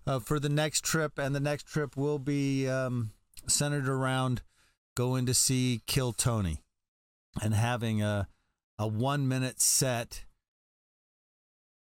uh, 0.06 0.20
for 0.20 0.38
the 0.38 0.48
next 0.48 0.84
trip, 0.84 1.18
and 1.18 1.34
the 1.34 1.40
next 1.40 1.66
trip 1.66 1.96
will 1.96 2.20
be 2.20 2.68
um, 2.68 3.10
centered 3.48 3.88
around 3.88 4.42
going 4.94 5.26
to 5.26 5.34
see 5.34 5.82
Kill 5.86 6.12
Tony 6.12 6.62
and 7.42 7.54
having 7.54 8.00
a 8.02 8.28
a 8.78 8.86
one 8.86 9.26
minute 9.26 9.60
set 9.60 10.24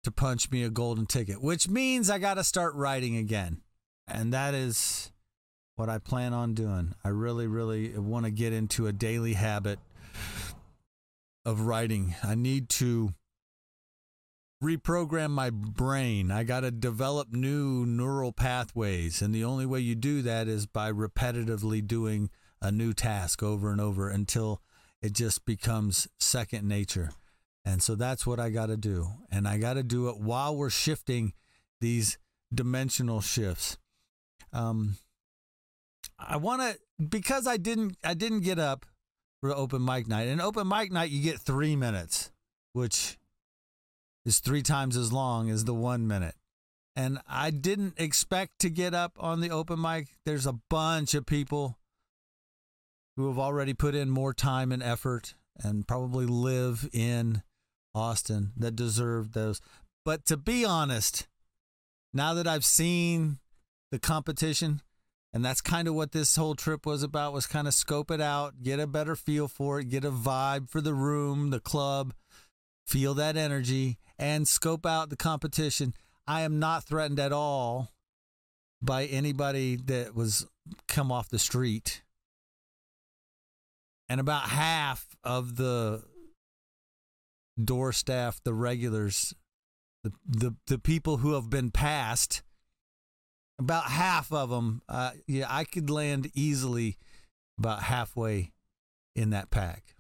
to 0.04 0.12
punch 0.12 0.50
me 0.52 0.64
a 0.64 0.70
golden 0.70 1.06
ticket, 1.06 1.42
which 1.42 1.68
means 1.68 2.10
I 2.10 2.20
got 2.20 2.36
to 2.36 2.44
start 2.44 2.74
writing 2.76 3.18
again. 3.18 3.62
And 4.08 4.34
that 4.34 4.54
is 4.54 5.12
what 5.76 5.90
I 5.90 5.98
plan 5.98 6.34
on 6.34 6.54
doing. 6.54 6.94
I 7.04 7.10
really, 7.10 7.48
really 7.48 7.98
want 7.98 8.26
to 8.26 8.32
get 8.32 8.54
into 8.54 8.88
a 8.88 8.94
daily 8.94 9.34
habit 9.34 9.80
of 11.46 11.62
writing. 11.62 12.16
I 12.24 12.36
need 12.36 12.70
to 12.70 13.14
reprogram 14.64 15.32
my 15.32 15.50
brain. 15.50 16.32
I 16.32 16.44
got 16.44 16.62
to 16.62 16.72
develop 16.72 17.32
new 17.32 17.86
neural 17.86 18.32
pathways. 18.32 19.22
And 19.22 19.34
the 19.34 19.44
only 19.44 19.66
way 19.66 19.80
you 19.80 19.96
do 19.96 20.22
that 20.24 20.48
is 20.48 20.66
by 20.66 20.92
repetitively 20.92 21.86
doing 21.86 22.30
a 22.62 22.72
new 22.72 22.94
task 22.94 23.42
over 23.42 23.72
and 23.72 23.80
over 23.80 24.10
until 24.10 24.62
it 25.02 25.14
just 25.14 25.46
becomes 25.46 26.08
second 26.20 26.68
nature. 26.68 27.12
And 27.70 27.84
so 27.84 27.94
that's 27.94 28.26
what 28.26 28.40
I 28.40 28.50
got 28.50 28.66
to 28.66 28.78
do. 28.78 29.10
And 29.32 29.48
I 29.48 29.60
got 29.60 29.74
to 29.74 29.84
do 29.84 30.10
it 30.10 30.20
while 30.20 30.56
we're 30.56 30.72
shifting 30.72 31.34
these 31.80 32.18
dimensional 32.52 33.22
shifts. 33.22 33.78
Um, 34.52 34.98
I 36.18 36.38
want 36.38 36.64
to 36.64 36.80
because 37.06 37.46
I 37.46 37.58
didn't 37.58 37.96
I 38.04 38.16
didn't 38.16 38.40
get 38.40 38.58
up 38.58 38.88
for 39.40 39.52
open 39.52 39.86
mic 39.86 40.08
night. 40.08 40.28
And 40.30 40.42
open 40.42 40.68
mic 40.68 40.92
night 40.92 41.12
you 41.12 41.22
get 41.22 41.40
3 41.40 41.76
minutes, 41.76 42.32
which 42.74 43.20
is 44.26 44.40
3 44.40 44.64
times 44.64 44.98
as 44.98 45.14
long 45.14 45.52
as 45.52 45.66
the 45.66 45.76
1 45.76 46.08
minute. 46.08 46.34
And 46.96 47.20
I 47.30 47.52
didn't 47.52 47.94
expect 47.98 48.58
to 48.62 48.72
get 48.72 48.96
up 48.96 49.14
on 49.20 49.42
the 49.42 49.52
open 49.52 49.80
mic. 49.80 50.08
There's 50.26 50.48
a 50.48 50.60
bunch 50.72 51.14
of 51.14 51.28
people 51.28 51.78
who 53.16 53.28
have 53.28 53.38
already 53.38 53.76
put 53.76 53.94
in 53.94 54.10
more 54.10 54.34
time 54.34 54.72
and 54.72 54.82
effort 54.82 55.36
and 55.64 55.88
probably 55.88 56.26
live 56.26 56.90
in 56.92 57.44
Austin 57.94 58.52
that 58.58 58.76
deserved 58.76 59.34
those. 59.34 59.62
But 60.06 60.26
to 60.26 60.38
be 60.38 60.66
honest, 60.66 61.28
now 62.14 62.34
that 62.34 62.48
I've 62.48 62.66
seen 62.66 63.40
the 63.92 64.00
competition, 64.00 64.82
and 65.34 65.46
that's 65.46 65.62
kind 65.62 65.88
of 65.88 65.94
what 65.94 66.12
this 66.12 66.36
whole 66.36 66.56
trip 66.56 66.86
was 66.86 67.04
about 67.04 67.34
was 67.34 67.46
kind 67.46 67.68
of 67.68 67.74
scope 67.74 68.10
it 68.10 68.22
out, 68.22 68.64
get 68.64 68.80
a 68.80 68.88
better 68.88 69.16
feel 69.16 69.48
for 69.48 69.80
it, 69.80 69.90
get 69.90 70.06
a 70.06 70.12
vibe 70.12 70.70
for 70.70 70.82
the 70.82 70.94
room, 70.94 71.50
the 71.52 71.60
club, 71.60 72.14
feel 72.88 73.14
that 73.14 73.38
energy 73.38 74.00
and 74.18 74.48
scope 74.48 74.86
out 74.86 75.10
the 75.10 75.16
competition. 75.16 75.94
I 76.26 76.42
am 76.42 76.60
not 76.60 76.84
threatened 76.84 77.20
at 77.20 77.32
all 77.32 77.90
by 78.82 79.06
anybody 79.06 79.76
that 79.76 80.16
was 80.16 80.48
come 80.88 81.12
off 81.12 81.30
the 81.30 81.40
street. 81.40 82.02
And 84.08 84.20
about 84.20 84.50
half 84.50 85.16
of 85.24 85.58
the 85.58 86.04
door 87.64 87.92
staff, 87.92 88.40
the 88.44 88.54
regulars, 88.54 89.34
the 90.04 90.12
the, 90.28 90.56
the 90.68 90.80
people 90.80 91.18
who 91.18 91.34
have 91.34 91.50
been 91.50 91.72
passed, 91.72 92.42
about 93.60 93.86
half 93.86 94.32
of 94.32 94.50
them, 94.50 94.82
uh, 94.88 95.12
yeah, 95.28 95.46
I 95.50 95.66
could 95.66 95.90
land 95.90 96.32
easily 96.34 96.98
about 97.58 97.84
halfway 97.84 98.54
in 99.16 99.32
that 99.32 99.52
pack. 99.52 99.96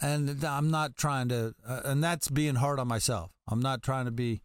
And 0.00 0.42
I'm 0.44 0.70
not 0.70 0.96
trying 0.96 1.28
to, 1.28 1.54
uh, 1.66 1.80
and 1.84 2.02
that's 2.02 2.30
being 2.30 2.54
hard 2.54 2.78
on 2.78 2.88
myself. 2.88 3.32
I'm 3.48 3.60
not 3.60 3.82
trying 3.82 4.06
to 4.06 4.10
be 4.10 4.40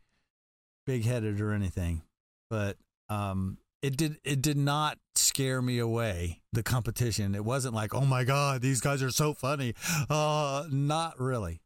big 0.86 1.06
headed 1.06 1.39
or 1.39 1.53
anything, 1.53 2.01
but 2.49 2.78
um, 3.08 3.60
it 3.82 3.97
did 3.97 4.17
it 4.23 4.41
did 4.41 4.57
not 4.57 4.97
scare 5.15 5.61
me 5.61 5.80
away 5.80 6.41
the 6.53 6.63
competition. 6.63 7.36
It 7.36 7.45
wasn't 7.45 7.76
like 7.76 7.93
oh 7.93 8.05
my 8.05 8.23
god 8.23 8.61
these 8.61 8.82
guys 8.82 9.03
are 9.03 9.11
so 9.11 9.34
funny. 9.34 9.73
Uh 10.09 10.65
not 10.71 11.19
really. 11.19 11.61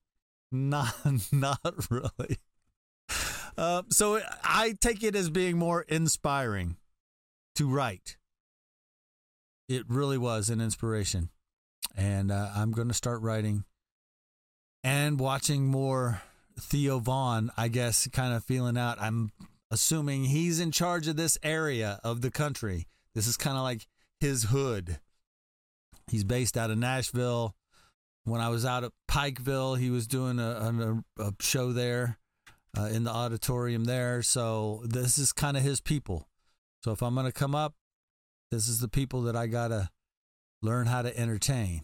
Not 0.51 0.93
not 1.31 1.59
really. 1.89 2.37
Uh, 3.57 3.83
so 3.89 4.21
i 4.43 4.73
take 4.79 5.03
it 5.03 5.15
as 5.15 5.29
being 5.29 5.57
more 5.57 5.81
inspiring 5.83 6.77
to 7.55 7.67
write. 7.69 8.17
It 9.67 9.83
really 9.87 10.17
was 10.17 10.49
an 10.49 10.61
inspiration. 10.61 11.29
And 11.95 12.31
uh, 12.31 12.49
i'm 12.55 12.71
going 12.71 12.87
to 12.87 12.93
start 12.93 13.21
writing 13.21 13.63
and 14.83 15.19
watching 15.19 15.67
more 15.67 16.21
Theo 16.59 16.99
Von 16.99 17.51
i 17.57 17.67
guess 17.67 18.07
kind 18.07 18.33
of 18.33 18.43
feeling 18.43 18.77
out 18.77 18.97
i'm 19.01 19.31
assuming 19.71 20.25
he's 20.25 20.59
in 20.59 20.71
charge 20.71 21.07
of 21.07 21.15
this 21.15 21.37
area 21.43 21.99
of 22.03 22.21
the 22.21 22.31
country. 22.31 22.87
This 23.15 23.27
is 23.27 23.37
kind 23.37 23.57
of 23.57 23.63
like 23.63 23.87
his 24.19 24.43
hood. 24.43 24.99
He's 26.07 26.23
based 26.23 26.57
out 26.57 26.71
of 26.71 26.77
Nashville. 26.77 27.55
When 28.23 28.41
I 28.41 28.49
was 28.49 28.65
out 28.65 28.83
at 28.83 28.91
Pikeville, 29.09 29.79
he 29.79 29.89
was 29.89 30.07
doing 30.07 30.39
a, 30.39 31.01
a, 31.19 31.23
a 31.23 31.33
show 31.39 31.71
there. 31.71 32.17
uh, 32.77 32.85
in 32.85 33.03
the 33.03 33.11
auditorium 33.11 33.85
there. 33.85 34.21
So 34.21 34.81
this 34.85 35.17
is 35.17 35.31
kind 35.31 35.57
of 35.57 35.63
his 35.63 35.81
people. 35.81 36.27
So 36.83 36.91
if 36.91 37.01
I'm 37.01 37.13
going 37.13 37.25
to 37.25 37.31
come 37.31 37.55
up, 37.55 37.75
this 38.51 38.67
is 38.67 38.79
the 38.79 38.87
people 38.87 39.23
that 39.23 39.35
I 39.35 39.47
got 39.47 39.69
to 39.69 39.89
learn 40.61 40.87
how 40.87 41.01
to 41.01 41.17
entertain. 41.17 41.81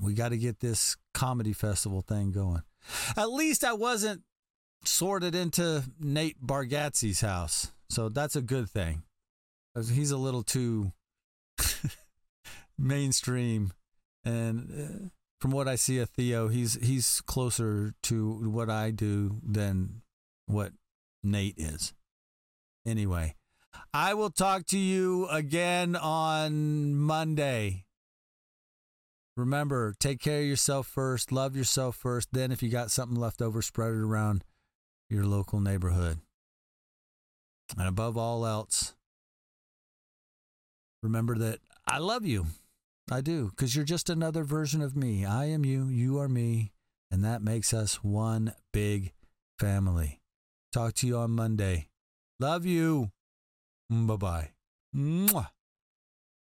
We 0.00 0.14
got 0.14 0.30
to 0.30 0.38
get 0.38 0.60
this 0.60 0.96
comedy 1.14 1.52
festival 1.52 2.02
thing 2.02 2.32
going. 2.32 2.62
At 3.16 3.30
least 3.30 3.64
I 3.64 3.72
wasn't 3.72 4.22
sorted 4.84 5.34
into 5.34 5.84
Nate 6.00 6.40
Bargatze's 6.44 7.20
house. 7.20 7.72
So 7.88 8.08
that's 8.08 8.36
a 8.36 8.42
good 8.42 8.68
thing. 8.68 9.02
He's 9.74 10.10
a 10.10 10.16
little 10.16 10.42
too 10.42 10.92
mainstream 12.78 13.72
and 14.26 14.70
uh, 14.72 15.08
from 15.40 15.52
what 15.52 15.68
I 15.68 15.76
see 15.76 15.98
of 15.98 16.10
Theo, 16.10 16.48
he's 16.48 16.74
he's 16.82 17.20
closer 17.20 17.94
to 18.04 18.50
what 18.50 18.68
I 18.68 18.90
do 18.90 19.40
than 19.46 20.02
what 20.46 20.72
Nate 21.22 21.54
is. 21.56 21.94
Anyway, 22.84 23.36
I 23.94 24.14
will 24.14 24.30
talk 24.30 24.66
to 24.66 24.78
you 24.78 25.28
again 25.28 25.94
on 25.94 26.94
Monday. 26.94 27.84
Remember, 29.36 29.94
take 30.00 30.20
care 30.20 30.40
of 30.40 30.46
yourself 30.46 30.86
first, 30.86 31.30
love 31.30 31.54
yourself 31.54 31.94
first. 31.94 32.30
Then, 32.32 32.50
if 32.50 32.62
you 32.62 32.70
got 32.70 32.90
something 32.90 33.18
left 33.18 33.40
over, 33.40 33.62
spread 33.62 33.92
it 33.92 34.00
around 34.00 34.42
your 35.08 35.24
local 35.24 35.60
neighborhood. 35.60 36.18
And 37.78 37.88
above 37.88 38.16
all 38.16 38.46
else, 38.46 38.94
remember 41.02 41.36
that 41.38 41.60
I 41.86 41.98
love 41.98 42.24
you. 42.24 42.46
I 43.10 43.20
do, 43.20 43.50
because 43.50 43.76
you're 43.76 43.84
just 43.84 44.10
another 44.10 44.42
version 44.42 44.82
of 44.82 44.96
me. 44.96 45.24
I 45.24 45.44
am 45.46 45.64
you, 45.64 45.86
you 45.86 46.18
are 46.18 46.28
me, 46.28 46.72
and 47.10 47.24
that 47.24 47.40
makes 47.40 47.72
us 47.72 48.02
one 48.02 48.52
big 48.72 49.12
family. 49.60 50.20
Talk 50.72 50.94
to 50.94 51.06
you 51.06 51.16
on 51.18 51.30
Monday. 51.30 51.88
Love 52.40 52.66
you. 52.66 53.12
Mm, 53.92 54.06
bye 54.08 54.16
bye. 54.94 55.52